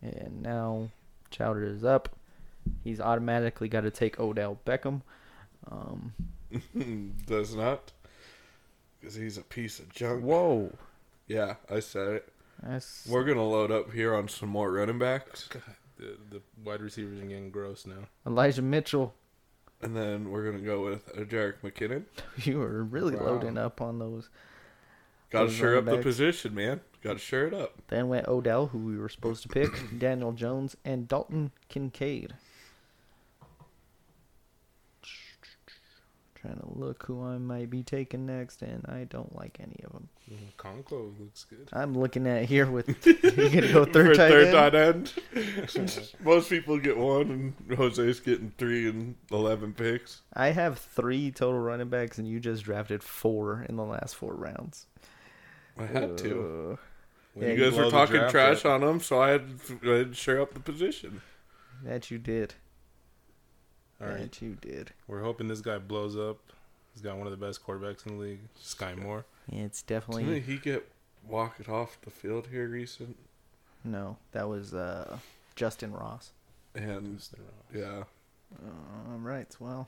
And 0.01 0.41
now 0.43 0.89
Chowder 1.31 1.63
is 1.63 1.83
up. 1.83 2.09
He's 2.83 2.99
automatically 3.01 3.67
got 3.69 3.81
to 3.81 3.91
take 3.91 4.19
Odell 4.19 4.59
Beckham. 4.65 5.01
Um, 5.71 6.13
Does 7.25 7.55
not. 7.55 7.91
Because 9.01 9.15
he's 9.15 9.37
a 9.37 9.41
piece 9.41 9.79
of 9.79 9.91
junk. 9.93 10.23
whoa. 10.23 10.71
Yeah, 11.27 11.55
I 11.69 11.79
said 11.79 12.07
it. 12.13 12.33
That's, 12.61 13.07
We're 13.09 13.23
gonna 13.23 13.43
load 13.47 13.71
up 13.71 13.91
here 13.91 14.13
on 14.13 14.27
some 14.27 14.49
more 14.49 14.71
running 14.71 14.99
backs, 14.99 15.47
God, 15.47 15.63
the, 15.97 16.17
the 16.29 16.41
wide 16.63 16.81
receivers 16.81 17.19
are 17.19 17.25
getting 17.25 17.49
gross 17.49 17.85
now. 17.87 18.07
Elijah 18.27 18.61
Mitchell. 18.61 19.13
and 19.81 19.95
then 19.95 20.29
we're 20.29 20.45
gonna 20.45 20.63
go 20.63 20.83
with 20.83 21.09
uh, 21.17 21.21
Jerick 21.21 21.55
McKinnon. 21.63 22.03
You 22.45 22.59
were 22.59 22.83
really 22.83 23.15
Wow. 23.15 23.25
loading 23.25 23.57
up 23.57 23.81
on 23.81 23.97
those. 23.99 24.29
Got 25.31 25.39
to 25.41 25.45
Those 25.47 25.55
sure 25.55 25.73
running 25.75 25.89
up 25.89 25.95
the 25.97 26.03
position, 26.03 26.53
man. 26.53 26.81
Got 27.01 27.13
to 27.13 27.19
sure 27.19 27.47
it 27.47 27.53
up. 27.53 27.73
Then 27.87 28.09
went 28.09 28.27
Odell, 28.27 28.67
who 28.67 28.77
we 28.79 28.97
were 28.97 29.09
supposed 29.09 29.41
to 29.43 29.49
pick, 29.49 29.69
Daniel 29.97 30.33
Jones, 30.33 30.75
and 30.85 31.07
Dalton 31.07 31.51
Kincaid. 31.69 32.33
Trying 36.41 36.57
to 36.57 36.69
look 36.73 37.03
who 37.05 37.23
I 37.23 37.37
might 37.37 37.69
be 37.69 37.83
taking 37.83 38.25
next, 38.25 38.63
and 38.63 38.83
I 38.87 39.03
don't 39.03 39.35
like 39.35 39.59
any 39.59 39.79
of 39.83 39.91
them. 39.91 40.09
Mm, 40.27 41.19
looks 41.19 41.43
good. 41.43 41.69
I'm 41.71 41.93
looking 41.93 42.25
at 42.25 42.45
here 42.45 42.65
with 42.65 42.87
you 43.05 43.13
gonna 43.49 43.71
go 43.71 43.85
third 43.85 44.07
For 44.07 44.15
tight 44.15 44.29
third 44.29 44.55
end. 44.75 45.13
tight 45.35 45.75
end. 45.75 46.15
Most 46.23 46.49
people 46.49 46.79
get 46.79 46.97
one, 46.97 47.53
and 47.69 47.77
Jose's 47.77 48.19
getting 48.19 48.51
three 48.57 48.89
and 48.89 49.13
eleven 49.29 49.71
picks. 49.71 50.21
I 50.33 50.47
have 50.47 50.79
three 50.79 51.29
total 51.29 51.59
running 51.59 51.89
backs, 51.89 52.17
and 52.17 52.27
you 52.27 52.39
just 52.39 52.63
drafted 52.63 53.03
four 53.03 53.63
in 53.69 53.75
the 53.75 53.85
last 53.85 54.15
four 54.15 54.33
rounds. 54.33 54.87
I 55.77 55.85
had 55.85 56.17
to. 56.19 56.71
Uh, 56.71 56.75
When 57.35 57.47
Yeah, 57.49 57.53
You 57.53 57.63
guys 57.65 57.73
blow 57.73 57.79
were 57.79 57.85
the 57.85 57.91
talking 57.91 58.15
draft 58.15 58.31
trash 58.31 58.65
on 58.65 58.81
him, 58.81 58.99
so 58.99 59.21
I 59.21 59.29
had, 59.29 59.43
I 59.83 59.87
had 59.89 60.07
to 60.09 60.13
share 60.15 60.41
up 60.41 60.55
the 60.55 60.59
position. 60.59 61.21
that 61.83 62.09
you 62.09 62.17
did. 62.17 62.55
All 64.01 64.07
right, 64.09 64.19
That 64.21 64.41
you 64.41 64.57
did. 64.59 64.91
we're 65.07 65.21
hoping 65.21 65.47
this 65.47 65.61
guy 65.61 65.77
blows 65.77 66.17
up. 66.17 66.37
He's 66.93 67.01
got 67.01 67.17
one 67.17 67.27
of 67.27 67.31
the 67.31 67.45
best 67.45 67.65
quarterbacks 67.65 68.05
in 68.05 68.17
the 68.17 68.21
league, 68.23 68.39
Skyy 68.61 68.97
Moore. 68.97 69.25
It's 69.51 69.81
definitely. 69.81 70.25
Didn't 70.25 70.43
he 70.43 70.57
get 70.57 70.89
walked 71.27 71.69
off 71.69 71.97
the 72.01 72.09
field 72.11 72.47
here 72.51 72.67
recent? 72.67 73.15
no. 73.83 74.17
That 74.33 74.49
was 74.49 74.73
uh, 74.73 75.17
Justyn 75.55 75.97
Ross. 75.97 76.31
And 76.75 77.17
Justyn 77.17 77.39
Ross. 77.39 77.75
yeah, 77.75 78.03
All 79.11 79.17
right. 79.19 79.53
Well, 79.59 79.87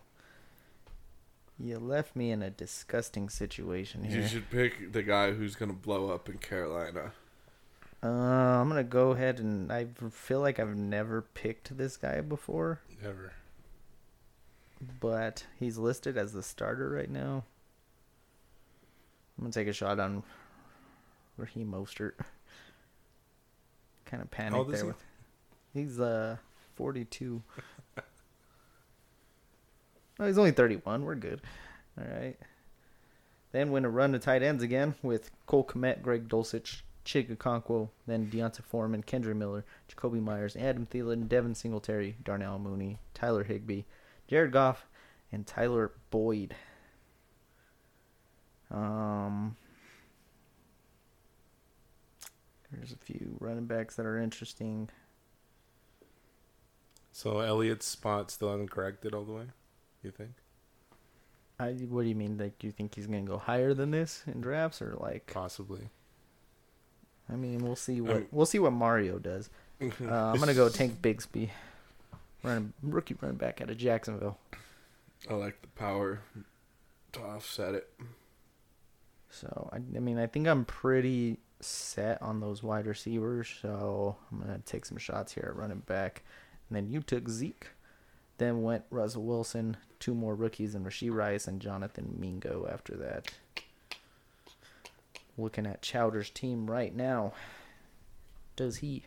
you 1.59 1.77
left 1.79 2.15
me 2.15 2.31
in 2.31 2.41
a 2.41 2.49
disgusting 2.49 3.29
situation 3.29 4.03
here. 4.03 4.21
you 4.21 4.27
should 4.27 4.49
pick 4.49 4.91
the 4.93 5.03
guy 5.03 5.31
who's 5.33 5.55
gonna 5.55 5.73
blow 5.73 6.09
up 6.09 6.27
in 6.29 6.37
Carolina. 6.37 7.11
Uh, 8.01 8.07
I'm 8.07 8.67
gonna 8.69 8.83
go 8.83 9.11
ahead 9.11 9.39
and 9.39 9.71
I 9.71 9.87
feel 10.11 10.39
like 10.41 10.59
I've 10.59 10.75
never 10.75 11.21
picked 11.21 11.77
this 11.77 11.95
guy 11.97 12.21
before, 12.21 12.79
Ever. 13.03 13.33
But 14.99 15.45
he's 15.59 15.77
listed 15.77 16.17
as 16.17 16.33
the 16.33 16.43
starter 16.43 16.89
right 16.89 17.09
now. 17.09 17.43
I'm 19.37 19.45
gonna 19.45 19.53
take 19.53 19.67
a 19.67 19.73
shot 19.73 19.99
on 19.99 20.23
Raheem 21.37 21.71
Mostert. 21.71 22.13
Kind 24.05 24.21
of 24.21 24.29
panicked 24.29 24.69
there 24.69 24.81
he? 24.81 24.87
with 24.87 25.03
He's 25.73 25.99
uh 25.99 26.37
42. 26.75 27.41
no, 30.19 30.25
he's 30.25 30.37
only 30.37 30.51
31. 30.51 31.03
We're 31.03 31.15
good. 31.15 31.41
All 31.97 32.05
right. 32.05 32.37
Then 33.51 33.71
went 33.71 33.85
a 33.85 33.89
run 33.89 34.13
to 34.13 34.19
tight 34.19 34.41
ends 34.41 34.63
again 34.63 34.95
with 35.03 35.29
Cole 35.45 35.63
Kmet, 35.63 36.01
Greg 36.01 36.27
Dulcich, 36.27 36.81
Chig 37.05 37.35
Okonkwo, 37.35 37.89
then 38.07 38.29
D'Onta 38.29 38.63
Foreman, 38.63 39.03
Kendre 39.03 39.35
Miller, 39.35 39.63
Jakobi 39.89 40.21
Meyers, 40.21 40.55
Adam 40.55 40.87
Thielen, 40.87 41.27
Devin 41.27 41.53
Singletary, 41.53 42.15
Darnell 42.23 42.57
Mooney, 42.57 42.97
Tyler 43.13 43.43
Higbee, 43.43 43.83
Jared 44.27 44.51
Goff, 44.51 44.85
and 45.31 45.45
Tyler 45.45 45.91
Boyd. 46.09 46.55
Um, 48.71 49.55
there's 52.71 52.91
a 52.91 52.97
few 52.97 53.37
running 53.39 53.65
backs 53.65 53.95
that 53.95 54.05
are 54.05 54.17
interesting. 54.17 54.89
So 57.11 57.39
Elliott's 57.39 57.85
spot 57.85 58.31
still 58.31 58.51
hasn't 58.51 58.71
corrected 58.71 59.13
all 59.13 59.23
the 59.23 59.33
way. 59.33 59.45
You 60.01 60.11
think? 60.11 60.31
I, 61.59 61.71
what 61.71 62.01
do 62.03 62.09
you 62.09 62.15
mean? 62.15 62.37
Like, 62.37 62.57
do 62.57 62.65
you 62.67 62.71
think 62.73 62.95
he's 62.95 63.05
gonna 63.05 63.21
go 63.21 63.37
higher 63.37 63.73
than 63.73 63.91
this 63.91 64.23
in 64.25 64.41
drafts, 64.41 64.81
or 64.81 64.95
like? 64.99 65.31
Possibly. 65.31 65.89
I 67.31 67.35
mean, 67.35 67.63
we'll 67.63 67.75
see 67.75 68.01
what 68.01 68.15
Um, 68.17 68.27
we'll 68.31 68.45
see 68.45 68.59
what 68.59 68.73
Mario 68.73 69.19
does. 69.19 69.49
Uh, 69.81 70.31
I'm 70.31 70.39
gonna 70.39 70.53
go 70.53 70.69
Tank 70.69 71.01
Bigsby, 71.01 71.49
running 72.43 72.73
rookie 72.81 73.15
running 73.19 73.37
back 73.37 73.61
out 73.61 73.69
of 73.69 73.77
Jacksonville. 73.77 74.37
I 75.29 75.33
like 75.33 75.61
the 75.61 75.67
power 75.69 76.21
to 77.13 77.21
offset 77.21 77.75
it. 77.75 77.89
So 79.29 79.69
I, 79.71 79.77
I 79.77 79.99
mean, 79.99 80.19
I 80.19 80.27
think 80.27 80.47
I'm 80.47 80.65
pretty 80.65 81.39
set 81.61 82.21
on 82.21 82.39
those 82.39 82.61
wide 82.61 82.85
receivers. 82.85 83.49
So 83.61 84.17
I'm 84.31 84.39
gonna 84.39 84.59
take 84.65 84.85
some 84.85 84.97
shots 84.97 85.33
here 85.33 85.47
at 85.49 85.55
running 85.55 85.79
back. 85.79 86.23
And 86.69 86.75
then 86.75 86.89
you 86.89 87.01
took 87.01 87.29
Zeke. 87.29 87.69
Then 88.37 88.63
went 88.63 88.83
Russell 88.89 89.23
Wilson, 89.23 89.77
two 89.99 90.15
more 90.15 90.35
rookies, 90.35 90.75
and 90.75 90.85
Rashee 90.85 91.13
Rice 91.13 91.47
and 91.47 91.61
Jonathan 91.61 92.15
Mingo 92.17 92.67
after 92.71 92.95
that. 92.97 93.31
Looking 95.37 95.65
at 95.65 95.81
Chowder's 95.81 96.29
team 96.29 96.69
right 96.69 96.95
now. 96.95 97.33
Does 98.55 98.77
he 98.77 99.03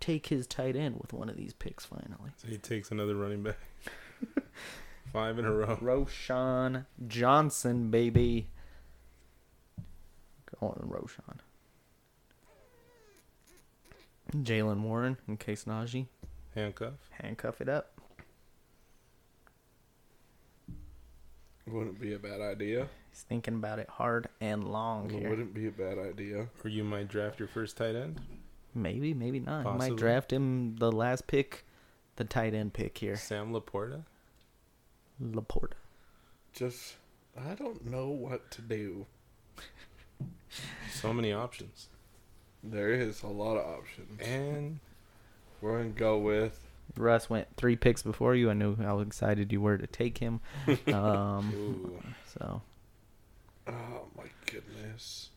take 0.00 0.26
his 0.26 0.46
tight 0.46 0.76
end 0.76 0.96
with 1.00 1.12
one 1.12 1.28
of 1.28 1.36
these 1.36 1.52
picks 1.52 1.84
finally? 1.84 2.30
So 2.36 2.48
he 2.48 2.58
takes 2.58 2.90
another 2.90 3.14
running 3.16 3.42
back. 3.42 3.58
Five 5.12 5.38
in 5.38 5.44
a 5.44 5.52
row. 5.52 5.76
Roschon 5.80 6.84
Johnson, 7.06 7.90
baby. 7.90 8.48
Go 10.60 10.66
on, 10.68 10.88
Roschon. 10.88 11.38
Jaylen 14.44 14.82
Warren 14.82 15.16
in 15.26 15.36
case 15.38 15.64
Najee. 15.64 16.06
Handcuff. 16.54 16.94
Handcuff 17.22 17.60
it 17.60 17.68
up. 17.68 17.92
Wouldn't 21.66 22.00
be 22.00 22.14
a 22.14 22.18
bad 22.18 22.40
idea. 22.40 22.88
He's 23.10 23.22
thinking 23.22 23.54
about 23.54 23.78
it 23.78 23.88
hard 23.88 24.28
and 24.40 24.64
long 24.64 25.10
It 25.10 25.20
here. 25.20 25.28
wouldn't 25.30 25.52
be 25.54 25.66
a 25.66 25.70
bad 25.70 25.98
idea. 25.98 26.48
Or 26.64 26.68
you 26.70 26.82
might 26.84 27.08
draft 27.08 27.38
your 27.38 27.48
first 27.48 27.76
tight 27.76 27.94
end. 27.94 28.20
Maybe, 28.82 29.14
maybe 29.14 29.40
not. 29.40 29.58
He 29.60 29.64
Possibly. 29.64 29.90
might 29.90 29.98
draft 29.98 30.32
him 30.32 30.76
the 30.76 30.92
last 30.92 31.26
pick, 31.26 31.64
the 32.16 32.24
tight 32.24 32.54
end 32.54 32.72
pick 32.72 32.98
here. 32.98 33.16
Sam 33.16 33.52
LaPorta. 33.52 34.04
LaPorta. 35.22 35.72
Just, 36.52 36.94
I 37.36 37.54
don't 37.54 37.86
know 37.86 38.08
what 38.08 38.50
to 38.52 38.62
do. 38.62 39.06
So 40.92 41.12
many 41.12 41.32
options. 41.32 41.88
There 42.64 42.90
is 42.90 43.22
a 43.22 43.26
lot 43.28 43.56
of 43.56 43.66
options. 43.66 44.18
And 44.20 44.80
We're 45.60 45.78
gonna 45.78 45.90
go 45.90 46.18
with 46.18 46.58
Russ 46.96 47.28
went 47.28 47.48
three 47.56 47.76
picks 47.76 48.02
before 48.02 48.34
you. 48.34 48.50
I 48.50 48.54
knew 48.54 48.74
how 48.76 49.00
excited 49.00 49.52
you 49.52 49.60
were 49.60 49.76
to 49.78 49.86
take 49.86 50.18
him. 50.18 50.40
Um, 50.92 52.02
so 52.34 52.62
oh 53.68 54.06
my 54.16 54.24
goodness. 54.46 55.28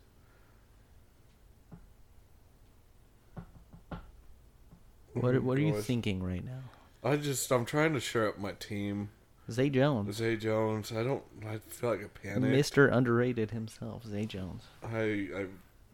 What 5.13 5.35
mm-hmm. 5.35 5.45
what 5.45 5.57
are 5.57 5.61
you 5.61 5.81
thinking 5.81 6.23
right 6.23 6.43
now? 6.43 6.61
I 7.03 7.17
just 7.17 7.51
I'm 7.51 7.65
trying 7.65 7.93
to 7.93 7.99
shore 7.99 8.27
up 8.27 8.37
my 8.37 8.53
team. 8.53 9.09
Zay 9.49 9.69
Jones, 9.69 10.15
Zay 10.15 10.37
Jones. 10.37 10.91
I 10.91 11.03
don't. 11.03 11.23
I 11.45 11.57
feel 11.57 11.89
like 11.89 12.03
a 12.03 12.07
panic. 12.07 12.51
Mister 12.51 12.87
Underrated 12.87 13.51
himself, 13.51 14.05
Zay 14.05 14.25
Jones. 14.25 14.63
I 14.83 15.27
I 15.35 15.45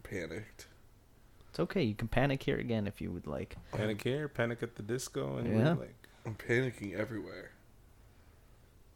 panicked. 0.03 0.67
It's 1.49 1.59
okay. 1.59 1.81
You 1.81 1.95
can 1.95 2.07
panic 2.07 2.43
here 2.43 2.57
again 2.57 2.85
if 2.85 3.01
you 3.01 3.11
would 3.11 3.25
like. 3.25 3.55
Panic 3.71 4.01
here, 4.03 4.27
Panic 4.27 4.61
at 4.61 4.75
the 4.75 4.83
Disco, 4.83 5.37
and 5.37 5.57
Yeah. 5.57 5.73
like, 5.73 6.07
I'm 6.25 6.35
panicking 6.35 6.93
everywhere. 6.93 7.51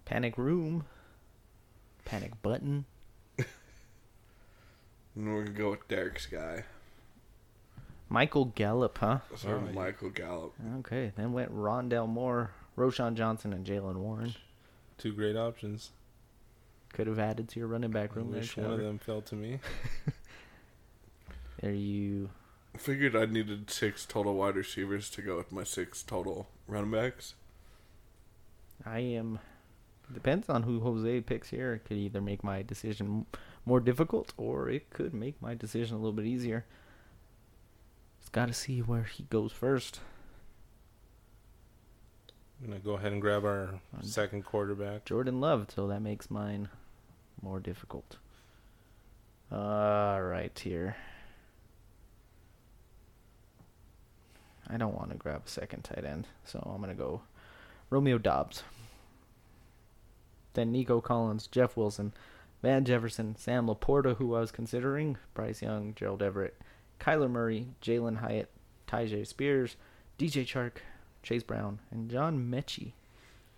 Panic 0.05 0.37
room. 0.37 0.85
Panic 2.05 2.39
button. 2.41 2.85
And 5.13 5.33
we're 5.33 5.43
gonna 5.43 5.57
go 5.57 5.71
with 5.71 5.87
Derek's 5.89 6.25
guy. 6.25 6.63
Michael 8.11 8.45
Gallup, 8.45 8.97
huh? 8.97 9.19
So 9.35 9.49
Oh, 9.49 9.63
yeah. 9.65 9.71
Michael 9.71 10.09
Gallup. 10.09 10.53
Okay, 10.79 11.13
then 11.15 11.31
went 11.31 11.55
Rondale 11.55 12.09
Moore, 12.09 12.51
Roschon 12.77 13.13
Johnson, 13.15 13.53
and 13.53 13.65
Jaylen 13.65 13.95
Warren. 13.95 14.35
two 14.97 15.13
great 15.13 15.37
options. 15.37 15.91
Could 16.93 17.07
have 17.07 17.19
added 17.19 17.47
to 17.49 17.59
your 17.59 17.69
running 17.69 17.91
back 17.91 18.11
I 18.11 18.15
room. 18.15 18.31
there, 18.31 18.41
wish 18.41 18.57
one 18.57 18.71
of 18.73 18.79
them 18.79 18.99
fell 18.99 19.21
to 19.21 19.35
me. 19.35 19.59
There 21.61 21.71
you. 21.71 22.29
Figured 22.75 23.15
I 23.15 23.25
needed 23.25 23.69
six 23.69 24.05
total 24.05 24.33
wide 24.33 24.55
receivers 24.55 25.09
to 25.11 25.21
go 25.21 25.37
with 25.37 25.51
my 25.51 25.63
six 25.63 26.01
total 26.01 26.47
running 26.67 26.89
backs. 26.91 27.35
I 28.85 28.99
am. 28.99 29.37
Depends 30.11 30.49
on 30.49 30.63
who 30.63 30.79
Jose 30.79 31.21
picks 31.21 31.49
here. 31.51 31.73
It 31.73 31.85
could 31.85 31.97
either 31.97 32.19
make 32.19 32.43
my 32.43 32.63
decision 32.63 33.27
more 33.65 33.79
difficult, 33.79 34.33
or 34.37 34.69
it 34.69 34.89
could 34.89 35.13
make 35.13 35.39
my 35.41 35.53
decision 35.53 35.95
a 35.95 35.99
little 35.99 36.13
bit 36.13 36.25
easier. 36.25 36.65
Just 38.31 38.45
got 38.45 38.47
to 38.47 38.53
see 38.53 38.79
where 38.79 39.03
he 39.03 39.23
goes 39.23 39.51
first. 39.51 39.99
I'm 42.63 42.69
gonna 42.69 42.79
go 42.79 42.93
ahead 42.93 43.11
and 43.11 43.19
grab 43.19 43.43
our 43.43 43.81
second 44.03 44.45
quarterback. 44.45 45.03
Jordan 45.03 45.41
Love, 45.41 45.67
so 45.75 45.85
that 45.87 46.01
makes 46.01 46.31
mine 46.31 46.69
more 47.41 47.59
difficult. 47.59 48.15
All 49.51 50.21
right, 50.21 50.57
here. 50.57 50.95
I 54.69 54.77
don't 54.77 54.95
want 54.95 55.09
to 55.11 55.17
grab 55.17 55.41
a 55.45 55.49
second 55.49 55.83
tight 55.83 56.05
end, 56.05 56.27
so 56.45 56.59
I'm 56.73 56.81
going 56.81 56.95
to 56.95 57.03
go 57.03 57.23
Romeo 57.89 58.17
Doubs. 58.17 58.63
Then 60.53 60.71
Nico 60.71 61.01
Collins, 61.01 61.47
Jeff 61.47 61.75
Wilson, 61.75 62.13
Van 62.61 62.85
Jefferson, 62.85 63.35
Sam 63.35 63.67
LaPorta, 63.67 64.15
who 64.15 64.33
I 64.35 64.39
was 64.39 64.51
considering, 64.51 65.17
Bryce 65.33 65.61
Young, 65.61 65.93
Gerald 65.95 66.23
Everett, 66.23 66.55
Kyler 67.01 67.29
Murray, 67.29 67.67
Jalin 67.81 68.17
Hyatt, 68.17 68.49
Tyjae 68.87 69.25
Spears, 69.27 69.75
DJ 70.17 70.45
Chark, 70.45 70.77
Chase 71.23 71.43
Brown, 71.43 71.79
and 71.89 72.09
John 72.09 72.49
Metchie. 72.49 72.93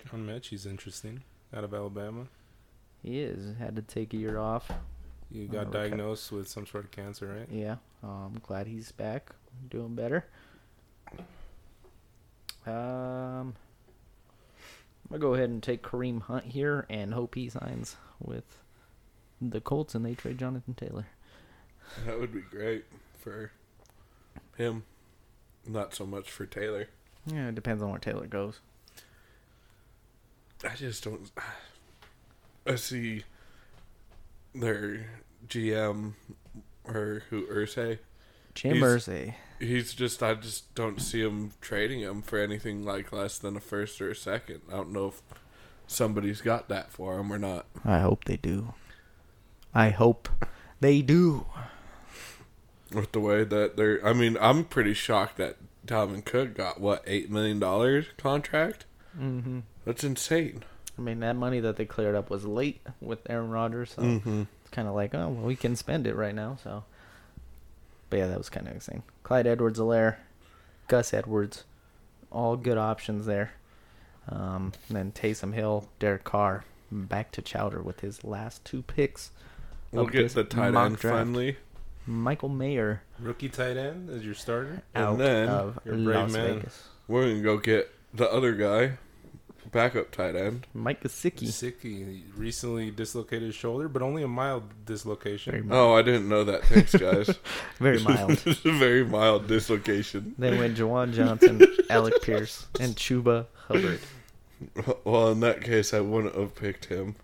John 0.10 0.26
Metchie's 0.26 0.66
interesting. 0.66 1.24
Out 1.56 1.64
of 1.64 1.74
Alabama. 1.74 2.28
He 3.04 3.20
is. 3.20 3.56
Had 3.60 3.76
to 3.76 3.82
take 3.82 4.14
a 4.14 4.18
year 4.18 4.38
off. 4.40 4.72
You 5.30 5.48
Oh, 5.50 5.54
got 5.54 5.72
diagnosed 5.72 6.32
with 6.32 6.48
some 6.48 6.66
sort 6.66 6.86
of 6.86 6.92
cancer, 6.92 7.28
right? 7.28 7.48
Yeah. 7.52 7.76
uh, 8.04 8.08
I'm 8.28 8.40
glad 8.42 8.66
he's 8.68 8.92
back, 8.92 9.32
doing 9.70 9.94
better. 9.94 10.26
Um, 12.66 13.56
I'm 15.06 15.10
gonna 15.10 15.20
go 15.20 15.34
ahead 15.34 15.50
and 15.50 15.62
take 15.62 15.84
Kareem 15.84 16.22
Hunt 16.22 16.46
here 16.46 16.86
and 16.90 17.14
hope 17.14 17.36
he 17.36 17.50
signs 17.50 17.98
with 18.22 18.60
the 19.42 19.60
Colts 19.60 19.96
and 19.96 20.06
they 20.06 20.16
trade 20.16 20.38
Jonathan 20.38 20.74
Taylor. 20.74 21.08
That 22.06 22.20
would 22.20 22.34
be 22.34 22.42
great 22.42 22.86
for 23.20 23.52
him. 24.58 24.84
Not 25.68 25.94
so 25.94 26.06
much 26.06 26.30
for 26.30 26.46
Taylor. 26.46 26.88
Yeah, 27.26 27.50
it 27.50 27.56
depends 27.56 27.82
on 27.82 27.90
where 27.90 28.00
Taylor 28.00 28.28
goes. 28.28 28.60
I 30.70 30.76
just 30.76 31.04
don't. 31.04 31.30
I 32.66 32.76
see 32.76 33.24
their 34.56 35.06
GM 35.48 36.14
or 36.86 37.24
who 37.30 37.46
Irsay. 37.48 38.00
Jim 38.54 38.76
He's- 38.78 38.84
Irsay. 38.86 39.36
He's 39.60 39.94
just. 39.94 40.22
I 40.22 40.34
just 40.34 40.74
don't 40.76 41.02
see 41.02 41.22
him 41.22 41.52
trading 41.62 42.00
him 42.02 42.22
for 42.22 42.38
anything 42.40 42.84
like 42.84 43.12
less 43.14 43.38
than 43.38 43.56
a 43.56 43.62
first 43.62 44.02
or 44.02 44.10
a 44.12 44.16
second. 44.16 44.62
I 44.70 44.74
don't 44.74 44.92
know 44.92 45.08
if 45.08 45.22
somebody's 45.88 46.42
got 46.42 46.68
that 46.70 46.92
for 46.92 47.18
him 47.20 47.32
or 47.32 47.38
not. 47.40 47.66
I 47.86 48.00
hope 48.00 48.26
they 48.26 48.36
do. 48.38 48.74
I 49.74 49.90
hope 49.90 50.28
they 50.84 51.02
do. 51.02 51.46
With 52.94 53.12
the 53.12 53.20
way 53.20 53.44
that 53.44 53.76
they're. 53.78 54.06
I 54.06 54.14
mean, 54.14 54.38
I'm 54.40 54.66
pretty 54.66 54.94
shocked 54.94 55.38
that 55.38 55.58
Dalvin 55.88 56.24
Cook 56.24 56.54
got 56.54 56.80
what 56.80 57.04
eight 57.08 57.32
million 57.32 57.58
dollars 57.60 58.06
contract. 58.18 58.86
Mm-hmm. 59.20 59.60
That's 59.86 60.04
insane. 60.04 60.64
I 60.98 61.02
mean, 61.02 61.20
that 61.22 61.36
money 61.36 61.60
that 61.60 61.76
they 61.78 61.86
cleared 61.86 62.14
up 62.16 62.30
was 62.30 62.46
late 62.46 62.82
with 63.02 63.20
Aaron 63.28 63.50
Rodgers, 63.50 63.94
so 63.96 64.04
Mm-hmm. 64.04 64.44
it's 64.62 64.70
kind 64.70 64.88
of 64.88 64.94
like, 64.94 65.16
oh, 65.16 65.30
well, 65.30 65.44
we 65.46 65.56
can 65.56 65.76
spend 65.76 66.06
it 66.06 66.16
right 66.16 66.36
now. 66.36 66.58
So, 66.64 66.84
but 68.12 68.18
yeah, 68.18 68.28
that 68.28 68.38
was 68.38 68.50
kind 68.50 68.68
of 68.68 68.74
insane. 68.74 69.02
Clyde 69.24 69.48
Edwards-Helaire, 69.48 70.18
Gus 70.88 71.12
Edwards, 71.14 71.64
all 72.32 72.56
good 72.58 72.78
options 72.78 73.26
there. 73.26 73.54
Um, 74.30 74.72
and 74.88 74.96
then 74.98 75.12
Taysom 75.12 75.54
Hill, 75.56 75.90
Derek 75.98 76.24
Carr, 76.24 76.64
back 76.92 77.32
to 77.32 77.42
Chowder 77.42 77.82
with 77.82 78.02
his 78.02 78.24
last 78.24 78.64
two 78.64 78.84
picks. 78.84 79.32
We'll 79.94 80.08
get 80.08 80.32
the 80.34 80.44
tight 80.44 80.76
end 80.76 80.98
draft. 80.98 81.18
finally. 81.18 81.58
Michael 82.06 82.50
Mayer 82.50 83.02
Rookie 83.20 83.48
tight 83.50 83.78
end 83.78 84.10
as 84.10 84.26
your 84.26 84.34
starter. 84.34 84.82
And 84.94 85.18
then- 85.20 85.48
of 85.48 85.80
You're 85.86 85.94
a 85.96 85.98
brave 85.98 86.16
Las 86.18 86.32
man. 86.34 86.56
Vegas. 86.58 86.88
We're 87.08 87.30
gonna 87.30 87.42
go 87.42 87.58
get 87.58 87.90
the 88.14 88.30
other 88.30 88.54
guy, 88.54 88.98
backup 89.72 90.12
tight 90.12 90.36
end. 90.36 90.68
Mike 90.74 91.02
Gesicki. 91.04 91.48
Sicky 91.48 92.24
recently 92.36 92.92
dislocated 92.92 93.44
his 93.48 93.56
shoulder, 93.56 93.88
but 93.88 94.02
only 94.02 94.22
a 94.24 94.28
mild 94.28 94.64
dislocation. 94.86 95.52
Very, 95.52 95.64
mi- 95.64 95.74
Oh, 95.76 95.94
I 95.94 96.02
didn't 96.02 96.28
know 96.28 96.44
that. 96.44 96.64
Thanks, 96.66 96.94
guys. 96.96 97.30
very 97.80 98.00
mild. 98.04 98.32
It's 98.46 98.66
a 98.66 98.72
very 98.72 99.06
mild 99.06 99.48
dislocation. 99.48 100.36
Then 100.38 100.58
went 100.60 100.78
Juwan 100.78 101.14
Johnson, 101.14 101.62
Alec 101.90 102.22
Pierce, 102.22 102.68
and 102.82 102.96
Chuba 102.96 103.46
Hubbard. 103.68 104.00
Well, 105.06 105.32
in 105.32 105.40
that 105.42 105.62
case, 105.62 105.94
I 105.94 106.00
wouldn't 106.02 106.36
have 106.36 106.54
picked 106.56 106.86
him. 106.86 107.16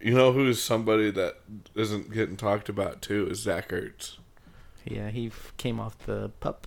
You 0.00 0.14
know 0.14 0.32
who's 0.32 0.62
somebody 0.62 1.10
that 1.10 1.38
isn't 1.74 2.12
getting 2.12 2.36
talked 2.36 2.68
about 2.68 3.02
too 3.02 3.26
is 3.30 3.40
Zach 3.40 3.68
Ertz. 3.70 4.16
Yeah, 4.84 5.10
he 5.10 5.26
f- 5.26 5.52
came 5.56 5.78
off 5.80 5.98
the 6.06 6.30
pup, 6.40 6.66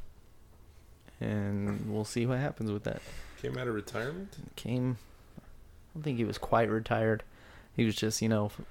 and 1.20 1.92
we'll 1.92 2.06
see 2.06 2.26
what 2.26 2.40
happens 2.40 2.72
with 2.72 2.84
that. 2.84 3.02
Came 3.42 3.58
out 3.58 3.68
of 3.68 3.74
retirement. 3.74 4.36
Came, 4.56 4.98
I 5.38 5.42
don't 5.96 6.04
think 6.04 6.18
he 6.18 6.26
was 6.26 6.38
quite 6.38 6.70
retired. 6.70 7.24
He 7.76 7.86
was 7.86 7.96
just, 7.96 8.22
you 8.22 8.30
know, 8.30 8.48
f- 8.48 8.62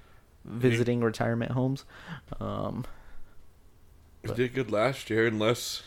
visiting 0.45 1.01
retirement 1.01 1.51
homes. 1.51 1.83
Um, 2.39 2.85
He 4.23 4.33
did 4.33 4.53
good 4.53 4.71
last 4.71 5.09
year, 5.09 5.27
unless 5.27 5.81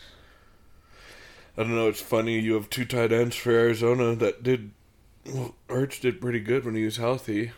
I 1.57 1.63
don't 1.63 1.73
know. 1.75 1.87
It's 1.87 2.01
funny 2.01 2.37
you 2.39 2.53
have 2.55 2.69
two 2.69 2.85
tight 2.85 3.11
ends 3.11 3.35
for 3.35 3.51
Arizona 3.51 4.15
that 4.15 4.43
did. 4.43 4.71
Well, 5.25 5.55
Ertz 5.69 5.99
did 5.99 6.21
pretty 6.21 6.39
good 6.41 6.65
when 6.65 6.75
he 6.75 6.83
was 6.85 6.97
healthy. 6.97 7.51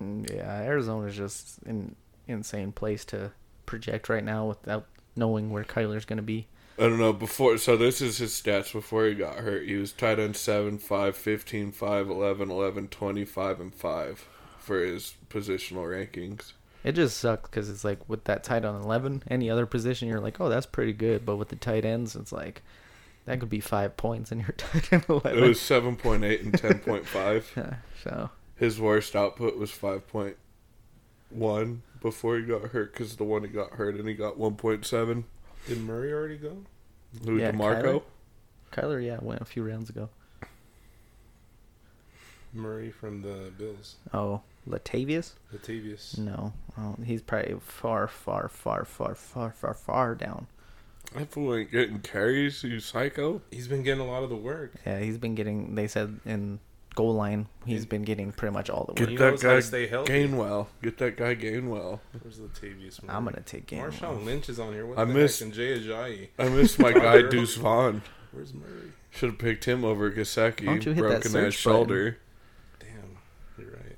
Yeah, 0.00 0.62
Arizona's 0.62 1.16
just 1.16 1.62
an 1.62 1.96
insane 2.26 2.72
place 2.72 3.04
to 3.06 3.32
project 3.64 4.08
right 4.08 4.24
now 4.24 4.46
without 4.46 4.86
knowing 5.16 5.50
where 5.50 5.64
Kyler's 5.64 6.04
going 6.04 6.18
to 6.18 6.22
be. 6.22 6.46
I 6.78 6.82
don't 6.82 6.98
know 6.98 7.12
before. 7.12 7.56
So 7.58 7.76
this 7.76 8.02
is 8.02 8.18
his 8.18 8.32
stats 8.32 8.72
before 8.72 9.06
he 9.06 9.14
got 9.14 9.36
hurt. 9.36 9.66
He 9.66 9.76
was 9.76 9.92
tight 9.92 10.18
end 10.18 10.36
7, 10.36 10.78
5, 10.78 11.16
15, 11.16 11.72
5, 11.72 12.10
11, 12.10 12.50
11, 12.50 12.88
25, 12.88 13.60
and 13.60 13.74
5 13.74 14.28
for 14.58 14.84
his 14.84 15.14
positional 15.30 15.86
rankings. 15.86 16.52
It 16.84 16.92
just 16.92 17.18
sucks 17.18 17.48
because 17.48 17.70
it's 17.70 17.84
like 17.84 18.06
with 18.08 18.24
that 18.24 18.44
tight 18.44 18.64
end 18.64 18.84
11, 18.84 19.24
any 19.28 19.50
other 19.50 19.66
position, 19.66 20.08
you're 20.08 20.20
like, 20.20 20.40
oh, 20.40 20.48
that's 20.48 20.66
pretty 20.66 20.92
good. 20.92 21.24
But 21.24 21.36
with 21.36 21.48
the 21.48 21.56
tight 21.56 21.84
ends, 21.84 22.14
it's 22.14 22.32
like, 22.32 22.62
that 23.24 23.40
could 23.40 23.48
be 23.48 23.60
five 23.60 23.96
points 23.96 24.30
in 24.30 24.40
your 24.40 24.52
tight 24.56 24.92
end 24.92 25.06
11. 25.08 25.38
It 25.42 25.48
was 25.48 25.58
7.8 25.58 26.42
and 26.42 26.52
10.5. 26.52 27.76
so, 28.04 28.30
His 28.56 28.80
worst 28.80 29.14
output 29.14 29.58
was 29.58 29.70
5.1 29.70 31.78
before 32.00 32.38
he 32.38 32.44
got 32.44 32.62
hurt 32.62 32.92
because 32.92 33.16
the 33.16 33.24
one 33.24 33.42
he 33.42 33.48
got 33.48 33.72
hurt 33.72 33.96
and 33.96 34.08
he 34.08 34.14
got 34.14 34.38
1.7. 34.38 35.24
Did 35.68 35.80
Murray 35.82 36.12
already 36.12 36.38
go? 36.38 36.56
Who, 37.24 37.38
Yeah, 37.38 37.52
DeMarco? 37.52 38.02
Kyler, 38.72 39.04
yeah, 39.04 39.18
went 39.20 39.40
a 39.40 39.44
few 39.44 39.62
rounds 39.62 39.90
ago. 39.90 40.08
Murray 42.52 42.90
from 42.90 43.22
the 43.22 43.50
Bills. 43.58 43.96
Oh, 44.14 44.40
Latavius? 44.68 45.32
Latavius. 45.54 46.18
No, 46.18 46.52
oh, 46.78 46.96
he's 47.04 47.22
probably 47.22 47.56
far, 47.60 48.08
far, 48.08 48.48
far, 48.48 48.84
far, 48.84 49.14
far, 49.14 49.52
far, 49.52 49.74
far 49.74 50.14
down. 50.14 50.46
That 51.14 51.30
fool 51.30 51.54
ain't 51.54 51.70
getting 51.70 52.00
carries, 52.00 52.62
you 52.64 52.80
psycho. 52.80 53.42
He's 53.50 53.68
been 53.68 53.82
getting 53.82 54.00
a 54.00 54.06
lot 54.06 54.22
of 54.22 54.30
the 54.30 54.36
work. 54.36 54.72
Yeah, 54.86 54.98
he's 55.00 55.18
been 55.18 55.34
getting. 55.34 55.74
They 55.74 55.86
said 55.86 56.18
in 56.24 56.58
goal 56.96 57.14
line, 57.14 57.46
he's 57.64 57.86
been 57.86 58.02
getting 58.02 58.32
pretty 58.32 58.52
much 58.52 58.68
all 58.70 58.84
the 58.86 58.94
Get 58.94 59.02
work. 59.02 59.10
He 59.10 59.16
that 59.18 59.30
knows 59.30 59.42
how 59.42 59.48
guy 59.50 59.60
stay 59.60 59.86
healthy. 59.86 60.12
Gainwell. 60.12 60.66
Get 60.82 60.98
that 60.98 61.16
guy 61.16 61.36
Gainwell. 61.36 62.00
Where's 62.20 62.38
Latavius? 62.40 63.00
Murray? 63.04 63.14
I'm 63.16 63.24
gonna 63.24 63.40
take 63.42 63.66
Gainwell. 63.68 63.92
Marshawn 63.92 64.24
Lynch 64.24 64.48
is 64.48 64.58
on 64.58 64.72
here. 64.72 64.84
What 64.86 64.98
I 64.98 65.04
the 65.04 65.14
miss- 65.14 65.38
heck? 65.38 65.46
And 65.46 65.54
Jay 65.54 65.78
Ajayi. 65.78 66.28
I 66.38 66.48
miss 66.48 66.76
my 66.80 66.90
guy 66.92 67.22
Deuce 67.22 67.54
Vaughn. 67.54 68.02
Where's 68.32 68.52
Murray? 68.52 68.90
Should 69.10 69.30
have 69.30 69.38
picked 69.38 69.64
him 69.66 69.84
over 69.84 70.10
Gesicki. 70.10 70.66
Why 70.66 70.72
don't 70.72 70.86
you 70.86 70.92
hit 70.92 71.02
that 71.02 71.08
broken 71.08 71.20
that 71.20 71.52
search 71.52 71.64
button? 71.64 71.78
shoulder. 71.78 72.18
Damn, 72.80 73.18
you're 73.58 73.70
right. 73.70 73.96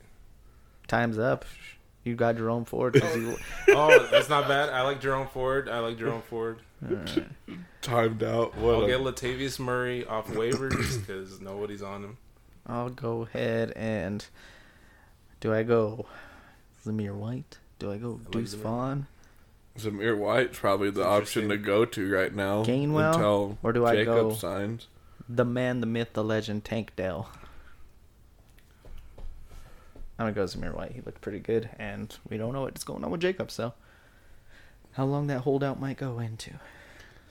Time's 0.86 1.18
up. 1.18 1.44
You 2.04 2.14
got 2.14 2.36
Jerome 2.36 2.64
Ford. 2.64 2.94
he- 2.94 3.34
Oh, 3.68 4.06
that's 4.10 4.28
not 4.28 4.48
bad. 4.48 4.70
I 4.70 4.82
like 4.82 5.00
Jerome 5.00 5.26
Ford. 5.28 5.68
I 5.68 5.80
like 5.80 5.98
Jerome 5.98 6.22
Ford. 6.22 6.60
Alright. 6.84 7.24
Timed 7.82 8.22
out. 8.22 8.56
What 8.56 8.74
I'll 8.76 8.84
a- 8.84 8.86
get 8.86 9.00
Latavius 9.00 9.58
Murray 9.58 10.06
off 10.06 10.28
waivers 10.28 11.00
because 11.00 11.40
nobody's 11.40 11.82
on 11.82 12.04
him. 12.04 12.16
I'll 12.68 12.90
go 12.90 13.22
ahead 13.22 13.72
and 13.76 14.24
do 15.40 15.52
I 15.54 15.62
go 15.62 16.06
Zamir 16.84 17.14
White? 17.14 17.58
Do 17.78 17.90
I 17.92 17.96
go 17.98 18.12
like 18.22 18.30
Deuce 18.30 18.54
Zamir. 18.54 18.58
Vaughn? 18.60 19.06
Zamir 19.78 20.18
White's 20.18 20.58
probably 20.58 20.90
the 20.90 21.04
option 21.04 21.48
to 21.48 21.56
go 21.56 21.84
to 21.84 22.10
right 22.12 22.34
now. 22.34 22.64
Gainwell? 22.64 23.14
Until 23.14 23.58
Or 23.62 23.72
do 23.72 23.86
I 23.86 23.94
Jacob 23.96 24.14
go- 24.14 24.34
signs. 24.34 24.88
The 25.28 25.44
man, 25.44 25.80
the 25.80 25.86
myth, 25.86 26.14
the 26.14 26.24
legend, 26.24 26.64
Tank 26.64 26.92
Dell. 26.96 27.30
I'm 30.18 30.24
gonna 30.26 30.32
go 30.32 30.44
Zamir 30.44 30.74
White. 30.74 30.92
He 30.92 31.00
looked 31.00 31.20
pretty 31.20 31.38
good, 31.38 31.70
and 31.78 32.16
we 32.28 32.36
don't 32.38 32.52
know 32.52 32.62
what's 32.62 32.82
going 32.82 33.04
on 33.04 33.10
with 33.10 33.20
Jacob. 33.20 33.50
So, 33.50 33.72
how 34.92 35.04
long 35.04 35.28
that 35.28 35.40
holdout 35.42 35.78
might 35.78 35.96
go 35.98 36.18
into? 36.18 36.54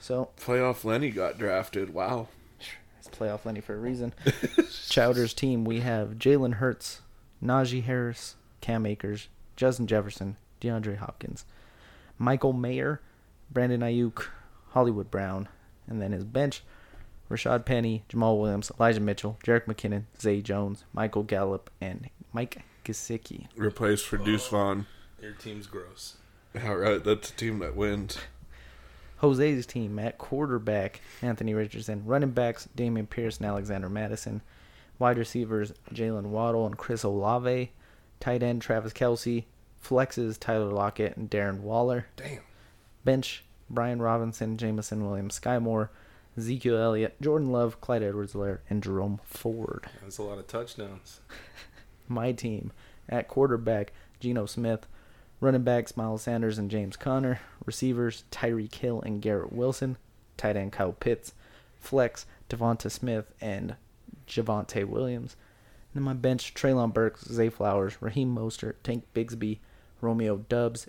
So, 0.00 0.30
Playoff 0.40 0.84
Lenny 0.84 1.10
got 1.10 1.38
drafted. 1.38 1.92
Wow. 1.92 2.28
It's 2.98 3.08
playoff 3.08 3.44
Lenny 3.44 3.60
for 3.60 3.74
a 3.74 3.78
reason. 3.78 4.12
Chowder's 4.24 5.34
team. 5.34 5.64
We 5.64 5.80
have 5.80 6.14
Jalen 6.18 6.54
Hurts, 6.54 7.02
Najee 7.42 7.84
Harris, 7.84 8.36
Cam 8.60 8.86
Akers, 8.86 9.28
Justin 9.56 9.86
Jefferson, 9.86 10.36
DeAndre 10.60 10.96
Hopkins, 10.96 11.44
Michael 12.18 12.52
Mayer, 12.52 13.00
Brandon 13.50 13.80
Aiyuk, 13.80 14.26
Hollywood 14.70 15.10
Brown, 15.10 15.48
and 15.86 16.02
then 16.02 16.12
his 16.12 16.24
bench: 16.24 16.62
Rashaad 17.30 17.64
Penny, 17.64 18.04
Jamaal 18.08 18.40
Williams, 18.40 18.72
Elijah 18.78 19.00
Mitchell, 19.00 19.38
Jerick 19.44 19.66
McKinnon, 19.66 20.04
Zay 20.20 20.40
Jones, 20.40 20.84
Michael 20.92 21.22
Gallup, 21.22 21.70
and 21.80 22.08
Mike 22.32 22.62
Gesicki. 22.84 23.46
Replaced 23.56 24.06
for 24.06 24.16
Deuce 24.16 24.48
Vaughn. 24.48 24.86
Your 25.20 25.32
team's 25.32 25.66
gross. 25.66 26.16
All 26.64 26.76
right, 26.76 27.02
that's 27.02 27.30
a 27.30 27.34
team 27.34 27.58
that 27.60 27.76
wins. 27.76 28.18
Jose's 29.20 29.66
team 29.66 29.98
at 29.98 30.18
quarterback, 30.18 31.00
Anthony 31.22 31.54
Richardson. 31.54 32.04
Running 32.06 32.30
backs, 32.30 32.68
Dameon 32.76 33.10
Pierce 33.10 33.38
and 33.38 33.46
Alexander 33.46 33.88
Mattison. 33.88 34.42
Wide 34.98 35.18
receivers, 35.18 35.72
Jaylen 35.92 36.26
Waddle 36.26 36.66
and 36.66 36.76
Chris 36.76 37.02
Olave. 37.02 37.72
Tight 38.20 38.42
end, 38.42 38.62
Travis 38.62 38.92
Kelce. 38.92 39.44
Flexes, 39.82 40.38
Tyler 40.38 40.72
Lockett 40.72 41.16
and 41.16 41.30
Darren 41.30 41.60
Waller. 41.60 42.06
Damn. 42.16 42.42
Bench, 43.04 43.44
Brian 43.70 44.02
Robinson, 44.02 44.56
Jameson 44.56 45.06
Williams, 45.06 45.38
Skyy 45.38 45.62
Moore, 45.62 45.90
Ezekiel 46.36 46.76
Elliott, 46.76 47.20
Jordan 47.20 47.50
Love, 47.52 47.80
Clyde 47.80 48.02
Edwards-Helaire, 48.02 48.58
and 48.68 48.82
Jerome 48.82 49.20
Ford. 49.24 49.86
That's 50.02 50.18
a 50.18 50.22
lot 50.22 50.38
of 50.38 50.46
touchdowns. 50.46 51.20
My 52.08 52.32
team 52.32 52.72
at 53.08 53.28
quarterback, 53.28 53.92
Geno 54.20 54.46
Smith. 54.46 54.86
Running 55.40 55.62
backs, 55.62 55.96
Miles 55.96 56.22
Sanders 56.22 56.58
and 56.58 56.70
James 56.70 56.96
Conner. 56.96 57.40
Receivers, 57.64 58.24
Tyreek 58.32 58.74
Hill 58.74 59.00
and 59.02 59.22
Garrett 59.22 59.52
Wilson. 59.52 59.96
Tight 60.36 60.56
end, 60.56 60.72
Kyle 60.72 60.92
Pitts. 60.92 61.32
Flex, 61.78 62.26
DeVonta 62.50 62.90
Smith 62.90 63.32
and 63.40 63.76
Javonte 64.26 64.84
Williams. 64.84 65.36
And 65.92 66.00
then 66.00 66.02
my 66.02 66.12
bench, 66.14 66.54
Treylon 66.54 66.92
Burks, 66.92 67.24
Zay 67.24 67.48
Flowers, 67.50 67.96
Raheem 68.02 68.34
Mostert, 68.34 68.74
Tank 68.82 69.04
Bigsby, 69.14 69.58
Romeo 70.00 70.38
Doubs, 70.48 70.88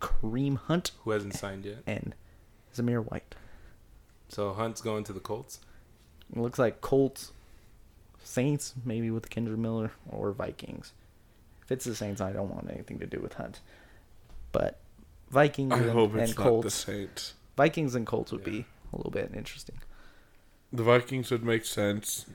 Kareem 0.00 0.56
Hunt, 0.56 0.92
Who 1.04 1.10
hasn't 1.10 1.34
signed 1.34 1.64
yet? 1.66 1.82
and 1.86 2.14
Zamir 2.74 3.04
White. 3.10 3.34
So 4.28 4.52
Hunt's 4.54 4.80
going 4.80 5.04
to 5.04 5.12
the 5.12 5.20
Colts. 5.20 5.60
It 6.34 6.38
looks 6.40 6.58
like 6.58 6.80
Colts, 6.80 7.32
Saints, 8.24 8.74
maybe 8.84 9.10
with 9.10 9.30
Kendre 9.30 9.56
Miller, 9.56 9.92
or 10.08 10.32
Vikings. 10.32 10.92
If 11.66 11.72
it's 11.72 11.84
the 11.84 11.94
Saints, 11.96 12.20
I 12.20 12.32
don't 12.32 12.48
want 12.48 12.70
anything 12.70 13.00
to 13.00 13.06
do 13.06 13.20
with 13.20 13.34
Hunt. 13.34 13.60
But 14.52 14.78
Vikings 15.30 15.72
I 15.72 15.78
and, 15.78 15.90
hope 15.90 16.12
and 16.12 16.20
it's 16.22 16.38
not 16.38 16.44
the 16.44 16.50
Colts, 16.50 16.74
Saints. 16.74 17.34
Vikings 17.56 17.94
and 17.94 18.06
Colts 18.06 18.30
would 18.32 18.44
be 18.44 18.64
a 18.92 18.96
little 18.96 19.10
bit 19.10 19.32
interesting. 19.34 19.76
The 20.72 20.84
Vikings 20.84 21.30
would 21.30 21.42
make 21.44 21.64
sense. 21.64 22.26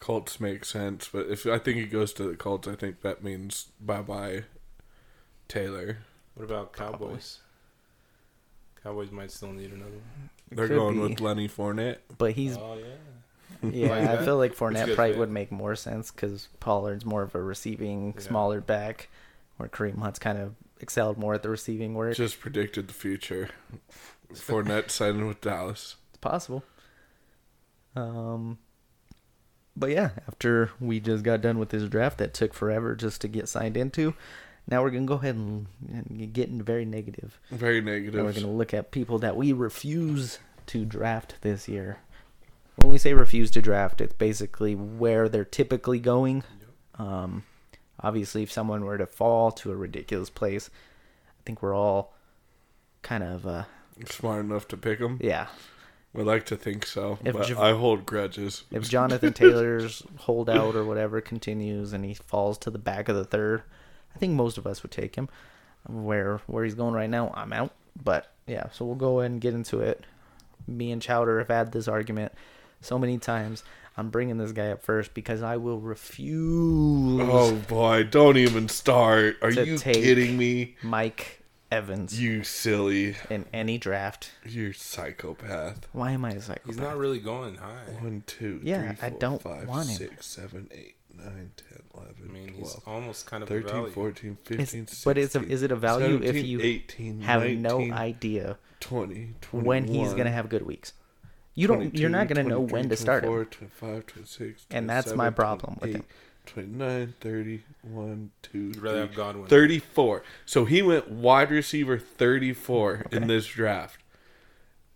Colts 0.00 0.40
make 0.40 0.64
sense, 0.64 1.08
but 1.12 1.26
if 1.28 1.46
I 1.46 1.58
think 1.58 1.76
he 1.76 1.84
goes 1.84 2.12
to 2.14 2.24
the 2.24 2.34
Colts, 2.36 2.66
I 2.66 2.74
think 2.74 3.02
that 3.02 3.22
means 3.22 3.68
bye 3.80 4.02
bye 4.02 4.44
Taylor. 5.46 5.98
What 6.34 6.44
about 6.44 6.72
Probably. 6.72 7.08
Cowboys? 7.08 7.38
Cowboys 8.82 9.10
might 9.12 9.30
still 9.30 9.52
need 9.52 9.70
another 9.70 9.90
one. 9.90 10.30
They're 10.50 10.68
Could 10.68 10.76
going 10.76 10.94
be. 10.96 11.00
with 11.02 11.20
Lenny 11.20 11.48
Fournette. 11.48 11.98
But 12.18 12.32
he's 12.32 12.56
Oh 12.56 12.78
yeah. 12.78 12.94
yeah, 13.72 13.88
Like 13.90 14.08
I 14.08 14.24
feel 14.24 14.36
like 14.36 14.54
Fournette 14.56 14.94
probably 14.94 15.12
fit. 15.12 15.18
would 15.18 15.30
make 15.30 15.52
more 15.52 15.76
sense 15.76 16.10
because 16.10 16.48
Pollard's 16.60 17.04
more 17.04 17.22
of 17.22 17.34
a 17.34 17.42
receiving, 17.42 18.14
Yeah. 18.16 18.20
smaller 18.22 18.60
back, 18.60 19.08
where 19.56 19.68
Kareem 19.68 19.98
Hunt's 19.98 20.18
kind 20.18 20.38
of 20.38 20.54
excelled 20.80 21.16
more 21.18 21.34
at 21.34 21.42
the 21.42 21.48
receiving 21.48 21.94
work. 21.94 22.16
Just 22.16 22.40
predicted 22.40 22.88
the 22.88 22.94
future. 22.94 23.50
Fournette 24.34 24.90
signing 24.90 25.26
with 25.28 25.40
Dallas. 25.40 25.96
It's 26.10 26.18
possible. 26.18 26.64
Um, 27.94 28.58
but 29.76 29.90
yeah, 29.90 30.10
after 30.28 30.70
we 30.80 31.00
just 31.00 31.22
got 31.22 31.40
done 31.40 31.58
with 31.58 31.68
this 31.70 31.88
draft 31.88 32.18
that 32.18 32.34
took 32.34 32.54
forever 32.54 32.94
just 32.96 33.20
to 33.22 33.28
get 33.28 33.48
signed 33.48 33.76
into, 33.76 34.14
now 34.68 34.82
we're 34.82 34.90
gonna 34.90 35.06
go 35.06 35.14
ahead 35.14 35.34
and, 35.34 35.66
and 35.90 36.32
get 36.32 36.48
in 36.48 36.62
very 36.62 36.84
negative. 36.84 37.38
Very 37.50 37.80
negative. 37.80 38.14
And 38.14 38.24
we're 38.24 38.32
gonna 38.32 38.50
look 38.52 38.72
at 38.74 38.90
people 38.90 39.18
that 39.20 39.36
we 39.36 39.52
refuse 39.52 40.38
to 40.66 40.84
draft 40.84 41.36
this 41.42 41.68
year. 41.68 41.98
When 42.76 42.90
we 42.90 42.98
say 42.98 43.12
refuse 43.14 43.50
to 43.52 43.62
draft, 43.62 44.00
it's 44.00 44.14
basically 44.14 44.74
where 44.74 45.28
they're 45.28 45.44
typically 45.44 45.98
going. 45.98 46.42
Um, 46.98 47.44
obviously, 48.00 48.42
if 48.42 48.50
someone 48.52 48.84
were 48.84 48.98
to 48.98 49.06
fall 49.06 49.50
to 49.52 49.72
a 49.72 49.76
ridiculous 49.76 50.30
place, 50.30 50.70
I 51.28 51.42
think 51.44 51.62
we're 51.62 51.74
all 51.76 52.14
kind 53.02 53.22
of 53.24 53.46
uh, 53.46 53.64
Smart 54.06 54.44
enough 54.44 54.66
to 54.68 54.76
pick 54.76 54.98
them. 54.98 55.18
yeah. 55.22 55.48
We 56.14 56.24
like 56.24 56.44
to 56.46 56.56
think 56.56 56.84
so, 56.84 57.18
If 57.24 57.32
but 57.34 57.46
Jav- 57.46 57.58
I 57.58 57.72
hold 57.72 58.04
grudges. 58.04 58.64
If 58.70 58.86
Jonathan 58.90 59.32
Taylor's 59.32 60.02
holdout 60.18 60.76
or 60.76 60.84
whatever 60.84 61.22
continues 61.22 61.94
and 61.94 62.04
he 62.04 62.12
falls 62.12 62.58
to 62.58 62.70
the 62.70 62.78
back 62.78 63.08
of 63.08 63.16
the 63.16 63.24
third, 63.24 63.62
I 64.14 64.18
think 64.18 64.34
most 64.34 64.58
of 64.58 64.66
us 64.66 64.82
would 64.82 64.92
take 64.92 65.16
him. 65.16 65.30
Where 65.88 66.42
where 66.46 66.64
he's 66.64 66.74
going 66.74 66.92
right 66.92 67.08
now, 67.08 67.32
I'm 67.34 67.52
out. 67.54 67.72
But 68.02 68.30
yeah, 68.46 68.66
so 68.72 68.84
we'll 68.84 68.94
go 68.94 69.20
ahead 69.20 69.30
and 69.30 69.40
get 69.40 69.54
into 69.54 69.80
it. 69.80 70.04
Me 70.68 70.92
and 70.92 71.00
Chowder 71.00 71.38
have 71.38 71.48
had 71.48 71.72
this 71.72 71.88
argument 71.88 72.32
so 72.82 72.98
many 72.98 73.18
times. 73.18 73.64
I'm 73.96 74.08
bringing 74.10 74.38
this 74.38 74.52
guy 74.52 74.70
up 74.70 74.82
first 74.82 75.12
because 75.12 75.42
I 75.42 75.56
will 75.58 75.78
refuse 75.80 77.20
Oh 77.22 77.54
boy, 77.68 78.04
don't 78.04 78.36
even 78.38 78.68
start. 78.68 79.36
Are 79.42 79.50
you 79.50 79.78
kidding 79.78 80.36
me? 80.38 80.76
Mike 80.82 81.42
Evans 81.70 82.18
You 82.20 82.42
silly. 82.42 83.16
in 83.30 83.44
any 83.52 83.76
draft. 83.78 84.30
You're 84.46 84.72
psychopath. 84.72 85.86
Why 85.92 86.12
am 86.12 86.24
I 86.24 86.30
a 86.32 86.40
psychopath? 86.40 86.66
He's 86.66 86.78
not 86.78 86.96
really 86.96 87.18
going 87.18 87.56
high. 87.56 87.84
One, 88.00 88.24
two, 88.26 88.60
Yeah, 88.62 88.92
three, 88.94 89.06
I 89.06 89.10
four, 89.10 89.18
don't 89.18 89.42
five, 89.42 89.68
want 89.68 89.88
him. 89.88 89.96
six, 89.96 90.26
seven, 90.26 90.68
eight, 90.72 90.96
nine, 91.14 91.50
10, 91.56 91.82
11, 91.94 92.14
I 92.28 92.32
mean, 92.32 92.48
he's 92.48 92.72
12, 92.74 92.82
almost 92.86 93.26
kind 93.26 93.42
of 93.42 93.50
a 93.50 93.54
13, 93.54 93.70
value. 93.74 93.90
14, 93.92 94.38
It's- 94.50 94.70
15, 94.72 94.86
but 95.04 95.18
it's 95.18 95.34
a, 95.34 95.38
16, 95.40 95.50
is 95.50 95.62
it 95.62 95.70
a 95.72 95.76
value 95.76 96.16
if 96.16 96.24
17, 96.34 96.46
you 96.46 96.60
18, 96.62 97.20
have 97.22 97.40
19, 97.42 97.62
no 97.62 97.80
idea 97.92 98.58
20, 98.80 99.34
21, 99.42 99.64
when 99.66 99.84
he's 99.86 100.14
gonna 100.14 100.30
have 100.30 100.48
good 100.48 100.62
weeks? 100.66 100.92
You 101.54 101.66
don't. 101.66 101.94
you're 101.94 102.10
not 102.10 102.28
gonna 102.28 102.42
know 102.44 102.60
when 102.60 102.88
to 102.88 102.96
start 102.96 103.24
him. 103.24 103.30
24, 103.30 103.44
25, 103.44 104.06
26, 104.06 104.66
And 104.70 104.88
that's 104.88 105.14
my 105.14 105.30
problem 105.30 105.78
with 105.80 105.94
him. 105.94 106.04
29, 106.46 107.14
30, 107.20 107.62
1, 107.82 108.30
2, 108.42 108.58
You'd 108.58 108.76
rather 108.78 109.00
have 109.00 109.08
3, 109.10 109.16
Godwin. 109.16 109.46
34. 109.46 110.22
So 110.44 110.64
he 110.64 110.82
went 110.82 111.08
wide 111.10 111.50
receiver 111.50 111.98
34 111.98 113.06
in 113.12 113.28
this 113.28 113.46
draft. 113.46 113.98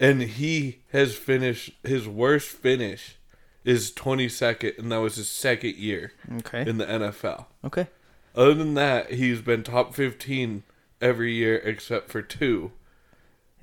And 0.00 0.22
he 0.22 0.80
has 0.92 1.14
finished 1.14 1.72
his 1.82 2.08
worst 2.08 2.48
finish 2.48 3.16
is 3.64 3.90
22nd 3.92 4.78
and 4.78 4.92
that 4.92 4.98
was 5.00 5.16
his 5.16 5.28
second 5.28 5.74
year 5.76 6.12
Okay. 6.38 6.68
in 6.68 6.78
the 6.78 6.84
NFL. 6.86 7.46
Okay. 7.64 7.86
Other 8.34 8.54
than 8.54 8.74
that, 8.74 9.12
he's 9.12 9.40
been 9.40 9.62
top 9.62 9.94
15 9.94 10.62
every 11.00 11.32
year 11.32 11.56
except 11.64 12.10
for 12.10 12.22
two. 12.22 12.72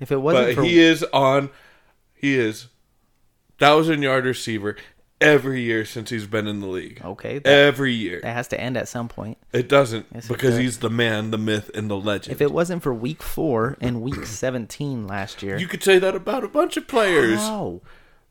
If 0.00 0.10
it 0.10 0.16
wasn't 0.18 0.46
But 0.48 0.54
for 0.56 0.62
he 0.64 0.78
is 0.80 1.04
on 1.12 1.50
he 2.14 2.34
is 2.36 2.66
1000 3.58 4.02
yard 4.02 4.24
receiver 4.24 4.76
every 5.20 5.62
year 5.62 5.84
since 5.84 6.10
he's 6.10 6.26
been 6.26 6.46
in 6.46 6.60
the 6.60 6.66
league. 6.66 7.00
okay, 7.04 7.38
that, 7.38 7.48
Every 7.48 7.92
year. 7.92 8.20
that 8.22 8.34
has 8.34 8.48
to 8.48 8.60
end 8.60 8.76
at 8.76 8.88
some 8.88 9.08
point. 9.08 9.38
It 9.52 9.68
doesn't 9.68 10.06
Yes, 10.14 10.26
it 10.26 10.28
because 10.28 10.50
does. 10.54 10.58
he's 10.58 10.78
the 10.80 10.90
man, 10.90 11.30
the 11.30 11.38
myth, 11.38 11.70
and 11.74 11.88
the 11.88 11.96
legend. 11.96 12.32
If 12.34 12.40
it 12.42 12.52
wasn't 12.52 12.82
for 12.82 12.92
week 12.92 13.22
four 13.22 13.76
and 13.80 14.02
week 14.02 14.24
seventeen 14.26 15.06
last 15.06 15.42
year, 15.42 15.56
You 15.56 15.66
could 15.68 15.82
say 15.82 15.98
that 15.98 16.14
about 16.14 16.44
a 16.44 16.48
bunch 16.48 16.76
of 16.76 16.86
players. 16.88 17.38
how? 17.40 17.80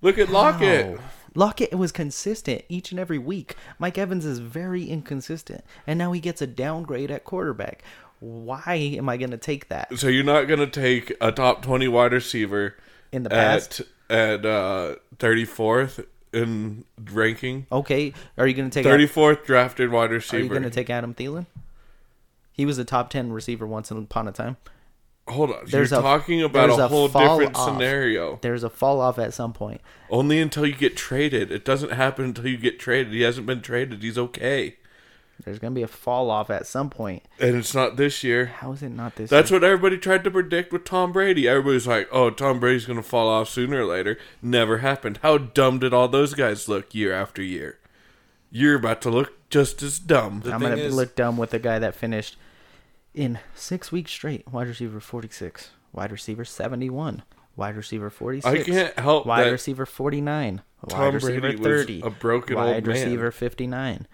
Look 0.02 0.18
at 0.18 0.30
Lockett. 0.30 0.98
How? 1.00 1.04
Lockett 1.36 1.74
was 1.74 1.92
consistent 1.92 2.62
each 2.70 2.92
and 2.92 3.00
every 3.00 3.18
week. 3.18 3.56
Mike 3.80 3.98
Evans 3.98 4.24
is 4.26 4.38
very 4.38 4.84
inconsistent, 4.86 5.64
and 5.88 5.98
now 5.98 6.12
he 6.12 6.20
gets 6.20 6.42
a 6.44 6.48
downgrade 6.48 7.10
at 7.10 7.24
quarterback. 7.24 7.82
Why 8.20 8.76
am 8.98 9.10
I 9.10 9.18
going 9.18 9.32
to 9.32 9.38
take 9.38 9.70
that 9.70 9.98
So 9.98 10.08
you're 10.10 10.24
not 10.24 10.44
gonna 10.48 10.68
take 10.68 11.12
a 11.20 11.32
top 11.32 11.62
twenty 11.64 11.88
wide 11.88 12.14
receiver 12.14 12.76
in 13.14 13.24
the 13.24 13.34
at 13.34 13.54
past? 13.54 13.82
at 14.10 14.46
uh, 14.46 14.96
thirty 15.20 15.46
fourth 15.46 16.00
in 16.34 16.86
ranking. 17.12 17.68
Okay, 17.72 18.14
are 18.38 18.48
you 18.48 18.54
going 18.54 18.70
to 18.70 18.74
take? 18.74 18.84
Thirty 18.86 19.08
fourth 19.08 19.46
drafted 19.46 19.92
wide 19.92 20.12
receiver? 20.12 20.42
Are 20.42 20.44
you 20.44 20.50
going 20.50 20.64
to 20.64 20.70
take 20.70 20.90
Adam 20.90 21.14
Thielen? 21.14 21.46
He 22.52 22.66
was 22.66 22.78
a 22.78 22.86
top 22.86 23.10
ten 23.10 23.32
receiver 23.32 23.66
once 23.66 23.90
upon 23.92 24.28
a 24.28 24.32
time. 24.32 24.58
Hold 25.28 25.52
on. 25.52 25.66
There's 25.68 25.92
you're 25.92 26.00
a- 26.00 26.04
talking 26.04 26.42
about 26.42 26.68
there's 26.68 26.80
a 26.80 26.84
a 26.84 26.88
whole 26.88 27.08
different 27.08 27.56
off. 27.56 27.70
scenario. 27.70 28.40
There's 28.42 28.64
a 28.64 28.70
fall 28.70 29.00
off 29.00 29.18
at 29.18 29.34
some 29.34 29.54
point. 29.54 29.80
Only 30.10 30.40
until 30.40 30.66
you 30.66 30.76
get 30.76 30.98
traded. 30.98 31.50
It 31.52 31.64
doesn't 31.64 31.94
happen 31.94 32.26
until 32.26 32.48
you 32.48 32.58
get 32.58 32.78
traded. 32.80 33.14
He 33.14 33.22
hasn't 33.22 33.48
been 33.48 33.62
traded. 33.62 34.04
He's 34.04 34.18
okay. 34.18 34.76
There's 35.44 35.60
going 35.60 35.74
to 35.74 35.76
be 35.76 35.84
a 35.84 35.88
fall 35.88 36.30
off 36.32 36.50
at 36.50 36.66
some 36.66 36.90
point. 36.90 37.24
And 37.40 37.56
it's 37.56 37.74
not 37.76 37.98
this 37.98 38.24
year. 38.24 38.46
How 38.46 38.72
is 38.72 38.82
it 38.82 38.90
not 38.90 39.16
this? 39.16 39.30
Year? 39.32 39.40
That's 39.42 39.52
year? 39.52 39.60
what 39.60 39.66
everybody 39.66 39.98
tried 39.98 40.24
to 40.24 40.32
predict 40.32 40.72
with 40.72 40.86
Tom 40.86 41.12
Brady. 41.12 41.48
Everybody's 41.48 41.88
like, 41.88 42.08
"Oh, 42.12 42.30
Tom 42.30 42.60
Brady's 42.60 42.86
going 42.86 42.98
to 42.98 43.04
fall 43.04 43.28
off 43.28 43.50
sooner 43.50 43.82
or 43.82 43.86
later." 43.86 44.18
Never 44.42 44.78
happened. 44.78 45.20
How 45.22 45.38
dumb 45.38 45.80
did 45.80 45.94
all 45.94 46.08
those 46.08 46.34
guys 46.34 46.70
look 46.70 46.96
year 46.96 47.14
after 47.14 47.42
year? 47.42 47.80
You're 48.52 48.76
about 48.76 49.02
to 49.02 49.10
look 49.10 49.50
just 49.50 49.82
as 49.82 50.00
dumb. 50.00 50.42
The 50.42 50.54
I'm 50.54 50.62
going 50.62 50.78
to 50.78 50.84
is- 50.84 50.96
look 50.96 51.16
dumb 51.16 51.38
with 51.38 51.54
a 51.54 51.60
guy 51.60 51.80
that 51.80 51.96
finished 51.96 52.38
in 53.14 53.40
six 53.56 53.92
weeks 53.92 54.12
straight. 54.12 54.48
Wide 54.52 54.68
receiver 54.68 55.00
46, 55.00 55.72
wide 55.92 56.12
receiver 56.12 56.46
71, 56.46 57.24
wide 57.56 57.76
receiver 57.76 58.10
46. 58.10 58.46
I 58.46 58.64
can't 58.64 59.00
help 59.00 59.26
Wide 59.26 59.48
that 59.48 59.52
receiver 59.52 59.86
49, 59.86 60.62
Tom 60.90 61.00
wide 61.00 61.14
receiver 61.16 61.40
Brady 61.42 61.58
was 61.58 61.66
30, 61.66 62.02
a 62.02 62.10
broken 62.10 62.56
wide 62.56 62.76
old 62.76 62.88
man. 62.88 62.96
receiver 62.96 63.32
59. 63.32 64.08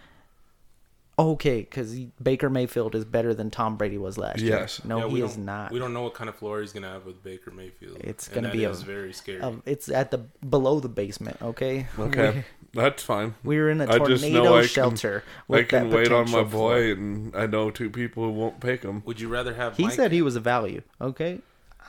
Okay, 1.20 1.59
because 1.59 1.93
Baker 2.24 2.49
Mayfield 2.49 2.95
is 2.95 3.03
better 3.03 3.34
than 3.34 3.51
Tom 3.51 3.76
Brady 3.76 3.97
was 3.97 4.17
last 4.17 4.39
year. 4.39 4.55
Yes. 4.57 4.82
No, 4.86 4.99
Yeah, 4.99 5.07
he 5.09 5.22
is 5.22 5.36
don't- 5.36 5.70
We 5.72 5.78
don't 5.78 5.93
know 5.93 6.03
what 6.03 6.13
kind 6.13 6.30
of 6.30 6.36
floor 6.38 6.61
he's 6.61 6.72
gonna 6.72 6.88
have 6.89 7.05
with 7.05 7.22
Baker 7.22 7.51
Mayfield. 7.51 7.97
It's 7.99 8.30
gonna 8.30 8.47
that 8.47 8.53
be 8.53 8.63
a- 8.63 8.70
is 8.70 8.84
very 8.84 9.11
scary. 9.11 9.41
Um, 9.41 9.61
it's 9.65 9.89
at 9.89 10.11
the 10.11 10.20
below 10.49 10.80
the 10.80 10.88
basement. 10.88 11.36
Okay. 11.41 11.88
Okay, 11.99 12.45
that's 12.74 13.03
fine. 13.03 13.36
We, 13.43 13.55
we 13.57 13.61
were 13.61 13.70
in 13.70 13.82
a 13.82 13.84
I 13.84 13.99
just 13.99 14.24
know 14.24 14.30
tornado 14.30 14.55
I 14.55 14.59
can- 14.61 14.67
shelter. 14.70 15.24
I 15.28 15.43
with 15.47 15.67
can 15.67 15.89
that 15.89 15.95
wait 15.97 16.07
on 16.11 16.20
my 16.32 16.43
potential 16.43 16.49
floor. 16.49 16.72
boy, 16.76 16.91
and 16.93 17.36
I 17.36 17.45
know 17.47 17.70
two 17.70 17.89
people 17.89 18.24
who 18.24 18.32
won't 18.32 18.61
pick 18.61 18.84
him. 18.84 19.03
Would 19.05 19.20
you 19.20 19.28
rather 19.28 19.53
have? 19.55 19.76
He 19.76 19.84
Mike? 19.84 19.93
said 19.93 20.13
he 20.13 20.22
was 20.22 20.38
a 20.38 20.39
value. 20.39 20.84
Okay, 21.01 21.39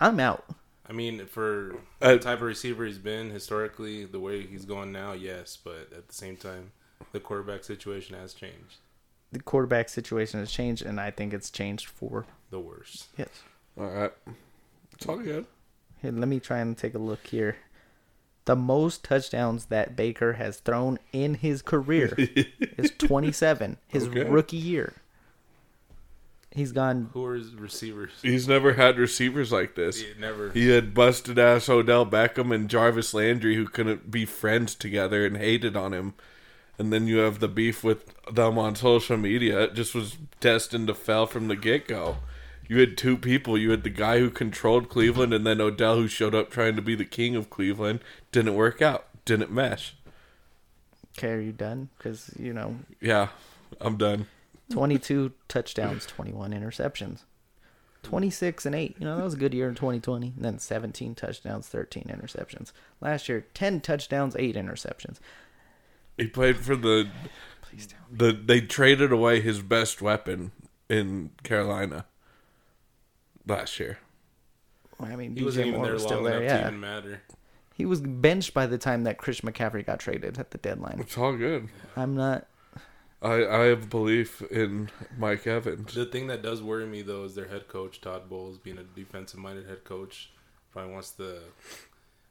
I'm 0.01 0.19
out. 0.19 0.45
I 0.89 0.93
mean, 0.93 1.25
for 1.27 1.77
Uh, 2.03 2.15
the 2.15 2.19
type 2.19 2.39
of 2.39 2.43
receiver 2.43 2.85
he's 2.85 2.99
been 2.99 3.31
historically, 3.31 4.05
the 4.07 4.19
way 4.19 4.45
he's 4.45 4.65
going 4.65 4.91
now, 4.91 5.13
yes. 5.13 5.57
But 5.63 5.93
at 5.97 6.09
the 6.09 6.15
same 6.15 6.37
time, 6.37 6.73
the 7.13 7.21
quarterback 7.21 7.63
situation 7.63 8.17
has 8.17 8.35
changed. 8.35 8.79
The 9.33 9.41
quarterback 9.41 9.89
situation 9.89 10.41
has 10.41 10.51
changed, 10.51 10.83
and 10.85 11.01
I 11.01 11.11
think 11.11 11.33
it's 11.33 11.51
changed 11.51 11.87
for 11.87 12.27
The 12.51 12.59
worse. 12.61 13.09
yes. 13.17 13.29
All 13.79 13.87
right, 13.87 14.13
it's 14.93 15.07
all 15.07 15.19
good. 15.19 15.47
Here, 16.03 16.11
let 16.13 16.29
me 16.29 16.41
try 16.41 16.59
and 16.59 16.77
take 16.77 16.95
a 16.95 16.99
look 16.99 17.27
here. 17.29 17.57
The 18.47 18.57
most 18.57 19.05
touchdowns 19.05 19.67
that 19.67 19.95
Baker 19.95 20.33
has 20.35 20.59
thrown 20.59 20.99
in 21.13 21.35
his 21.35 21.63
career 21.63 22.15
is 22.19 22.91
27. 22.99 23.77
His 23.87 24.09
Okay. 24.09 24.25
rookie 24.25 24.57
year. 24.57 24.95
He's 26.53 26.73
gone. 26.73 27.11
Who 27.13 27.25
are 27.27 27.35
his 27.37 27.55
receivers? 27.55 28.11
He's 28.23 28.49
never 28.49 28.73
had 28.73 28.99
receivers 28.99 29.53
like 29.53 29.77
this. 29.77 30.01
He 30.01 30.09
never. 30.19 30.51
He 30.51 30.71
had 30.71 30.95
busted 30.95 31.39
ass 31.39 31.69
Odell 31.69 32.05
Beckham 32.05 32.53
and 32.53 32.69
Jarvis 32.69 33.15
Landry 33.15 33.55
who 33.55 33.67
couldn't 33.69 34.11
be 34.11 34.25
friends 34.25 34.75
together 34.75 35.25
and 35.25 35.37
hated 35.37 35.77
on 35.77 35.93
him. 35.95 36.15
And 36.81 36.91
then 36.91 37.07
you 37.07 37.19
have 37.19 37.41
the 37.41 37.47
beef 37.47 37.85
with 37.85 38.15
them 38.25 38.57
on 38.57 38.75
social 38.75 39.19
media. 39.19 39.65
It 39.65 39.75
just 39.75 39.95
was 39.95 40.17
destined 40.41 40.87
to 40.87 40.95
fail 40.95 41.27
from 41.27 41.49
the 41.49 41.55
get 41.55 41.87
go. 41.87 42.17
You 42.67 42.79
had 42.81 42.97
two 42.97 43.19
people. 43.19 43.59
You 43.59 43.71
had 43.71 43.83
the 43.83 43.91
guy 43.91 44.19
who 44.19 44.31
controlled 44.31 44.89
Cleveland 44.89 45.35
and 45.35 45.47
then 45.47 45.61
Odell 45.61 45.97
who 45.97 46.09
showed 46.09 46.35
up 46.35 46.49
trying 46.51 46.77
to 46.77 46.83
be 46.83 46.95
the 46.95 47.05
king 47.05 47.37
of 47.37 47.51
Cleveland. 47.51 48.01
Didn't 48.33 48.55
work 48.55 48.81
out. 48.81 49.09
Didn't 49.27 49.53
mesh. 49.53 49.95
Okay, 51.19 51.33
are 51.33 51.41
you 51.41 51.53
done? 51.53 51.91
Because 51.99 52.31
you 52.39 52.55
know, 52.55 52.77
Yeah, 52.99 53.29
I'm 53.79 53.99
done. 53.99 54.27
22 54.71 55.33
touchdowns, 55.49 56.07
21 56.07 56.53
interceptions. 56.53 57.25
26 58.05 58.65
and 58.65 58.75
8. 58.75 58.97
You 58.99 59.05
know, 59.05 59.17
that 59.19 59.25
was 59.25 59.35
a 59.35 59.37
good 59.37 59.53
year 59.53 59.69
in 59.69 59.75
2020. 59.75 60.33
And 60.35 60.43
then 60.43 60.59
17 60.59 61.15
touchdowns, 61.15 61.69
13 61.69 62.05
interceptions. 62.05 62.73
Last 63.03 63.29
year, 63.29 63.45
10 63.53 63.83
touchdowns, 63.83 64.35
8 64.35 64.57
interceptions. 64.57 65.19
He 66.17 66.27
played 66.27 66.59
for 66.59 66.77
the 66.77 67.09
Please 67.63 67.87
tell 67.87 68.01
me. 68.11 68.19
the 68.19 68.33
they 68.33 68.61
traded 68.61 69.13
away 69.13 69.41
his 69.41 69.61
best 69.63 70.03
weapon 70.03 70.53
in 70.89 71.31
Carolina 71.43 72.07
last 73.47 73.79
year. 73.81 73.99
I 74.99 75.17
mean, 75.17 75.35
He 75.37 75.43
wasn't 75.45 75.67
DJ 75.67 75.69
even 75.69 75.79
Moore 75.79 75.85
there 75.87 75.95
was 75.95 76.03
long 76.05 76.13
still 76.13 76.23
there, 76.25 76.43
enough 76.43 76.51
to 76.53 76.59
yeah. 76.59 76.67
even 76.69 76.81
matter. 76.81 77.23
He 77.75 77.87
was 77.87 78.01
benched 78.03 78.53
by 78.53 78.67
the 78.67 78.77
time 78.77 79.05
that 79.05 79.17
Chris 79.17 79.41
McCaffrey 79.41 79.87
got 79.87 80.01
traded 80.01 80.39
at 80.39 80.51
the 80.51 80.59
deadline. 80.59 80.99
It's 81.01 81.17
all 81.17 81.35
good. 81.37 81.69
I'm 81.97 82.15
not. 82.15 82.47
I 83.23 83.47
I 83.47 83.61
have 83.67 83.89
belief 83.89 84.43
in 84.51 84.91
Mike 85.17 85.47
Evans. 85.47 85.95
The 85.95 86.05
thing 86.07 86.27
that 86.27 86.43
does 86.43 86.63
worry 86.63 86.87
me 86.87 87.01
though 87.03 87.25
is 87.25 87.35
their 87.35 87.49
head 87.49 87.69
coach 87.69 88.01
Todd 88.01 88.29
Bowles 88.29 88.59
being 88.59 88.79
a 88.79 88.83
defensive 88.83 89.41
minded 89.41 89.67
head 89.67 89.85
coach 89.85 90.31
probably 90.73 90.93
wants 90.93 91.13
to 91.13 91.41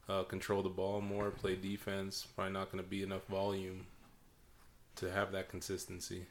uh, 0.09 0.23
control 0.23 0.63
the 0.63 0.69
ball 0.69 0.99
more, 1.01 1.29
play 1.29 1.55
defense. 1.55 2.27
Probably 2.35 2.53
not 2.53 2.71
going 2.71 2.83
to 2.83 2.89
be 2.89 3.03
enough 3.03 3.25
volume 3.27 3.85
to 4.95 5.11
have 5.11 5.31
that 5.31 5.49
consistency. 5.49 6.25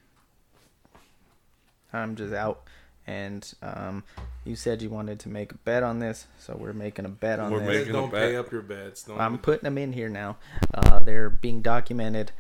I'm 1.93 2.17
just 2.17 2.35
out. 2.35 2.65
And 3.07 3.51
um, 3.63 4.05
you 4.45 4.55
said 4.55 4.83
you 4.83 4.91
wanted 4.91 5.19
to 5.21 5.31
make 5.31 5.53
a 5.53 5.55
bet 5.55 5.83
on 5.83 5.99
this, 5.99 6.27
so 6.39 6.55
we're 6.59 6.75
making 6.75 7.07
a 7.07 7.09
bet 7.09 7.41
on 7.41 7.51
We're 7.51 7.61
this. 7.61 7.69
making 7.69 7.93
don't 7.95 8.13
bet. 8.13 8.29
pay 8.29 8.37
up 8.37 8.53
your 8.53 8.61
bets. 8.61 9.05
Don't 9.05 9.19
I'm 9.19 9.39
putting 9.39 9.65
them 9.65 9.79
in 9.79 9.95
here 9.95 10.11
now. 10.11 10.37
Uh, 10.75 10.99
they're 10.99 11.31
being 11.31 11.63
documented. 11.63 12.33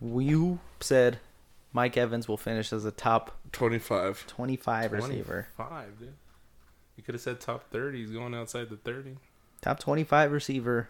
You 0.00 0.58
said 0.80 1.20
Mike 1.72 1.96
Evans 1.96 2.26
will 2.26 2.36
finish 2.36 2.72
as 2.72 2.84
a 2.84 2.90
top 2.90 3.36
25. 3.52 4.26
25 4.26 4.90
receiver. 4.92 5.46
25, 5.54 5.98
dude. 6.00 6.12
You 6.96 7.04
could 7.04 7.14
have 7.14 7.22
said 7.22 7.38
top 7.38 7.70
30. 7.70 8.00
He's 8.00 8.10
going 8.10 8.34
outside 8.34 8.70
the 8.70 8.76
30. 8.76 9.18
Top 9.62 9.78
25 9.80 10.32
receiver. 10.32 10.88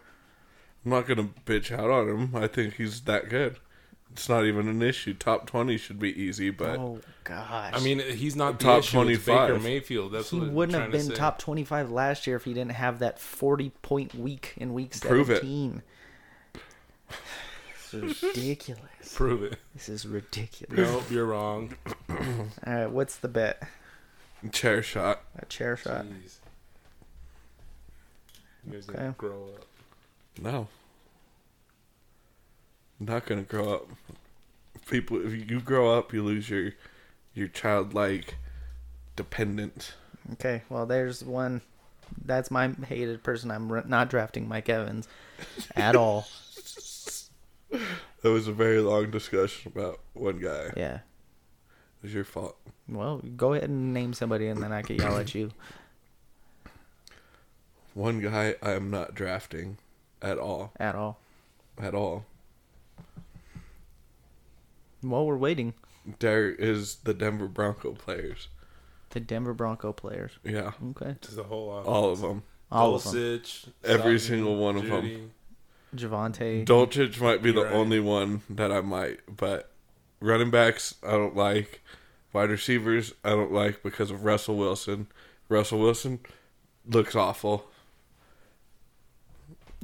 I'm 0.85 0.91
not 0.91 1.07
going 1.07 1.17
to 1.17 1.41
bitch 1.45 1.71
out 1.71 1.89
on 1.89 2.07
him. 2.09 2.35
I 2.35 2.47
think 2.47 2.75
he's 2.75 3.01
that 3.01 3.29
good. 3.29 3.57
It's 4.13 4.29
not 4.29 4.45
even 4.45 4.67
an 4.67 4.81
issue. 4.81 5.13
Top 5.13 5.45
20 5.45 5.77
should 5.77 5.99
be 5.99 6.09
easy, 6.19 6.49
but 6.49 6.79
oh, 6.79 7.01
gosh. 7.23 7.73
I 7.75 7.79
mean, 7.81 7.99
he's 7.99 8.35
not 8.35 8.57
the 8.57 8.63
Top 8.65 8.79
issue. 8.79 9.01
It's 9.01 9.25
Baker 9.25 9.47
25. 9.47 9.63
Mayfield. 9.63 10.11
That's 10.13 10.29
he 10.29 10.39
what 10.39 10.49
wouldn't 10.49 10.75
I'm 10.75 10.81
have 10.83 10.91
trying 10.91 11.01
to 11.01 11.07
been 11.07 11.15
say. 11.15 11.19
top 11.19 11.39
25 11.39 11.91
last 11.91 12.25
year 12.25 12.37
if 12.37 12.45
he 12.45 12.53
didn't 12.53 12.71
have 12.71 12.99
that 12.99 13.19
40 13.19 13.71
point 13.81 14.15
week 14.15 14.53
in 14.57 14.73
week 14.73 14.99
Prove 15.01 15.29
it. 15.29 15.41
17. 15.41 15.83
This 17.91 17.93
is 17.93 18.23
ridiculous. 18.23 18.81
Prove 19.13 19.43
it. 19.43 19.57
This 19.73 19.89
is 19.89 20.07
ridiculous. 20.07 20.77
Nope, 20.77 21.03
you're 21.11 21.25
wrong. 21.25 21.75
All 22.09 22.17
right, 22.65 22.87
what's 22.89 23.17
the 23.17 23.27
bet? 23.27 23.61
chair 24.51 24.81
shot. 24.81 25.21
A 25.37 25.45
chair 25.45 25.75
shot. 25.75 26.05
Jeez. 26.05 26.37
You 28.67 28.73
guys 28.73 28.89
Okay. 28.89 28.97
gonna 28.99 29.15
grow 29.17 29.45
up. 29.55 29.65
No. 30.41 30.67
Not 32.99 33.25
going 33.25 33.43
to 33.43 33.49
grow 33.49 33.73
up. 33.75 33.87
People, 34.89 35.25
if 35.25 35.49
you 35.49 35.59
grow 35.61 35.97
up, 35.97 36.13
you 36.13 36.23
lose 36.23 36.49
your 36.49 36.71
your 37.33 37.47
childlike 37.47 38.35
dependence. 39.15 39.93
Okay, 40.33 40.63
well, 40.69 40.85
there's 40.85 41.23
one. 41.23 41.61
That's 42.25 42.49
my 42.49 42.69
hated 42.87 43.21
person. 43.23 43.51
I'm 43.51 43.71
r- 43.71 43.83
not 43.85 44.09
drafting 44.09 44.47
Mike 44.47 44.69
Evans 44.69 45.07
at 45.75 45.95
all. 45.97 46.27
That 47.69 48.31
was 48.31 48.47
a 48.47 48.53
very 48.53 48.79
long 48.79 49.11
discussion 49.11 49.71
about 49.75 49.99
one 50.13 50.39
guy. 50.39 50.71
Yeah. 50.75 50.95
It 50.95 52.03
was 52.03 52.13
your 52.13 52.23
fault. 52.23 52.57
Well, 52.89 53.17
go 53.35 53.53
ahead 53.53 53.69
and 53.69 53.93
name 53.93 54.13
somebody, 54.13 54.47
and 54.47 54.61
then 54.63 54.71
I 54.71 54.81
can 54.81 54.95
yell 54.95 55.17
at 55.17 55.35
you. 55.35 55.51
One 57.97 58.19
guy 58.21 58.53
I 58.61 58.73
am 58.73 58.91
not 58.91 59.15
drafting 59.15 59.79
at 60.21 60.37
all. 60.37 60.71
At 60.79 60.93
all. 60.93 61.19
At 61.79 61.95
all. 61.95 62.25
While 65.01 65.25
we're 65.25 65.35
waiting, 65.35 65.73
There 66.19 66.47
is 66.51 66.97
the 66.97 67.15
Denver 67.15 67.47
Bronco 67.47 67.93
players. 67.93 68.49
the 69.09 69.19
Denver 69.19 69.55
Bronco 69.55 69.93
players. 69.93 70.33
Yeah. 70.43 70.73
Okay. 70.91 71.15
Just 71.21 71.37
the 71.37 71.43
whole 71.45 71.71
offense. 71.73 71.87
All 71.87 72.11
of 72.11 72.21
them. 72.21 72.43
All 72.71 72.93
of 72.93 73.03
them. 73.03 73.13
Dulcich, 73.15 73.69
Every 73.83 74.19
Sutton, 74.19 74.35
single 74.37 74.57
one 74.57 74.75
of 74.77 74.83
Jeudy. 74.83 75.29
Javonte. 75.95 76.65
Dulcich 76.65 77.19
might 77.19 77.41
be 77.41 77.51
the 77.51 77.63
right. 77.63 77.73
only 77.73 77.99
one 77.99 78.43
that 78.47 78.71
I 78.71 78.81
might, 78.81 79.21
but 79.35 79.71
running 80.19 80.51
backs 80.51 80.93
I 81.01 81.13
don't 81.13 81.35
like. 81.35 81.81
Wide 82.31 82.51
receivers 82.51 83.15
I 83.23 83.29
don't 83.31 83.51
like 83.51 83.81
because 83.81 84.11
of 84.11 84.23
Russell 84.23 84.55
Wilson. 84.55 85.07
Russell 85.49 85.79
Wilson 85.79 86.19
looks 86.87 87.15
awful. 87.15 87.71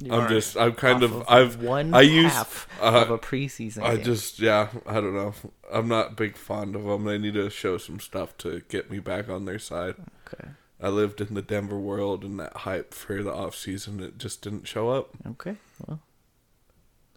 I'm 0.02 0.10
Alright. 0.10 0.28
just 0.28 0.56
I'm 0.56 0.72
kind 0.72 1.04
Off 1.04 1.12
of 1.12 1.24
I've 1.28 1.62
one 1.62 1.94
I 1.94 2.00
use 2.00 2.32
half 2.32 2.68
uh, 2.80 3.02
of 3.06 3.10
a 3.10 3.18
preseason. 3.18 3.82
I 3.84 3.96
game. 3.96 4.04
just 4.04 4.40
yeah 4.40 4.68
I 4.86 4.94
don't 4.94 5.14
know 5.14 5.34
I'm 5.72 5.86
not 5.88 6.16
big 6.16 6.36
fond 6.36 6.74
of 6.74 6.84
them. 6.84 7.04
They 7.04 7.16
need 7.18 7.34
to 7.34 7.48
show 7.50 7.78
some 7.78 8.00
stuff 8.00 8.36
to 8.38 8.62
get 8.68 8.90
me 8.90 8.98
back 8.98 9.28
on 9.28 9.44
their 9.44 9.58
side. 9.58 9.94
okay. 10.32 10.48
I 10.82 10.88
lived 10.88 11.20
in 11.20 11.34
the 11.34 11.42
Denver 11.42 11.78
world 11.78 12.24
and 12.24 12.38
that 12.40 12.56
hype 12.58 12.92
for 12.92 13.22
the 13.22 13.32
off 13.32 13.54
season 13.54 14.00
it 14.02 14.18
just 14.18 14.42
didn't 14.42 14.66
show 14.66 14.90
up. 14.90 15.10
Okay. 15.26 15.56
Well. 15.86 16.00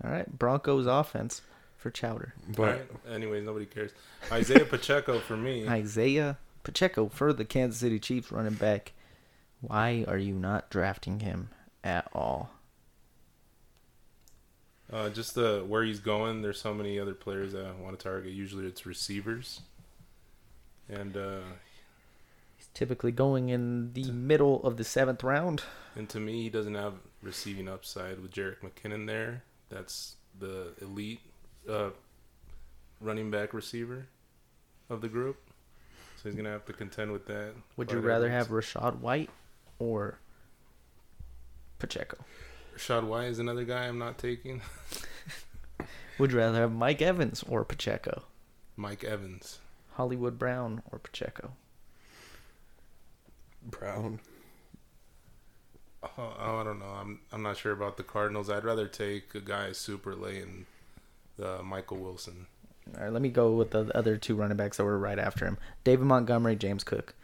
All 0.04 0.12
right. 0.12 0.38
Broncos 0.38 0.86
offense 0.86 1.42
for 1.78 1.90
Chowder. 1.90 2.34
But 2.56 2.62
Alright, 2.62 2.92
Anyways, 3.12 3.44
nobody 3.44 3.66
cares. 3.66 3.92
Isaiah 4.32 4.66
Pacheco 4.70 5.20
for 5.20 5.36
me. 5.36 5.68
Isaiah 5.68 6.38
Pacheco 6.64 7.08
for 7.10 7.34
the 7.34 7.44
Kansas 7.46 7.80
City 7.80 7.98
Chiefs 8.00 8.32
running 8.32 8.54
back. 8.54 8.94
Why 9.62 10.06
are 10.08 10.18
you 10.20 10.36
not 10.36 10.70
drafting 10.70 11.22
him 11.22 11.50
at 11.84 12.08
all? 12.14 12.52
Uh, 14.92 15.10
just 15.10 15.36
the 15.36 15.64
where 15.68 15.84
he's 15.84 16.00
going. 16.00 16.42
There's 16.42 16.62
so 16.62 16.74
many 16.74 16.98
other 17.00 17.14
players 17.14 17.52
that 17.54 17.66
I 17.66 17.72
want 17.82 17.98
to 18.00 18.04
target. 18.04 18.32
Usually 18.32 18.66
it's 18.66 18.86
receivers, 18.86 19.62
and 20.90 21.18
uh, 21.18 21.40
He's 22.56 22.70
typically 22.74 23.12
going 23.12 23.50
in 23.50 23.94
the 23.94 24.10
middle 24.12 24.64
of 24.64 24.78
the 24.78 24.84
seventh 24.84 25.24
round. 25.24 25.64
and 25.96 26.08
to 26.10 26.20
me, 26.20 26.44
he 26.44 26.50
doesn't 26.50 26.74
have 26.76 26.94
receiving 27.22 27.68
upside 27.68 28.20
with 28.22 28.32
Jerick 28.32 28.62
McKinnon 28.62 29.06
there. 29.08 29.44
That's 29.70 30.16
the 30.40 30.70
elite 30.82 31.20
uh, 31.70 31.90
running 33.02 33.30
back 33.30 33.54
receiver 33.54 34.08
of 34.90 35.02
the 35.02 35.10
group. 35.10 35.38
So 36.16 36.30
he's 36.30 36.36
gonna 36.36 36.50
have 36.50 36.66
to 36.66 36.74
contend 36.74 37.12
with 37.12 37.26
that. 37.28 37.52
Would 37.76 37.92
you 37.92 38.00
rather 38.00 38.30
have 38.30 38.48
Rachaad 38.48 39.00
White 39.00 39.30
or 39.78 40.18
Pacheco? 41.78 42.18
Rachaad 42.78 43.06
White 43.06 43.30
is 43.30 43.40
another 43.40 43.64
guy 43.64 43.88
I'm 43.88 43.98
not 43.98 44.20
taking. 44.20 44.62
Would 46.20 46.32
you 46.32 46.38
rather 46.38 46.62
have 46.62 46.72
Mike 46.72 47.02
Evans 47.02 47.44
or 47.50 47.66
Pacheco? 47.66 48.24
Mike 48.76 49.04
Evans. 49.04 49.60
Hollywood 49.94 50.38
Brown 50.38 50.84
or 50.92 51.00
Pacheco? 51.00 51.54
Brown. 53.64 54.20
Oh, 56.04 56.10
oh, 56.18 56.58
I 56.60 56.64
don't 56.64 56.78
know. 56.78 56.86
I'm 56.86 57.20
I'm 57.32 57.42
not 57.42 57.58
sure 57.58 57.72
about 57.72 57.98
the 57.98 58.04
Cardinals. 58.04 58.50
I'd 58.50 58.64
rather 58.64 58.88
take 58.88 59.34
a 59.34 59.42
guy 59.42 59.72
super 59.72 60.16
late 60.16 60.44
and 60.44 60.66
uh, 61.44 61.64
Michael 61.64 61.98
Wilson. 61.98 62.46
All 62.96 63.04
right, 63.04 63.12
let 63.12 63.24
me 63.24 63.30
go 63.30 63.52
with 63.54 63.72
the 63.72 63.92
other 63.98 64.18
two 64.18 64.36
running 64.36 64.56
backs 64.56 64.78
that 64.78 64.84
were 64.86 65.00
right 65.00 65.18
after 65.18 65.46
him: 65.46 65.58
David 65.84 66.06
Montgomery, 66.06 66.56
James 66.56 66.84
Cook. 66.84 67.16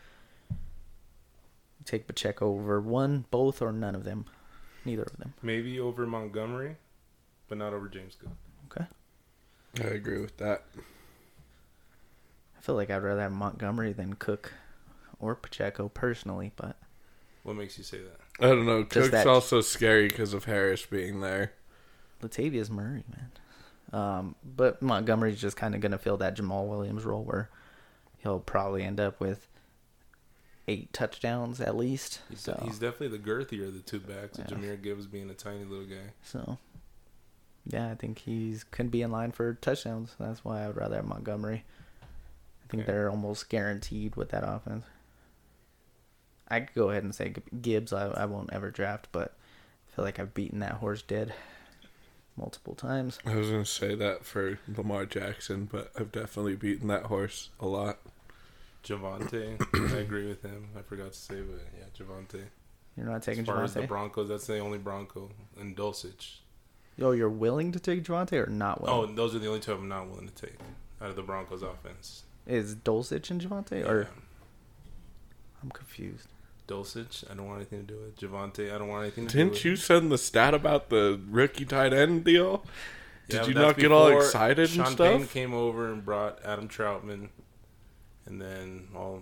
Take 1.85 2.07
Pacheco 2.07 2.47
over 2.47 2.81
one, 2.81 3.25
both, 3.29 3.61
or 3.61 3.71
none 3.71 3.93
of 3.93 4.03
them. 4.03 4.25
Neither 4.85 5.03
of 5.03 5.17
them. 5.17 5.33
Maybe 5.41 5.79
over 5.79 6.05
Montgomery, 6.05 6.75
but 7.47 7.57
not 7.57 7.73
over 7.73 7.87
James 7.87 8.15
Cook. 8.19 8.31
Okay. 8.71 8.85
I 9.83 9.93
agree 9.95 10.19
with 10.21 10.37
that. 10.37 10.63
I 12.57 12.61
feel 12.61 12.75
like 12.75 12.89
I'd 12.89 12.97
rather 13.03 13.21
have 13.21 13.31
Montgomery 13.31 13.93
than 13.93 14.13
Cook 14.13 14.53
or 15.19 15.35
Pacheco 15.35 15.89
personally, 15.89 16.51
but 16.55 16.77
What 17.43 17.55
makes 17.55 17.77
you 17.77 17.83
say 17.83 17.99
that? 17.99 18.19
I 18.45 18.49
don't 18.49 18.65
know. 18.65 18.83
Just 18.83 18.93
Cook's 18.93 19.09
that- 19.11 19.27
also 19.27 19.61
scary 19.61 20.07
because 20.07 20.33
of 20.33 20.45
Harris 20.45 20.85
being 20.85 21.21
there. 21.21 21.53
Latavius 22.21 22.69
Murray, 22.69 23.03
man. 23.11 23.31
Um, 24.01 24.35
but 24.43 24.81
Montgomery's 24.81 25.39
just 25.39 25.55
kind 25.57 25.75
of 25.75 25.81
going 25.81 25.91
to 25.91 25.97
fill 25.97 26.17
that 26.17 26.35
Jamaal 26.37 26.67
Williams 26.67 27.03
role 27.03 27.23
where 27.23 27.49
he'll 28.19 28.39
probably 28.39 28.83
end 28.83 28.99
up 28.99 29.19
with 29.19 29.47
eight 30.67 30.93
touchdowns 30.93 31.59
at 31.59 31.75
least. 31.75 32.21
He's, 32.29 32.39
So, 32.41 32.59
he's 32.65 32.79
definitely 32.79 33.17
the 33.17 33.23
girthier 33.23 33.67
of 33.67 33.73
the 33.73 33.81
two 33.81 33.99
backs. 33.99 34.39
Yeah. 34.39 34.45
Jahmyr 34.45 34.81
Gibbs 34.81 35.07
being 35.07 35.29
a 35.29 35.33
tiny 35.33 35.63
little 35.65 35.85
guy. 35.85 36.13
so 36.23 36.57
yeah, 37.65 37.89
I 37.91 37.95
think 37.95 38.19
he's 38.19 38.63
can 38.63 38.89
be 38.89 39.01
in 39.01 39.11
line 39.11 39.31
for 39.31 39.53
touchdowns. 39.55 40.15
That's 40.19 40.43
why 40.43 40.63
I 40.63 40.67
would 40.67 40.75
rather 40.77 40.97
have 40.97 41.05
Montgomery. 41.05 41.63
I 42.01 42.67
think 42.69 42.83
Okay. 42.83 42.91
they're 42.91 43.09
almost 43.09 43.49
guaranteed 43.49 44.15
with 44.15 44.29
that 44.29 44.43
offense. 44.47 44.83
I 46.47 46.59
could 46.61 46.75
go 46.75 46.89
ahead 46.89 47.03
and 47.03 47.15
say 47.15 47.33
Gibbs. 47.61 47.93
I, 47.93 48.07
I 48.07 48.25
won't 48.25 48.51
ever 48.53 48.69
draft, 48.69 49.07
but 49.11 49.33
I 49.87 49.95
feel 49.95 50.05
like 50.05 50.19
I've 50.19 50.33
beaten 50.33 50.59
that 50.59 50.73
horse 50.73 51.01
dead 51.01 51.33
multiple 52.35 52.75
times. 52.75 53.19
I 53.25 53.35
was 53.35 53.49
gonna 53.49 53.65
say 53.65 53.95
that 53.95 54.25
for 54.25 54.59
Lamar 54.75 55.05
Jackson, 55.05 55.65
but 55.71 55.91
I've 55.97 56.11
definitely 56.11 56.55
beaten 56.55 56.87
that 56.89 57.03
horse 57.03 57.49
a 57.59 57.67
lot. 57.67 57.99
Javonte, 58.83 59.93
I 59.93 59.97
agree 59.99 60.27
with 60.27 60.41
him. 60.41 60.67
I 60.77 60.81
forgot 60.81 61.13
to 61.13 61.17
say, 61.17 61.35
but 61.41 61.61
yeah, 61.77 61.85
Javonte. 61.97 62.41
You're 62.97 63.05
not 63.07 63.23
taking 63.23 63.41
As 63.41 63.45
taking 63.45 63.45
far 63.45 63.63
as 63.63 63.73
the 63.73 63.83
Broncos, 63.83 64.29
that's 64.29 64.45
the 64.45 64.59
only 64.59 64.77
Bronco. 64.77 65.29
And 65.59 65.75
Dulcich. 65.75 66.37
Oh, 67.01 67.11
you're 67.11 67.29
willing 67.29 67.71
to 67.71 67.79
take 67.79 68.03
Javonte 68.03 68.33
or 68.33 68.49
not 68.49 68.79
Oh, 68.81 68.97
willing? 68.99 69.11
Oh, 69.11 69.15
those 69.15 69.33
are 69.35 69.39
the 69.39 69.47
only 69.47 69.59
two 69.61 69.73
I'm 69.73 69.87
not 69.87 70.07
willing 70.09 70.27
to 70.27 70.33
take 70.33 70.57
out 71.01 71.09
of 71.09 71.15
the 71.15 71.23
Broncos 71.23 71.63
offense. 71.63 72.23
Is 72.45 72.75
Dulcich 72.75 73.31
and 73.31 73.41
Javonte? 73.41 73.87
Or 73.87 74.01
Yeah. 74.03 74.07
I'm 75.63 75.71
confused. 75.71 76.27
Dulcich, 76.67 77.29
I 77.29 77.33
don't 77.33 77.47
want 77.47 77.57
anything 77.59 77.85
to 77.85 77.93
do 77.93 77.99
with 77.99 78.17
Javonte. 78.17 78.73
I 78.73 78.77
don't 78.77 78.87
want 78.89 79.03
anything 79.03 79.27
to 79.27 79.31
do 79.31 79.37
Didn't 79.37 79.53
with 79.53 79.65
you 79.65 79.75
send 79.75 80.11
the 80.11 80.17
stat 80.17 80.53
about 80.53 80.89
the 80.89 81.19
rookie 81.29 81.65
tight 81.65 81.93
end 81.93 82.23
deal? 82.25 82.63
Did 83.27 83.41
Yeah, 83.41 83.47
you 83.47 83.53
not 83.53 83.77
get 83.77 83.91
all 83.91 84.09
excited 84.17 84.69
Sean 84.69 84.87
and 84.87 84.97
Payton 84.97 85.19
stuff? 85.21 85.33
came 85.33 85.53
over 85.53 85.91
and 85.91 86.03
brought 86.05 86.43
Adam 86.45 86.67
Trautman, 86.67 87.29
and 88.25 88.41
then 88.41 88.87
all 88.95 89.21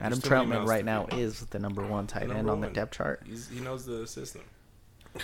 Adam 0.00 0.18
Trautman 0.20 0.66
right 0.66 0.84
now 0.84 1.06
is 1.12 1.40
the 1.46 1.58
number 1.58 1.84
one 1.86 2.06
tight 2.06 2.22
Number 2.28 2.34
end 2.38 2.50
on 2.50 2.60
the 2.60 2.66
one. 2.68 2.74
depth 2.74 2.96
chart. 2.96 3.22
he's, 3.26 3.48
he 3.48 3.60
knows 3.60 3.84
the 3.86 4.06
system. 4.06 4.42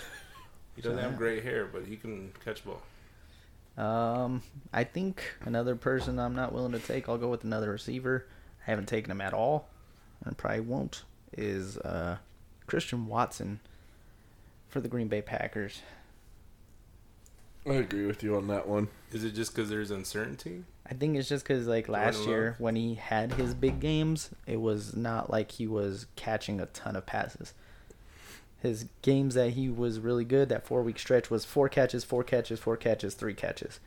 He 0.77 0.83
doesn't 0.83 0.99
So, 0.99 1.03
have 1.03 1.17
great 1.19 1.43
hair, 1.43 1.67
but 1.67 1.87
he 1.87 1.97
can 1.97 2.31
catch 2.45 2.63
ball. 2.65 2.81
Um, 3.77 4.43
I 4.73 4.85
think 4.85 5.25
another 5.45 5.75
person 5.75 6.21
I'm 6.21 6.37
not 6.37 6.53
willing 6.53 6.71
to 6.71 6.79
take. 6.79 7.09
I'll 7.09 7.19
go 7.19 7.27
with 7.29 7.43
another 7.43 7.73
receiver. 7.73 8.27
I 8.65 8.71
haven't 8.71 8.87
taken 8.87 9.11
him 9.11 9.21
at 9.21 9.35
all, 9.35 9.69
and 10.25 10.37
probably 10.39 10.61
won't. 10.61 11.03
Is 11.37 11.79
uh, 11.79 12.19
Christian 12.69 13.09
Watson 13.09 13.59
for 14.69 14.81
the 14.81 14.87
Green 14.89 15.09
Bay 15.09 15.21
Packers. 15.21 15.83
I 17.69 17.75
agree 17.75 18.07
with 18.07 18.23
you 18.23 18.37
on 18.37 18.47
that 18.49 18.67
one. 18.67 18.89
Is 19.13 19.25
it 19.25 19.33
just 19.33 19.55
because 19.55 19.71
there's 19.71 19.91
uncertainty? 19.91 20.65
I 20.91 20.95
think 20.95 21.17
it's 21.17 21.29
just 21.29 21.45
because 21.45 21.67
like 21.67 21.89
last 21.89 22.27
year 22.27 22.51
Love? 22.53 22.61
when 22.61 22.77
he 22.77 22.95
had 22.95 23.35
his 23.35 23.55
big 23.55 23.81
games, 23.81 24.31
it 24.47 24.61
was 24.61 24.97
not 24.97 25.31
like 25.31 25.53
he 25.53 25.67
was 25.67 26.07
catching 26.17 26.61
a 26.61 26.67
ton 26.67 26.97
of 26.97 27.07
passes. 27.07 27.55
His 28.61 28.87
games 29.03 29.35
that 29.35 29.51
he 29.51 29.69
was 29.69 30.01
really 30.01 30.25
good, 30.25 30.49
that 30.49 30.67
four 30.67 30.83
week 30.83 30.99
stretch 30.99 31.31
was 31.31 31.45
four 31.45 31.69
catches, 31.69 32.05
four 32.05 32.25
catches, 32.25 32.59
four 32.59 32.77
catches, 32.77 33.15
three 33.15 33.35
catches, 33.35 33.79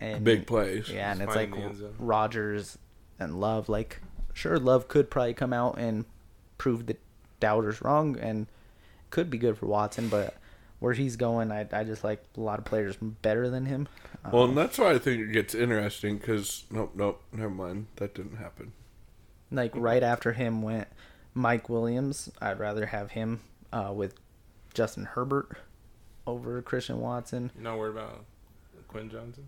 and 0.00 0.24
Big 0.24 0.46
plays. 0.46 0.88
Yeah, 0.88 1.12
and 1.12 1.20
Just 1.20 1.28
it's 1.28 1.36
like 1.36 1.50
finding 1.50 1.60
the 1.60 1.66
end 1.68 1.78
zone. 1.78 1.94
Rodgers 1.98 2.78
and 3.20 3.40
Love. 3.40 3.68
Like, 3.68 4.00
sure, 4.32 4.58
Love 4.58 4.88
could 4.88 5.10
probably 5.10 5.34
come 5.34 5.52
out 5.52 5.78
and 5.78 6.04
prove 6.58 6.86
the 6.86 6.96
doubters 7.38 7.80
wrong, 7.82 8.18
and 8.18 8.46
could 9.10 9.30
be 9.30 9.38
good 9.38 9.56
for 9.56 9.66
Watson. 9.66 10.08
But 10.08 10.34
where 10.78 10.92
he's 10.94 11.16
going, 11.16 11.50
I 11.50 11.66
I 11.72 11.84
just 11.84 12.04
like 12.04 12.22
a 12.36 12.40
lot 12.40 12.58
of 12.58 12.64
players 12.64 12.96
better 12.96 13.48
than 13.48 13.66
him. 13.66 13.88
Well, 14.32 14.42
Um, 14.44 14.50
and 14.50 14.58
that's 14.58 14.78
why 14.78 14.92
I 14.92 14.98
think 14.98 15.20
it 15.22 15.32
gets 15.32 15.54
interesting 15.54 16.18
because 16.18 16.64
nope, 16.70 16.92
nope, 16.94 17.22
never 17.32 17.50
mind. 17.50 17.86
That 17.96 18.14
didn't 18.14 18.36
happen. 18.36 18.72
like 19.50 19.72
right 19.74 20.02
after 20.02 20.32
him 20.32 20.62
went 20.62 20.88
Mike 21.34 21.68
Williams. 21.68 22.30
I'd 22.40 22.58
rather 22.58 22.86
have 22.86 23.12
him 23.12 23.40
uh, 23.72 23.92
with 23.94 24.14
Justin 24.74 25.04
Herbert 25.04 25.58
over 26.26 26.60
Christian 26.62 27.00
Watson. 27.00 27.50
You're 27.54 27.64
not 27.64 27.78
worried 27.78 27.92
about 27.92 28.24
Quentin 28.88 29.10
Johnston? 29.10 29.46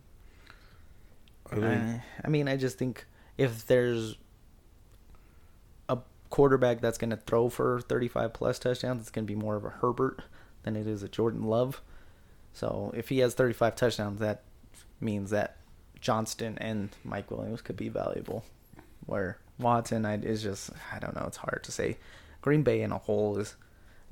I 1.51 1.55
think 1.55 1.65
I, 1.65 2.03
I 2.25 2.29
mean, 2.29 2.47
I 2.49 2.57
just 2.57 2.79
think 2.79 3.07
if 3.37 3.67
there's 3.67 4.17
a 5.89 5.99
quarterback 6.31 6.81
that's 6.81 6.99
going 6.99 7.11
to 7.11 7.17
throw 7.17 7.49
for 7.49 7.81
35 7.81 8.33
plus 8.33 8.59
touchdowns, 8.59 9.01
it's 9.03 9.11
going 9.11 9.27
to 9.27 9.33
be 9.33 9.39
more 9.39 9.57
of 9.57 9.65
a 9.65 9.71
Herbert 9.71 10.23
than 10.63 10.77
it 10.77 10.87
is 10.87 11.03
a 11.03 11.09
Jordan 11.09 11.45
Love. 11.45 11.81
So 12.53 12.93
if 12.97 13.09
he 13.09 13.19
has 13.19 13.35
35 13.35 13.77
touchdowns, 13.77 14.21
that 14.21 14.43
means 15.01 15.31
that 15.31 15.57
Johnston 16.01 16.59
and 16.59 16.91
Mike 17.05 17.31
Williams 17.31 17.63
could 17.63 17.77
be 17.77 17.89
valuable. 17.89 18.45
Where 19.07 19.39
Watson 19.59 20.05
I, 20.05 20.17
is 20.19 20.43
just, 20.43 20.71
I 20.93 20.99
don't 20.99 21.15
know, 21.15 21.25
it's 21.27 21.39
hard 21.39 21.63
to 21.65 21.73
say. 21.73 21.97
Green 22.41 22.63
Bay 22.63 22.83
in 22.83 22.93
a 22.93 22.99
whole 22.99 23.39
is 23.39 23.57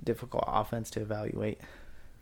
difficult 0.03 0.45
offense 0.47 0.91
to 0.91 1.01
evaluate. 1.01 1.61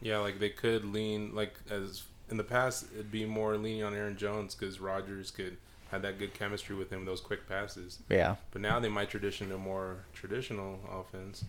Yeah, 0.00 0.18
like 0.18 0.38
they 0.38 0.50
could 0.50 0.84
lean 0.84 1.34
like 1.34 1.54
as 1.70 2.02
in 2.30 2.36
the 2.36 2.44
past, 2.44 2.86
it'd 2.94 3.10
be 3.10 3.24
more 3.24 3.56
leaning 3.56 3.84
on 3.84 3.94
Aaron 3.94 4.16
Jones 4.16 4.54
because 4.54 4.80
Rodgers 4.80 5.30
could 5.30 5.56
had 5.90 6.02
that 6.02 6.18
good 6.18 6.34
chemistry 6.34 6.74
with 6.74 6.90
him, 6.90 7.04
those 7.04 7.20
quick 7.20 7.48
passes. 7.48 8.00
Yeah. 8.08 8.36
But 8.50 8.62
now 8.62 8.80
they 8.80 8.88
might 8.88 9.10
tradition 9.10 9.52
a 9.52 9.58
more 9.58 9.98
traditional 10.12 10.80
offense, 10.90 11.44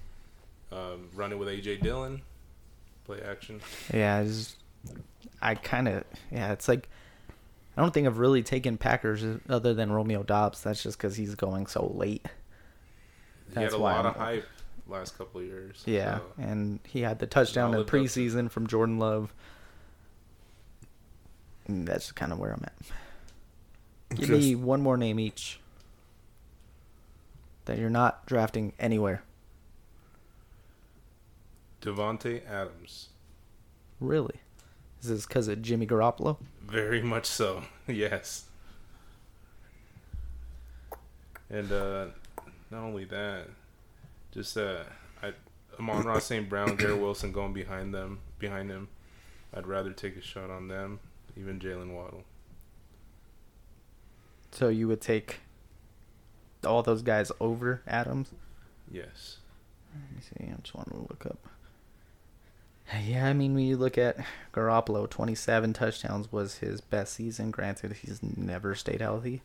um, 0.72 1.10
running 1.16 1.40
with 1.40 1.48
AJ 1.48 1.82
Dillon, 1.82 2.22
play 3.06 3.22
action. 3.22 3.62
Yeah, 3.94 4.22
it's, 4.22 4.56
I 5.42 5.56
kind 5.56 5.88
of 5.88 6.04
yeah. 6.32 6.52
It's 6.52 6.68
like 6.68 6.90
I 7.78 7.82
don't 7.82 7.94
think 7.94 8.08
I've 8.08 8.18
really 8.20 8.44
taken 8.44 8.78
Packers 8.78 9.24
other 9.50 9.74
than 9.74 9.92
Romeo 9.92 10.24
Doubs. 10.24 10.64
That's 10.64 10.82
just 10.84 10.98
because 10.98 11.16
he's 11.16 11.36
going 11.36 11.68
so 11.68 11.92
late. 11.96 12.26
He 13.50 13.54
That's 13.56 13.74
had 13.74 13.80
a 13.80 13.82
why 13.82 13.94
lot 13.94 14.06
I'm- 14.06 14.16
of 14.16 14.20
hype 14.22 14.46
last 14.88 15.18
couple 15.18 15.42
of 15.42 15.48
years. 15.48 15.84
Yeah, 15.86 16.18
so- 16.20 16.24
and 16.38 16.80
he 16.88 17.02
had 17.02 17.20
the 17.20 17.28
touchdown 17.28 17.70
in 17.70 17.76
All 17.76 17.80
lived 17.82 17.90
up 17.90 17.92
to- 17.92 17.98
preseason 18.02 18.50
from 18.52 18.68
Jordan 18.68 18.98
Love. 19.00 19.34
And 21.68 21.88
that's 21.88 22.12
kind 22.12 22.32
of 22.32 22.38
where 22.40 22.52
I'm 22.52 22.64
at. 22.64 22.76
Give 24.18 24.28
Just- 24.30 24.32
me 24.32 24.56
one 24.56 24.82
more 24.82 24.98
name 24.98 25.20
each 25.20 25.60
that 27.66 27.80
you're 27.80 27.90
not 27.90 28.26
drafting 28.28 28.74
anywhere. 28.80 29.24
Davante 31.86 32.42
Adams, 32.50 33.10
Really? 34.00 34.40
Is 35.02 35.10
this 35.10 35.26
because 35.26 35.48
of 35.48 35.62
Jimmy 35.62 35.86
Garoppolo? 35.86 36.38
very 36.66 37.02
much 37.02 37.26
so. 37.28 37.62
yes. 37.88 38.46
And 41.50 41.72
uh, 41.72 42.08
not 42.72 42.82
only 42.82 43.06
that, 43.06 43.48
just 44.34 44.58
uh, 44.58 44.84
I 45.22 45.34
Amon-Ra 45.80 46.18
St. 46.20 46.50
Brown, 46.50 46.76
Garrett 46.76 47.00
Wilson 47.00 47.32
going 47.32 47.54
behind 47.54 47.94
them, 47.94 48.20
behind 48.40 48.72
him. 48.72 48.88
I'd 49.54 49.68
rather 49.68 49.92
take 49.92 50.18
a 50.18 50.22
shot 50.22 50.50
on 50.50 50.68
them, 50.68 51.00
even 51.38 51.60
Jaylen 51.60 51.94
Waddle. 51.94 52.24
So 54.52 54.70
you 54.70 54.88
would 54.88 55.02
take 55.02 55.40
all 56.66 56.82
those 56.82 57.04
guys 57.04 57.32
over 57.40 57.82
Adams? 57.88 58.32
Yes. 58.92 59.38
Let 59.94 60.12
me 60.16 60.22
see. 60.22 60.52
I'm 60.52 60.62
just 60.64 60.76
want 60.76 60.90
to 60.90 60.98
look 60.98 61.26
up. 61.28 61.48
Yeah, 62.94 63.28
I 63.28 63.34
mean, 63.34 63.56
when 63.56 63.66
you 63.66 63.78
look 63.78 63.98
at 63.98 64.18
Garoppolo, 64.54 65.10
27 65.10 65.74
touchdowns 65.74 66.32
was 66.32 66.60
his 66.60 66.82
best 66.82 67.14
season. 67.14 67.50
Granted, 67.52 67.94
he's 67.94 68.22
never 68.22 68.76
stayed 68.76 69.02
healthy. 69.02 69.42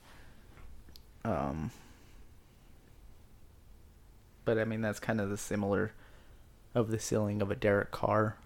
Um, 1.25 1.71
but 4.45 4.59
I 4.59 4.65
mean, 4.65 4.83
that's 4.83 5.01
kind 5.01 5.21
of 5.21 5.31
the 5.31 5.37
similar 5.37 5.93
of 6.75 6.91
the 6.91 6.99
ceiling 6.99 7.41
of 7.41 7.51
a 7.51 7.57
Derek 7.57 7.91
Carr. 7.91 8.37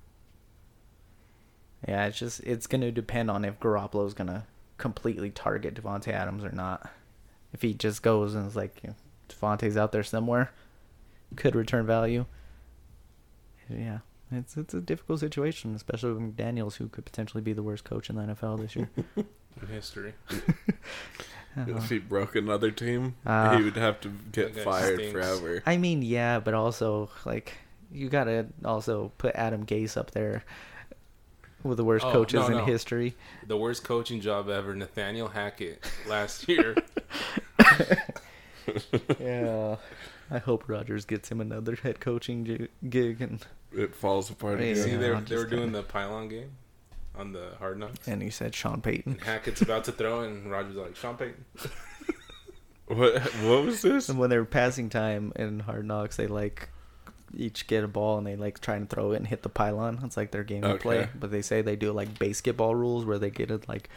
Yeah, 1.87 2.07
it's 2.07 2.19
just 2.19 2.41
it's 2.41 2.67
gonna 2.67 2.91
depend 2.91 3.31
on 3.31 3.45
if 3.45 3.61
Garoppolo's 3.61 4.15
gonna 4.15 4.47
completely 4.79 5.31
target 5.31 5.75
Davante 5.75 6.09
Adams 6.09 6.45
or 6.45 6.53
not. 6.53 6.91
If 7.53 7.63
he 7.63 7.75
just 7.75 8.03
goes 8.03 8.35
and 8.35 8.47
is 8.47 8.57
like, 8.57 8.81
you 8.83 8.91
know, 8.91 8.97
Davante's 9.29 9.77
out 9.77 9.93
there 9.93 10.03
somewhere, 10.03 10.51
could 11.37 11.55
return 11.55 11.87
value. 11.87 12.25
Yeah, 13.69 13.99
it's 14.33 14.57
it's 14.57 14.75
a 14.75 14.81
difficult 14.81 15.21
situation, 15.21 15.75
especially 15.75 16.13
with 16.13 16.37
McDaniels, 16.37 16.77
who 16.77 16.89
could 16.89 17.05
potentially 17.05 17.43
be 17.43 17.53
the 17.53 17.63
worst 17.63 17.85
coach 17.85 18.09
in 18.11 18.17
the 18.17 18.23
NFL 18.23 18.61
this 18.61 18.75
year. 18.77 18.89
In 19.61 19.69
history. 19.69 20.15
Uh-huh. 21.57 21.77
if 21.77 21.89
he 21.89 22.01
broke 22.01 22.35
another 22.35 22.73
team, 22.73 23.15
Ah. 23.25 23.57
he 23.57 23.63
would 23.63 23.77
have 23.77 24.01
to 24.01 24.09
get 24.33 24.57
fired 24.57 24.97
stinks. 24.99 25.13
forever. 25.13 25.63
I 25.65 25.77
mean, 25.77 26.03
yeah, 26.03 26.41
but 26.41 26.53
also 26.53 27.11
like 27.25 27.53
you 27.93 28.09
gotta 28.09 28.47
also 28.65 29.13
put 29.19 29.37
Adam 29.37 29.65
Gase 29.65 29.97
up 29.97 30.11
there 30.11 30.43
with 31.63 31.77
the 31.77 31.85
worst 31.85 32.05
Oh, 32.07 32.11
coaches 32.11 32.49
no, 32.49 32.59
in 32.59 32.65
history. 32.65 33.15
The 33.47 33.57
worst 33.57 33.85
coaching 33.85 34.21
job 34.21 34.49
ever, 34.49 34.75
Nathaniel 34.75 35.29
Hackett 35.29 35.85
last 36.09 36.49
year. 36.49 36.75
yeah, 39.21 39.77
I 40.31 40.39
hope 40.39 40.65
Rodgers 40.69 41.05
gets 41.05 41.31
him 41.31 41.41
another 41.41 41.77
head 41.77 42.01
coaching 42.01 42.69
gig, 42.89 43.21
and 43.21 43.45
It 43.73 43.95
falls 43.95 44.31
apart 44.31 44.61
Yeah. 44.61 44.75
See, 44.75 44.97
they, 44.97 45.11
were- 45.11 45.21
they 45.21 45.37
were 45.37 45.45
doing 45.47 45.73
the 45.73 45.83
pylon 45.83 46.29
game 46.29 46.51
on 47.17 47.33
the 47.33 47.51
Hard 47.59 47.79
Knocks. 47.79 48.09
and 48.09 48.23
he 48.23 48.31
said 48.31 48.55
Sean 48.55 48.81
Payton. 48.81 49.13
And 49.13 49.21
Hackett's 49.23 49.63
about 49.63 49.85
to 49.85 49.93
throw, 49.93 50.21
and 50.23 50.51
Rodgers 50.51 50.77
like, 50.77 50.97
Sean 50.97 51.17
Payton. 51.17 51.45
What 52.87 53.23
what 53.45 53.65
was 53.65 53.81
this? 53.81 54.11
And 54.11 54.19
when 54.19 54.29
they 54.29 54.37
were 54.37 54.45
passing 54.45 54.91
time 54.91 55.33
in 55.37 55.61
Hard 55.61 55.87
Knocks, 55.87 56.17
they 56.17 56.27
like 56.27 56.69
each 57.35 57.67
get 57.67 57.83
a 57.83 57.89
ball 57.89 58.19
and 58.19 58.27
they 58.27 58.37
like 58.37 58.61
try 58.61 58.77
and 58.77 58.89
throw 58.89 59.13
it 59.13 59.17
and 59.17 59.27
hit 59.27 59.43
the 59.43 59.49
pylon. 59.49 60.01
It's 60.05 60.19
like 60.19 60.33
their 60.33 60.45
game 60.45 60.65
of 60.65 60.81
play. 60.81 61.09
But 61.19 61.31
they 61.31 61.41
say 61.41 61.63
they 61.63 61.77
do 61.77 61.93
like 61.93 62.19
basketball 62.19 62.75
rules 62.75 63.07
where 63.07 63.19
they 63.19 63.31
get 63.31 63.51
it 63.51 63.67
like 63.71 63.89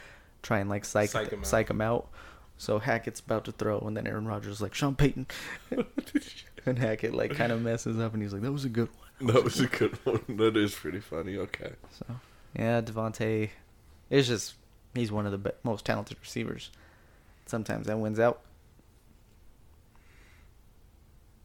try 0.41 0.59
and 0.59 0.69
like 0.69 0.85
psych 0.85 1.09
Psych 1.09 1.33
'em 1.33 1.43
psych 1.43 1.65
out. 1.65 1.67
them 1.67 1.81
out. 1.81 2.09
So 2.57 2.79
Hackett's 2.79 3.19
about 3.19 3.45
to 3.45 3.51
throw, 3.51 3.79
and 3.79 3.95
then 3.95 4.07
Aaron 4.07 4.25
Rodgers 4.25 4.55
is 4.55 4.61
like 4.61 4.73
Sean 4.73 4.95
Payton, 4.95 5.27
and 6.65 6.79
Hackett 6.79 7.13
like 7.13 7.35
kind 7.35 7.51
of 7.51 7.61
messes 7.61 7.99
up, 7.99 8.13
and 8.13 8.21
he's 8.21 8.33
like, 8.33 8.41
"That 8.41 8.51
was 8.51 8.65
a 8.65 8.69
good 8.69 8.89
one." 8.89 9.33
That 9.33 9.43
was 9.43 9.59
a 9.59 9.67
good 9.67 9.93
one. 10.05 10.23
That 10.37 10.57
is 10.57 10.73
pretty 10.73 10.99
funny. 10.99 11.37
Okay. 11.37 11.73
So 11.99 12.05
yeah, 12.55 12.81
Davante 12.81 13.49
is 14.09 14.27
just 14.27 14.55
he's 14.95 15.11
one 15.11 15.25
of 15.25 15.31
the 15.31 15.37
be- 15.37 15.57
most 15.63 15.85
talented 15.85 16.17
receivers. 16.21 16.71
Sometimes 17.45 17.87
that 17.87 17.99
wins 17.99 18.19
out. 18.19 18.41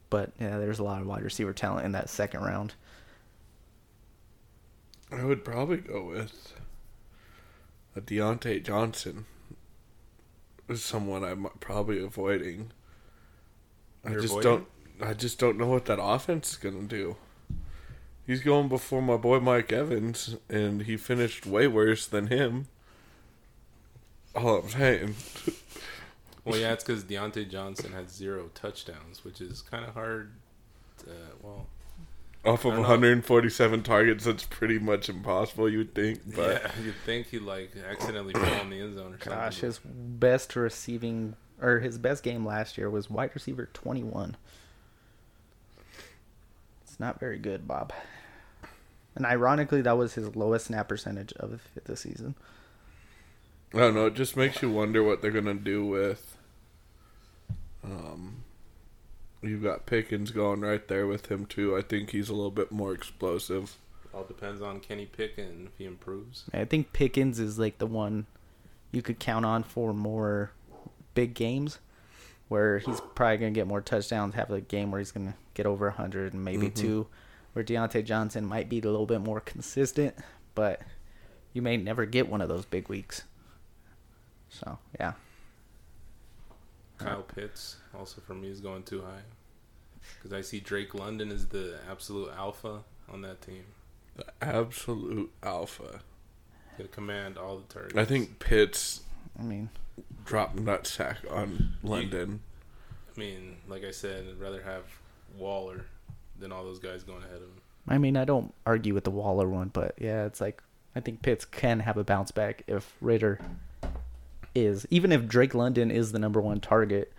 But 0.09 0.31
yeah, 0.39 0.57
there's 0.57 0.79
a 0.79 0.83
lot 0.83 1.01
of 1.01 1.07
wide 1.07 1.23
receiver 1.23 1.53
talent 1.53 1.85
in 1.85 1.91
that 1.93 2.09
second 2.09 2.41
round. 2.41 2.73
I 5.11 5.23
would 5.23 5.45
probably 5.45 5.77
go 5.77 6.03
with 6.05 6.53
a 7.95 8.01
Diontae 8.01 8.63
Johnson. 8.63 9.25
Is 10.69 10.83
someone 10.83 11.23
I'm 11.23 11.47
probably 11.59 12.03
avoiding. 12.03 12.71
I 14.05 14.11
You're 14.11 14.21
just 14.21 14.33
avoiding? 14.33 14.65
don't. 14.99 15.09
I 15.09 15.13
just 15.13 15.39
don't 15.39 15.57
know 15.57 15.67
what 15.67 15.85
that 15.85 15.99
offense 16.01 16.51
is 16.51 16.57
gonna 16.57 16.83
do. 16.83 17.15
He's 18.25 18.41
going 18.41 18.69
before 18.69 19.01
my 19.01 19.17
boy 19.17 19.39
Mike 19.39 19.73
Evans, 19.73 20.37
and 20.49 20.83
he 20.83 20.95
finished 20.95 21.45
way 21.45 21.67
worse 21.67 22.07
than 22.07 22.27
him. 22.27 22.67
All 24.35 24.59
I'm 24.59 24.69
saying. 24.69 25.15
Well, 26.45 26.57
yeah, 26.59 26.73
it's 26.73 26.83
because 26.83 27.05
Diontae 27.05 27.49
Johnson 27.49 27.93
had 27.93 28.11
zero 28.11 28.49
touchdowns, 28.53 29.23
which 29.23 29.39
is 29.39 29.61
kind 29.61 29.85
of 29.85 29.93
hard. 29.93 30.33
To, 30.99 31.05
well, 31.41 31.67
Off 32.45 32.65
of 32.65 32.73
I 32.73 32.75
don't 32.75 32.83
know. 32.83 32.89
147 32.89 33.83
targets, 33.83 34.25
that's 34.25 34.43
pretty 34.43 34.77
much 34.77 35.07
impossible, 35.07 35.69
you 35.69 35.77
would 35.79 35.95
think. 35.95 36.21
But 36.35 36.61
yeah, 36.61 36.71
you'd 36.83 36.95
think 37.05 37.27
he 37.27 37.39
like 37.39 37.71
accidentally 37.89 38.33
fell 38.33 38.61
in 38.61 38.69
the 38.69 38.81
end 38.81 38.95
zone 38.95 39.13
or 39.13 39.19
something. 39.19 39.33
Gosh, 39.33 39.55
but 39.61 39.65
his 39.65 39.79
best 39.83 40.55
receiving 40.55 41.35
or 41.61 41.79
his 41.79 41.97
best 41.97 42.23
game 42.23 42.45
last 42.45 42.77
year 42.77 42.89
was 42.89 43.09
wide 43.09 43.31
receiver 43.33 43.69
21. 43.73 44.35
It's 46.83 46.99
not 46.99 47.19
very 47.19 47.39
good, 47.39 47.67
Bob. 47.67 47.93
And 49.15 49.25
ironically, 49.25 49.81
that 49.81 49.97
was 49.97 50.15
his 50.15 50.35
lowest 50.35 50.65
snap 50.65 50.89
percentage 50.89 51.31
of 51.33 51.61
the 51.85 51.95
season. 51.95 52.35
I 53.73 53.79
don't 53.79 53.95
know. 53.95 54.07
It 54.07 54.15
just 54.15 54.35
makes 54.35 54.61
you 54.61 54.69
wonder 54.69 55.01
what 55.01 55.21
they're 55.21 55.31
gonna 55.31 55.53
do 55.53 55.85
with. 55.85 56.37
Um, 57.83 58.42
you've 59.43 59.63
got 59.63 59.85
Pickens 59.85 60.31
going 60.31 60.61
right 60.61 60.87
there 60.87 61.05
with 61.07 61.27
him 61.31 61.45
too. 61.45 61.75
I 61.77 61.81
think 61.81 62.11
he's 62.11 62.29
a 62.29 62.33
little 62.33 62.51
bit 62.51 62.71
more 62.71 62.93
explosive. 62.93 63.77
all 64.13 64.23
depends 64.23 64.61
on 64.61 64.79
Kenny 64.79 65.05
Pickett 65.07 65.51
if 65.65 65.71
he 65.77 65.85
improves. 65.85 66.43
I 66.53 66.65
think 66.65 66.93
Pickens 66.93 67.39
is 67.39 67.57
like 67.57 67.79
the 67.79 67.87
one 67.87 68.27
you 68.91 69.01
could 69.01 69.19
count 69.19 69.43
on 69.45 69.63
for 69.63 69.91
more 69.93 70.51
big 71.15 71.33
games, 71.33 71.79
where 72.47 72.77
he's 72.77 73.01
probably 73.15 73.37
gonna 73.37 73.51
get 73.51 73.65
more 73.67 73.81
touchdowns, 73.81 74.35
have 74.35 74.51
a 74.51 74.61
game 74.61 74.91
where 74.91 74.99
he's 74.99 75.11
gonna 75.11 75.35
get 75.55 75.65
over 75.65 75.87
100 75.87 76.33
and 76.33 76.43
maybe 76.43 76.67
Mhm. 76.69 76.75
two. 76.75 77.07
Where 77.53 77.65
Diontae 77.65 78.05
Johnson 78.05 78.45
might 78.45 78.69
be 78.69 78.79
a 78.79 78.83
little 78.83 79.05
bit 79.07 79.21
more 79.21 79.39
consistent, 79.39 80.15
but 80.55 80.81
you 81.53 81.61
may 81.63 81.77
never 81.77 82.05
get 82.05 82.27
one 82.29 82.41
of 82.41 82.49
those 82.49 82.65
big 82.65 82.89
weeks. 82.89 83.23
So 84.49 84.77
yeah, 84.99 85.13
Kyle 87.03 87.23
Pitts 87.23 87.77
also 87.97 88.21
for 88.21 88.33
me 88.33 88.49
is 88.49 88.59
going 88.59 88.83
too 88.83 89.01
high 89.01 89.21
because 90.17 90.33
I 90.33 90.41
see 90.41 90.59
Drake 90.59 90.93
London 90.93 91.31
is 91.31 91.47
the 91.47 91.77
absolute 91.89 92.31
alpha 92.37 92.83
on 93.11 93.21
that 93.21 93.41
team. 93.41 93.63
The 94.15 94.25
absolute 94.41 95.31
alpha. 95.41 96.01
He'll 96.77 96.87
command 96.87 97.37
all 97.37 97.57
the 97.57 97.73
targets. 97.73 97.97
I 97.97 98.05
think 98.05 98.39
Pitts 98.39 99.01
I 99.39 99.43
mean, 99.43 99.69
dropped 100.25 100.57
nutsack 100.57 101.17
on 101.31 101.73
London. 101.83 102.41
I 103.15 103.19
mean, 103.19 103.57
like 103.67 103.83
I 103.83 103.91
said, 103.91 104.25
I'd 104.29 104.39
rather 104.39 104.61
have 104.63 104.83
Waller 105.37 105.85
than 106.39 106.51
all 106.51 106.63
those 106.63 106.79
guys 106.79 107.03
going 107.03 107.23
ahead 107.23 107.37
of 107.37 107.43
him. 107.43 107.61
I 107.87 107.97
mean, 107.97 108.17
I 108.17 108.25
don't 108.25 108.53
argue 108.65 108.93
with 108.93 109.03
the 109.03 109.11
Waller 109.11 109.47
one, 109.47 109.69
but 109.69 109.95
yeah, 109.99 110.25
it's 110.25 110.41
like 110.41 110.61
I 110.95 110.99
think 110.99 111.21
Pitts 111.21 111.45
can 111.45 111.79
have 111.81 111.97
a 111.97 112.03
bounce 112.03 112.31
back 112.31 112.63
if 112.67 112.95
Ridder 113.01 113.39
is 114.55 114.85
even 114.89 115.11
if 115.11 115.27
Drake 115.27 115.53
London 115.55 115.89
is 115.91 116.11
the 116.11 116.19
number 116.19 116.39
one 116.41 116.59
target. 116.59 117.11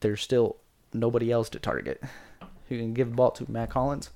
There's 0.00 0.20
still 0.20 0.56
nobody 0.92 1.30
else 1.32 1.48
to 1.50 1.58
target. 1.58 2.02
You 2.70 2.78
can 2.78 2.94
give 2.94 3.10
the 3.10 3.14
ball 3.14 3.30
to 3.32 3.50
Mack 3.50 3.74
Hollins. 3.74 4.08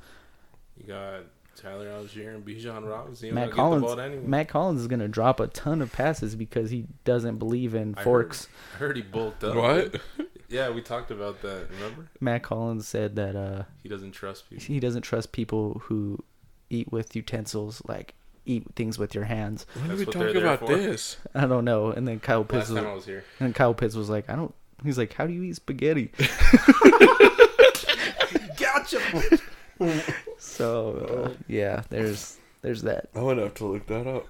You 0.79 0.87
got 0.87 1.21
Tyler 1.55 1.87
Allgeier 1.91 2.35
and 2.35 2.47
Bijan 2.47 2.89
Robinson. 2.89 3.29
You 3.29 3.35
Matt 3.35 3.49
Mack 3.49 3.57
Hollins. 3.57 3.83
Hollins. 3.83 3.97
Get 4.01 4.05
the 4.11 4.17
ball 4.17 4.23
to. 4.23 4.29
Mack 4.29 4.51
Hollins 4.51 4.81
is 4.81 4.87
gonna 4.87 5.07
drop 5.07 5.39
a 5.39 5.49
ton 5.49 5.83
of 5.83 5.93
passes 5.93 6.35
because 6.35 6.71
he 6.71 6.87
doesn't 7.05 7.37
believe 7.37 7.75
in 7.75 7.95
I 7.99 8.03
forks. 8.05 8.47
Heard, 8.47 8.75
I 8.75 8.79
heard 8.79 8.97
he 8.97 9.03
bulked 9.03 9.45
up. 9.45 9.55
What? 9.55 10.01
Yeah, 10.49 10.71
we 10.71 10.81
talked 10.81 11.11
about 11.11 11.43
that. 11.43 11.67
Remember? 11.75 12.09
Mack 12.21 12.47
Hollins 12.47 12.89
said 12.89 13.17
that 13.17 13.37
uh, 13.37 13.65
He 13.83 13.89
doesn't 13.91 14.13
trust 14.13 14.49
people. 14.49 14.65
he 14.65 14.81
doesn't 14.81 15.03
trust 15.03 15.31
people 15.31 15.83
who 15.85 16.25
eat 16.71 16.91
with 16.91 17.15
utensils, 17.15 17.83
like 17.87 18.15
eat 18.49 18.65
things 18.77 18.99
with 18.99 19.15
your 19.15 19.25
hands. 19.25 19.67
When 19.75 19.89
That's 19.89 19.99
did 20.01 20.07
we 20.09 20.11
what 20.11 20.15
they're 20.19 20.33
talk 20.33 20.43
there 20.43 20.55
about 20.55 20.69
for. 20.69 20.77
this? 20.77 21.17
I 21.35 21.47
don't 21.47 21.65
know. 21.65 21.91
And 21.91 22.07
then 22.09 22.21
Kyle 22.21 22.45
Pitts 22.45 22.71
Last 22.71 22.71
was, 22.71 22.79
time 22.83 22.91
I 22.91 22.95
was 22.95 23.05
here. 23.07 23.25
and 23.41 23.55
Kyle 23.55 23.75
Pitts 23.75 23.95
was 23.95 24.09
like, 24.11 24.29
I 24.31 24.37
don't. 24.37 24.55
He's 24.85 24.97
like, 24.99 25.13
how 25.13 25.27
do 25.27 25.33
you 25.33 25.43
eat 25.43 25.57
spaghetti? 25.57 26.13
Gotcha. 28.59 29.01
So 30.39 31.27
uh, 31.27 31.43
yeah, 31.49 31.83
there's 31.91 32.37
there's 32.63 32.83
that. 32.83 33.09
I 33.15 33.21
would 33.23 33.39
have 33.39 33.55
to 33.55 33.65
look 33.67 33.87
that 33.87 34.07
up. 34.07 34.27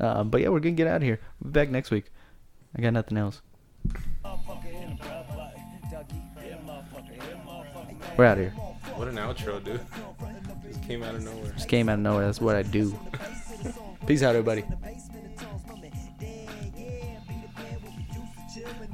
Um, 0.00 0.30
but 0.30 0.40
yeah, 0.40 0.48
we're 0.48 0.60
gonna 0.60 0.74
get 0.76 0.86
out 0.86 0.96
of 0.96 1.02
here. 1.02 1.20
We'll 1.40 1.50
be 1.52 1.60
back 1.60 1.70
next 1.70 1.90
week. 1.90 2.06
I 2.76 2.82
got 2.82 2.92
nothing 2.92 3.18
else. 3.18 3.40
We're 8.16 8.24
out 8.24 8.38
of 8.38 8.44
here. 8.44 8.50
What 8.96 9.08
an 9.08 9.16
outro, 9.16 9.62
dude. 9.62 9.80
Just 10.88 10.96
came 10.96 11.02
out 11.02 11.14
of 11.16 11.22
nowhere. 11.22 11.52
Just 11.52 11.68
came 11.68 11.88
out 11.90 11.94
of 11.94 12.00
nowhere. 12.00 12.24
That's 12.24 12.40
what 12.40 12.56
I 12.56 12.62
do. 12.62 12.98
Peace 14.06 14.22
out, 14.22 14.34
everybody. 14.34 14.64